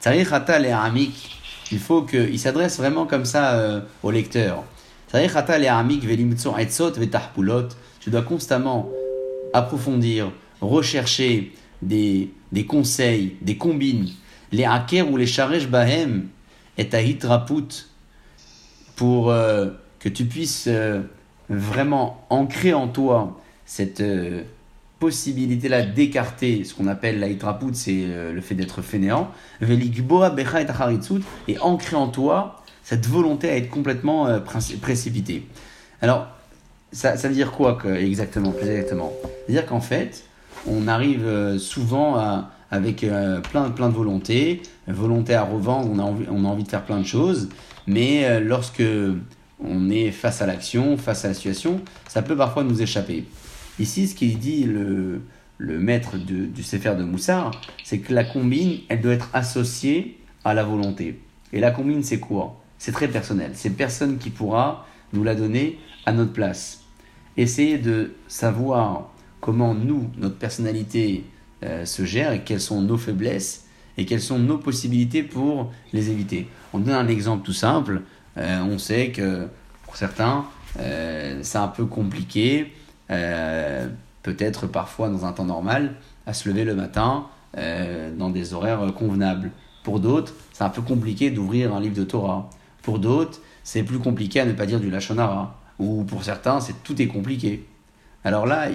Tzarich 0.00 0.32
Hata 0.32 0.58
Le'amik, 0.58 1.40
il 1.72 1.78
faut 1.78 2.02
qu'il 2.02 2.38
s'adresse 2.38 2.78
vraiment 2.78 3.06
comme 3.06 3.24
ça 3.24 3.54
euh, 3.54 3.80
au 4.02 4.10
lecteur. 4.10 4.64
Tzarich 5.08 5.34
Hata 5.34 5.58
Le'amik 5.58 6.04
Velimtso 6.04 6.56
Etzot 6.56 6.92
Vetahpulot, 6.92 7.68
tu 8.00 8.10
dois 8.10 8.22
constamment 8.22 8.88
approfondir, 9.52 10.30
rechercher 10.60 11.52
des, 11.82 12.32
des 12.52 12.66
conseils, 12.66 13.36
des 13.42 13.56
combines, 13.56 14.08
les 14.52 14.64
hackers 14.64 15.10
ou 15.10 15.16
les 15.16 15.26
charesh 15.26 15.68
bahem 15.68 16.28
et 16.78 16.88
ta 16.88 17.02
hitraput 17.02 17.88
pour 18.96 19.30
euh, 19.30 19.70
que 20.00 20.08
tu 20.08 20.24
puisses 20.24 20.64
euh, 20.66 21.02
vraiment 21.48 22.26
ancrer 22.30 22.74
en 22.74 22.88
toi 22.88 23.38
cette 23.66 24.00
euh, 24.00 24.42
possibilité-là 24.98 25.82
d'écarter 25.82 26.64
ce 26.64 26.74
qu'on 26.74 26.88
appelle 26.88 27.20
la 27.20 27.28
hitraput, 27.28 27.74
c'est 27.74 28.04
euh, 28.04 28.32
le 28.32 28.40
fait 28.40 28.54
d'être 28.54 28.82
fainéant, 28.82 29.30
velikboa 29.60 30.30
becha 30.30 30.62
et 30.62 30.66
et 31.48 31.58
ancrer 31.58 31.96
en 31.96 32.08
toi 32.08 32.62
cette 32.82 33.06
volonté 33.06 33.48
à 33.48 33.56
être 33.56 33.70
complètement 33.70 34.26
précipité. 34.80 35.46
Alors, 36.02 36.26
ça, 36.90 37.14
veut 37.14 37.34
dire 37.34 37.52
quoi 37.52 37.78
exactement, 37.98 38.50
plus 38.50 38.66
exactement 38.66 39.12
C'est-à-dire 39.46 39.66
qu'en 39.66 39.80
fait, 39.80 40.24
on 40.66 40.88
arrive 40.88 41.56
souvent 41.58 42.48
avec 42.72 43.06
plein, 43.50 43.70
plein 43.70 43.88
de 43.90 43.94
volonté, 43.94 44.62
volonté 44.88 45.34
à 45.34 45.44
revendre, 45.44 45.88
on 45.92 46.00
a 46.00 46.02
envie, 46.02 46.26
on 46.28 46.44
a 46.44 46.48
envie 46.48 46.64
de 46.64 46.68
faire 46.68 46.84
plein 46.84 46.98
de 46.98 47.06
choses, 47.06 47.50
mais 47.86 48.40
lorsque 48.40 48.82
on 49.62 49.90
est 49.90 50.10
face 50.10 50.42
à 50.42 50.46
l'action, 50.46 50.96
face 50.96 51.24
à 51.24 51.28
la 51.28 51.34
situation, 51.34 51.80
ça 52.08 52.22
peut 52.22 52.36
parfois 52.36 52.64
nous 52.64 52.82
échapper. 52.82 53.24
Ici, 53.78 54.08
ce 54.08 54.14
qu'il 54.14 54.38
dit 54.38 54.64
le, 54.64 55.22
le 55.58 55.78
maître 55.78 56.16
du 56.16 56.62
Sefer 56.62 56.94
de 56.96 57.04
Moussard, 57.04 57.50
c'est 57.84 57.98
que 57.98 58.12
la 58.12 58.24
combine, 58.24 58.78
elle 58.88 59.00
doit 59.00 59.12
être 59.12 59.30
associée 59.32 60.18
à 60.44 60.54
la 60.54 60.64
volonté. 60.64 61.20
Et 61.52 61.60
la 61.60 61.70
combine, 61.70 62.02
c'est 62.02 62.20
quoi? 62.20 62.60
C'est 62.78 62.92
très 62.92 63.08
personnel. 63.08 63.52
C'est 63.54 63.70
personne 63.70 64.18
qui 64.18 64.30
pourra 64.30 64.86
nous 65.12 65.24
la 65.24 65.34
donner 65.34 65.78
à 66.06 66.12
notre 66.12 66.32
place. 66.32 66.82
Essayer 67.36 67.78
de 67.78 68.12
savoir 68.28 69.12
comment 69.40 69.74
nous, 69.74 70.10
notre 70.16 70.36
personnalité, 70.36 71.24
euh, 71.62 71.84
se 71.84 72.04
gère 72.06 72.32
et 72.32 72.42
quelles 72.42 72.60
sont 72.60 72.80
nos 72.80 72.96
faiblesses 72.96 73.66
et 73.98 74.06
quelles 74.06 74.22
sont 74.22 74.38
nos 74.38 74.56
possibilités 74.56 75.22
pour 75.22 75.70
les 75.92 76.10
éviter. 76.10 76.48
On 76.72 76.78
donne 76.78 76.94
un 76.94 77.08
exemple 77.08 77.44
tout 77.44 77.52
simple. 77.52 78.02
Euh, 78.38 78.60
on 78.62 78.78
sait 78.78 79.10
que 79.10 79.48
pour 79.84 79.96
certains, 79.96 80.44
euh, 80.78 81.40
c'est 81.42 81.58
un 81.58 81.68
peu 81.68 81.86
compliqué, 81.86 82.72
euh, 83.10 83.88
peut-être 84.22 84.66
parfois 84.66 85.08
dans 85.08 85.24
un 85.24 85.32
temps 85.32 85.44
normal, 85.44 85.94
à 86.26 86.32
se 86.32 86.48
lever 86.48 86.64
le 86.64 86.74
matin 86.74 87.26
dans 88.16 88.30
des 88.30 88.54
horaires 88.54 88.80
convenables. 88.96 89.50
Pour 89.82 89.98
d'autres, 89.98 90.34
c'est 90.52 90.62
un 90.62 90.68
peu 90.68 90.82
compliqué 90.82 91.32
d'ouvrir 91.32 91.74
un 91.74 91.80
livre 91.80 91.96
de 91.96 92.04
Torah. 92.04 92.48
Pour 92.82 93.00
d'autres, 93.00 93.40
c'est 93.64 93.82
plus 93.82 93.98
compliqué 93.98 94.38
à 94.38 94.44
ne 94.44 94.52
pas 94.52 94.66
dire 94.66 94.78
du 94.78 94.88
Lachonara. 94.88 95.58
Ou 95.80 96.04
pour 96.04 96.22
certains, 96.22 96.60
c'est 96.60 96.84
tout 96.84 97.02
est 97.02 97.08
compliqué. 97.08 97.66
Alors 98.22 98.46
là, 98.46 98.68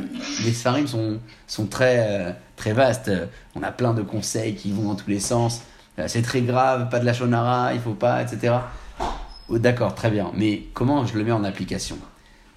les 0.44 0.52
Sfarim 0.52 0.88
sont, 0.88 1.20
sont 1.48 1.68
très, 1.68 2.36
très 2.58 2.74
vastes. 2.74 3.12
On 3.56 3.64
a 3.64 3.72
plein 3.72 3.94
de 3.94 4.02
conseils 4.02 4.56
qui 4.56 4.74
vont 4.74 4.90
dans 4.90 4.96
tous 4.96 5.10
les 5.10 5.22
sens. 5.22 5.62
C'est 6.08 6.24
très 6.24 6.42
grave, 6.42 6.90
pas 6.90 7.00
de 7.00 7.06
la 7.06 7.14
shonara, 7.14 7.74
il 7.74 7.80
faut 7.80 7.94
pas, 7.94 8.22
etc. 8.22 8.56
Oh, 9.48 9.60
D'accord, 9.60 9.94
très 9.94 10.10
bien. 10.10 10.32
Mais 10.36 10.64
comment 10.74 11.06
je 11.06 11.18
le 11.18 11.24
mets 11.24 11.32
en 11.32 11.44
application? 11.44 11.98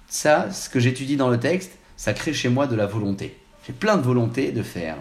Ça, 0.07 0.51
ce 0.51 0.69
que 0.69 0.79
j'étudie 0.79 1.17
dans 1.17 1.29
le 1.29 1.39
texte, 1.39 1.73
ça 1.97 2.13
crée 2.13 2.33
chez 2.33 2.49
moi 2.49 2.65
de 2.65 2.75
la 2.75 2.87
volonté. 2.87 3.37
J'ai 3.67 3.73
plein 3.73 3.97
de 3.97 4.01
volonté 4.01 4.51
de 4.51 4.63
faire. 4.63 4.97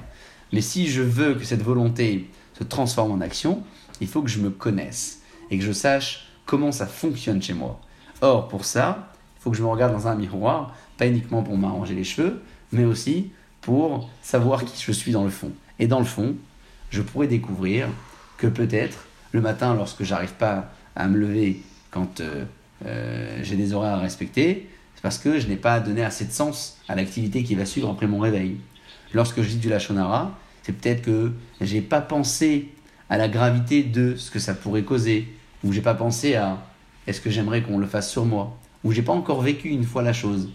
Mais 0.52 0.60
si 0.60 0.86
je 0.86 1.00
veux 1.00 1.34
que 1.34 1.44
cette 1.44 1.62
volonté 1.62 2.28
se 2.58 2.64
transforme 2.64 3.12
en 3.12 3.20
action, 3.22 3.62
il 4.02 4.06
faut 4.06 4.20
que 4.20 4.28
je 4.28 4.40
me 4.40 4.50
connaisse 4.50 5.22
et 5.50 5.58
que 5.58 5.64
je 5.64 5.72
sache 5.72 6.28
comment 6.44 6.72
ça 6.72 6.86
fonctionne 6.86 7.40
chez 7.40 7.54
moi. 7.54 7.80
Or, 8.20 8.48
pour 8.48 8.66
ça, 8.66 9.10
il 9.38 9.42
faut 9.42 9.50
que 9.50 9.56
je 9.56 9.62
me 9.62 9.68
regarde 9.68 9.92
dans 9.92 10.08
un 10.08 10.14
miroir, 10.14 10.74
pas 10.98 11.06
uniquement 11.06 11.42
pour 11.42 11.56
m'arranger 11.56 11.94
les 11.94 12.04
cheveux, 12.04 12.42
mais 12.70 12.84
aussi 12.84 13.30
pour 13.62 14.10
savoir 14.20 14.64
qui 14.64 14.82
je 14.82 14.92
suis 14.92 15.12
dans 15.12 15.24
le 15.24 15.30
fond. 15.30 15.52
Et 15.78 15.86
dans 15.86 16.00
le 16.00 16.04
fond, 16.04 16.34
je 16.90 17.00
pourrais 17.00 17.28
découvrir 17.28 17.88
que 18.36 18.46
peut-être 18.46 19.06
le 19.32 19.40
matin, 19.40 19.74
lorsque 19.74 20.04
j'arrive 20.04 20.34
pas 20.34 20.70
à 20.96 21.08
me 21.08 21.16
lever 21.16 21.62
quand 21.90 22.20
euh, 22.20 22.44
euh, 22.86 23.40
j'ai 23.42 23.56
des 23.56 23.72
horaires 23.72 23.94
à 23.94 23.98
respecter, 23.98 24.68
c'est 24.94 25.02
parce 25.02 25.18
que 25.18 25.38
je 25.38 25.46
n'ai 25.46 25.56
pas 25.56 25.80
donné 25.80 26.04
assez 26.04 26.24
de 26.24 26.32
sens 26.32 26.78
à 26.88 26.94
l'activité 26.94 27.42
qui 27.44 27.54
va 27.54 27.64
suivre 27.64 27.88
après 27.90 28.06
mon 28.06 28.18
réveil. 28.18 28.56
Lorsque 29.14 29.42
je 29.42 29.48
dis 29.48 29.56
du 29.56 29.68
lachonara, 29.68 30.36
c'est 30.62 30.72
peut-être 30.72 31.02
que 31.02 31.32
j'ai 31.60 31.80
pas 31.80 32.00
pensé 32.00 32.68
à 33.08 33.16
la 33.16 33.28
gravité 33.28 33.82
de 33.82 34.16
ce 34.16 34.30
que 34.30 34.38
ça 34.38 34.54
pourrait 34.54 34.82
causer, 34.82 35.28
ou 35.64 35.72
j'ai 35.72 35.80
pas 35.80 35.94
pensé 35.94 36.34
à 36.34 36.58
est-ce 37.06 37.20
que 37.20 37.30
j'aimerais 37.30 37.62
qu'on 37.62 37.78
le 37.78 37.86
fasse 37.86 38.10
sur 38.10 38.26
moi, 38.26 38.58
ou 38.84 38.92
j'ai 38.92 39.02
pas 39.02 39.12
encore 39.12 39.40
vécu 39.40 39.68
une 39.68 39.84
fois 39.84 40.02
la 40.02 40.12
chose, 40.12 40.50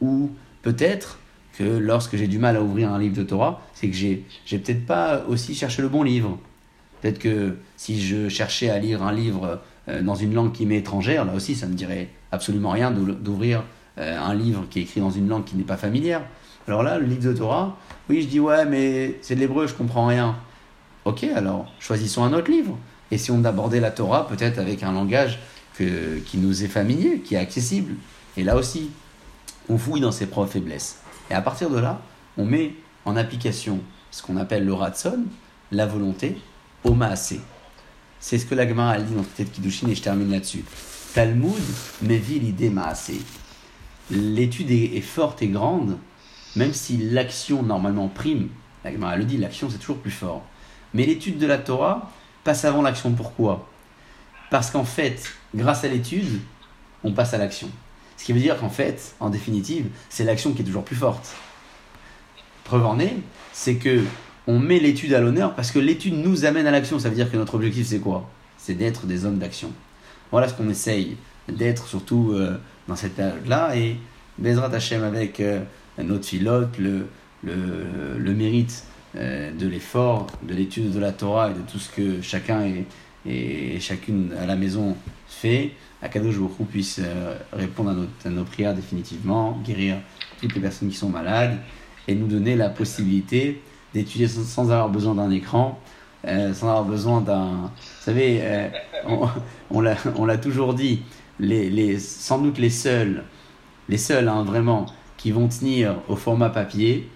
ou 0.00 0.30
peut-être 0.62 1.18
que 1.56 1.64
lorsque 1.64 2.16
j'ai 2.16 2.26
du 2.26 2.38
mal 2.38 2.56
à 2.56 2.62
ouvrir 2.62 2.92
un 2.92 2.98
livre 2.98 3.16
de 3.16 3.22
Torah, 3.22 3.62
c'est 3.74 3.88
que 3.88 3.94
j'ai 3.94 4.24
j'ai 4.46 4.58
peut-être 4.58 4.86
pas 4.86 5.22
aussi 5.28 5.54
cherché 5.54 5.82
le 5.82 5.88
bon 5.88 6.02
livre. 6.02 6.38
Peut-être 7.00 7.18
que 7.18 7.56
si 7.76 8.00
je 8.00 8.28
cherchais 8.28 8.70
à 8.70 8.78
lire 8.78 9.02
un 9.02 9.12
livre 9.12 9.60
dans 9.88 10.14
une 10.14 10.32
langue 10.34 10.52
qui 10.52 10.64
m'est 10.66 10.78
étrangère, 10.78 11.24
là 11.24 11.34
aussi, 11.34 11.54
ça 11.54 11.66
ne 11.66 11.72
me 11.72 11.76
dirait 11.76 12.08
absolument 12.30 12.70
rien 12.70 12.90
d'ou- 12.90 13.12
d'ouvrir 13.12 13.64
euh, 13.98 14.18
un 14.18 14.34
livre 14.34 14.64
qui 14.70 14.78
est 14.78 14.82
écrit 14.82 15.00
dans 15.00 15.10
une 15.10 15.28
langue 15.28 15.44
qui 15.44 15.56
n'est 15.56 15.64
pas 15.64 15.76
familière. 15.76 16.22
Alors 16.68 16.82
là, 16.82 16.98
le 16.98 17.06
livre 17.06 17.24
de 17.24 17.32
Torah, 17.32 17.76
oui, 18.08 18.22
je 18.22 18.28
dis 18.28 18.40
ouais, 18.40 18.64
mais 18.64 19.18
c'est 19.22 19.34
de 19.34 19.40
l'hébreu, 19.40 19.66
je 19.66 19.74
comprends 19.74 20.06
rien. 20.06 20.36
Ok, 21.04 21.24
alors 21.24 21.66
choisissons 21.80 22.22
un 22.22 22.32
autre 22.32 22.50
livre. 22.50 22.78
Essayons 23.10 23.38
d'aborder 23.38 23.80
la 23.80 23.90
Torah 23.90 24.28
peut-être 24.28 24.58
avec 24.58 24.82
un 24.82 24.92
langage 24.92 25.40
qui 25.76 26.38
nous 26.38 26.62
est 26.62 26.68
familier, 26.68 27.18
qui 27.18 27.34
est 27.34 27.38
accessible. 27.38 27.94
Et 28.36 28.44
là 28.44 28.56
aussi, 28.56 28.90
on 29.68 29.76
fouille 29.76 30.00
dans 30.00 30.12
ses 30.12 30.26
propres 30.26 30.52
faiblesses. 30.52 31.00
Et 31.28 31.34
à 31.34 31.42
partir 31.42 31.70
de 31.70 31.78
là, 31.78 32.00
on 32.38 32.44
met 32.44 32.74
en 33.04 33.16
application 33.16 33.80
ce 34.12 34.22
qu'on 34.22 34.36
appelle 34.36 34.64
le 34.64 34.74
ratson, 34.74 35.24
la 35.72 35.86
volonté, 35.86 36.38
au 36.84 36.94
maasé. 36.94 37.40
C'est 38.22 38.38
ce 38.38 38.46
que 38.46 38.54
la 38.54 38.68
Gemara 38.68 38.98
dit 38.98 39.14
dans 39.14 39.22
de 39.22 39.50
Kiddushin 39.50 39.88
et 39.88 39.96
je 39.96 40.00
termine 40.00 40.30
là-dessus. 40.30 40.64
Talmud 41.12 41.60
mévit 42.02 42.38
l'idée 42.38 42.70
maasé. 42.70 43.20
L'étude 44.12 44.70
est, 44.70 44.96
est 44.96 45.00
forte 45.00 45.42
et 45.42 45.48
grande, 45.48 45.98
même 46.54 46.72
si 46.72 46.98
l'action 46.98 47.64
normalement 47.64 48.06
prime. 48.06 48.48
La 48.84 48.92
Gemara 48.92 49.16
le 49.16 49.24
dit, 49.24 49.38
l'action 49.38 49.68
c'est 49.68 49.78
toujours 49.78 49.98
plus 49.98 50.12
fort. 50.12 50.44
Mais 50.94 51.04
l'étude 51.04 51.36
de 51.36 51.46
la 51.46 51.58
Torah 51.58 52.12
passe 52.44 52.64
avant 52.64 52.80
l'action. 52.80 53.10
Pourquoi? 53.12 53.68
Parce 54.50 54.70
qu'en 54.70 54.84
fait, 54.84 55.34
grâce 55.52 55.82
à 55.82 55.88
l'étude, 55.88 56.40
on 57.02 57.12
passe 57.12 57.34
à 57.34 57.38
l'action. 57.38 57.68
Ce 58.16 58.24
qui 58.24 58.32
veut 58.32 58.40
dire 58.40 58.56
qu'en 58.56 58.70
fait, 58.70 59.16
en 59.18 59.30
définitive, 59.30 59.88
c'est 60.08 60.22
l'action 60.22 60.52
qui 60.52 60.62
est 60.62 60.64
toujours 60.64 60.84
plus 60.84 60.96
forte. 60.96 61.34
Preuve 62.62 62.86
en 62.86 63.00
est, 63.00 63.16
c'est 63.52 63.74
que 63.74 64.04
on 64.46 64.58
met 64.58 64.78
l'étude 64.78 65.14
à 65.14 65.20
l'honneur 65.20 65.54
parce 65.54 65.70
que 65.70 65.78
l'étude 65.78 66.14
nous 66.14 66.44
amène 66.44 66.66
à 66.66 66.70
l'action. 66.70 66.98
Ça 66.98 67.08
veut 67.08 67.14
dire 67.14 67.30
que 67.30 67.36
notre 67.36 67.54
objectif, 67.54 67.86
c'est 67.86 68.00
quoi? 68.00 68.28
C'est 68.58 68.74
d'être 68.74 69.06
des 69.06 69.24
hommes 69.24 69.38
d'action. 69.38 69.70
Voilà 70.30 70.48
ce 70.48 70.54
qu'on 70.54 70.68
essaye 70.68 71.16
d'être, 71.48 71.86
surtout 71.86 72.32
euh, 72.32 72.56
dans 72.88 72.96
cette 72.96 73.14
période-là. 73.14 73.76
Et 73.76 73.96
Bezrat 74.38 74.74
Hashem, 74.74 75.04
avec 75.04 75.40
euh, 75.40 75.60
notre 76.02 76.24
filote, 76.24 76.78
le, 76.78 77.06
le, 77.44 77.54
le 78.18 78.34
mérite 78.34 78.84
euh, 79.16 79.52
de 79.52 79.66
l'effort, 79.66 80.26
de 80.42 80.54
l'étude 80.54 80.90
de 80.90 80.98
la 80.98 81.12
Torah 81.12 81.50
et 81.50 81.54
de 81.54 81.60
tout 81.70 81.78
ce 81.78 81.90
que 81.90 82.20
chacun 82.22 82.62
et, 82.64 83.78
chacune 83.78 84.32
à 84.40 84.46
la 84.46 84.56
maison 84.56 84.96
fait, 85.28 85.72
Akadosh 86.02 86.36
Baruch 86.36 86.66
puisse 86.68 87.00
répondre 87.52 88.08
à 88.24 88.28
nos 88.28 88.42
prières 88.42 88.74
définitivement, 88.74 89.60
guérir 89.64 89.98
toutes 90.40 90.56
les 90.56 90.60
personnes 90.60 90.88
qui 90.88 90.96
sont 90.96 91.08
malades 91.08 91.56
et 92.08 92.16
nous 92.16 92.26
donner 92.26 92.56
la 92.56 92.68
possibilité 92.68 93.60
d'étudier 93.94 94.28
sans, 94.28 94.70
avoir 94.70 94.88
besoin 94.88 95.14
d'un 95.14 95.30
écran, 95.30 95.78
euh, 96.26 96.52
sans 96.54 96.68
avoir 96.68 96.84
besoin 96.84 97.20
d'un... 97.20 97.70
Vous 97.76 98.04
savez, 98.04 98.40
euh, 98.42 98.68
on, 99.70 99.80
l'a- 99.80 100.38
toujours 100.38 100.74
dit, 100.74 101.02
les, 101.40 101.98
sans 101.98 102.38
doute 102.38 102.58
les 102.58 102.70
seuls, 102.70 103.24
les 103.88 103.98
seuls 103.98 104.28
hein, 104.28 104.44
vraiment, 104.44 104.86
qui 105.16 105.30
vont 105.30 105.48
tenir 105.48 105.96
au 106.08 106.16
format 106.16 106.50
papier, 106.50 107.08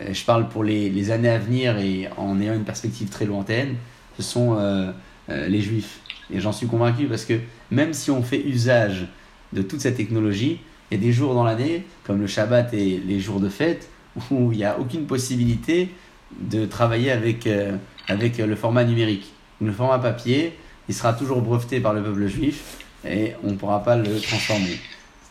euh, 0.00 0.12
je 0.12 0.24
parle 0.24 0.48
pour 0.48 0.64
les, 0.64 1.10
années 1.10 1.28
à 1.28 1.38
venir 1.38 1.78
et 1.78 2.08
en 2.16 2.40
ayant 2.40 2.54
une 2.54 2.64
perspective 2.64 3.08
très 3.08 3.26
lointaine, 3.26 3.76
ce 4.16 4.22
sont 4.22 4.58
les 5.28 5.60
juifs. 5.62 6.00
Et 6.30 6.40
j'en 6.40 6.52
suis 6.52 6.66
convaincu 6.66 7.06
parce 7.06 7.24
que 7.24 7.34
même 7.70 7.94
si 7.94 8.10
on 8.10 8.22
fait 8.22 8.40
usage 8.40 9.06
de 9.52 9.62
toute 9.62 9.80
cette 9.80 9.96
technologie, 9.96 10.60
il 10.90 10.98
y 10.98 11.00
a 11.00 11.02
des 11.02 11.12
jours 11.12 11.34
dans 11.34 11.44
l'année, 11.44 11.86
comme 12.04 12.20
le 12.20 12.26
Shabbat 12.26 12.74
et 12.74 13.00
les 13.06 13.20
jours 13.20 13.40
de 13.40 13.48
fête, 13.48 13.88
où 14.30 14.52
il 14.52 14.58
n'y 14.58 14.64
a 14.64 14.78
aucune 14.78 15.06
possibilité 15.06 15.90
de 16.40 16.66
travailler 16.66 17.10
avec, 17.10 17.46
euh, 17.46 17.76
avec 18.08 18.38
le 18.38 18.56
format 18.56 18.84
numérique. 18.84 19.32
Le 19.60 19.72
format 19.72 19.98
papier, 19.98 20.58
il 20.88 20.94
sera 20.94 21.12
toujours 21.12 21.40
breveté 21.42 21.80
par 21.80 21.92
le 21.92 22.02
peuple 22.02 22.26
juif 22.26 22.78
et 23.04 23.34
on 23.44 23.50
ne 23.50 23.56
pourra 23.56 23.82
pas 23.82 23.96
le 23.96 24.20
transformer. 24.20 24.78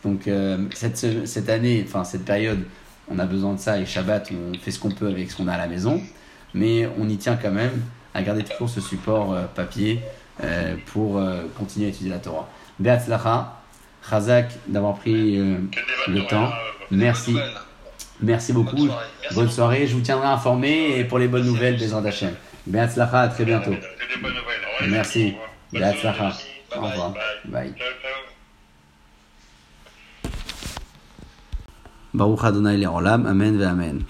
Donc 0.04 0.26
euh, 0.26 0.58
cette, 0.74 1.26
cette 1.26 1.48
année, 1.48 1.84
enfin 1.86 2.04
cette 2.04 2.24
période, 2.24 2.64
on 3.08 3.18
a 3.18 3.26
besoin 3.26 3.54
de 3.54 3.58
ça 3.58 3.78
et 3.78 3.86
Shabbat, 3.86 4.30
on 4.32 4.58
fait 4.58 4.70
ce 4.70 4.78
qu'on 4.78 4.90
peut 4.90 5.08
avec 5.08 5.30
ce 5.30 5.36
qu'on 5.36 5.48
a 5.48 5.54
à 5.54 5.58
la 5.58 5.66
maison, 5.66 6.00
mais 6.54 6.88
on 6.98 7.08
y 7.08 7.16
tient 7.16 7.36
quand 7.36 7.50
même 7.50 7.82
à 8.14 8.22
garder 8.22 8.42
toujours 8.42 8.68
ce 8.68 8.80
support 8.80 9.32
euh, 9.32 9.44
papier 9.54 10.00
pour 10.86 11.22
continuer 11.56 11.86
à 11.86 11.88
étudier 11.90 12.10
la 12.10 12.18
Torah. 12.18 12.48
Beatzlacha, 12.80 13.60
Chazak 14.08 14.50
d'avoir 14.66 14.96
pris 14.96 15.36
le 15.36 16.26
temps. 16.26 16.50
Merci. 16.90 17.36
Merci 18.22 18.52
beaucoup. 18.52 18.76
Bonne 18.76 18.86
soirée. 18.88 19.06
Merci 19.20 19.34
Bonne 19.34 19.44
beaucoup. 19.44 19.54
soirée. 19.54 19.86
Je 19.86 19.94
vous 19.94 20.00
tiendrai 20.00 20.28
informé 20.28 20.98
et 20.98 21.04
pour 21.04 21.18
les 21.18 21.28
bonnes 21.28 21.46
nouvelles, 21.46 21.78
Bezrat 21.78 22.06
Hashem. 22.06 22.34
Beatzlacha, 22.66 23.20
à 23.20 23.28
très 23.28 23.44
bientôt. 23.44 23.70
Des. 23.70 24.88
Merci. 24.88 25.20
Au 25.20 25.26
revoir. 25.26 25.48
Bonne 25.72 25.80
Beatzlacha. 25.80 26.32
Au 26.76 26.80
revoir. 26.80 27.14
Bye. 27.46 27.74
Baruch 32.14 32.44
Adonai 32.44 32.76
Leolam. 32.76 33.26
Amen 33.26 33.58
ve 33.58 33.64
Amen. 33.64 34.00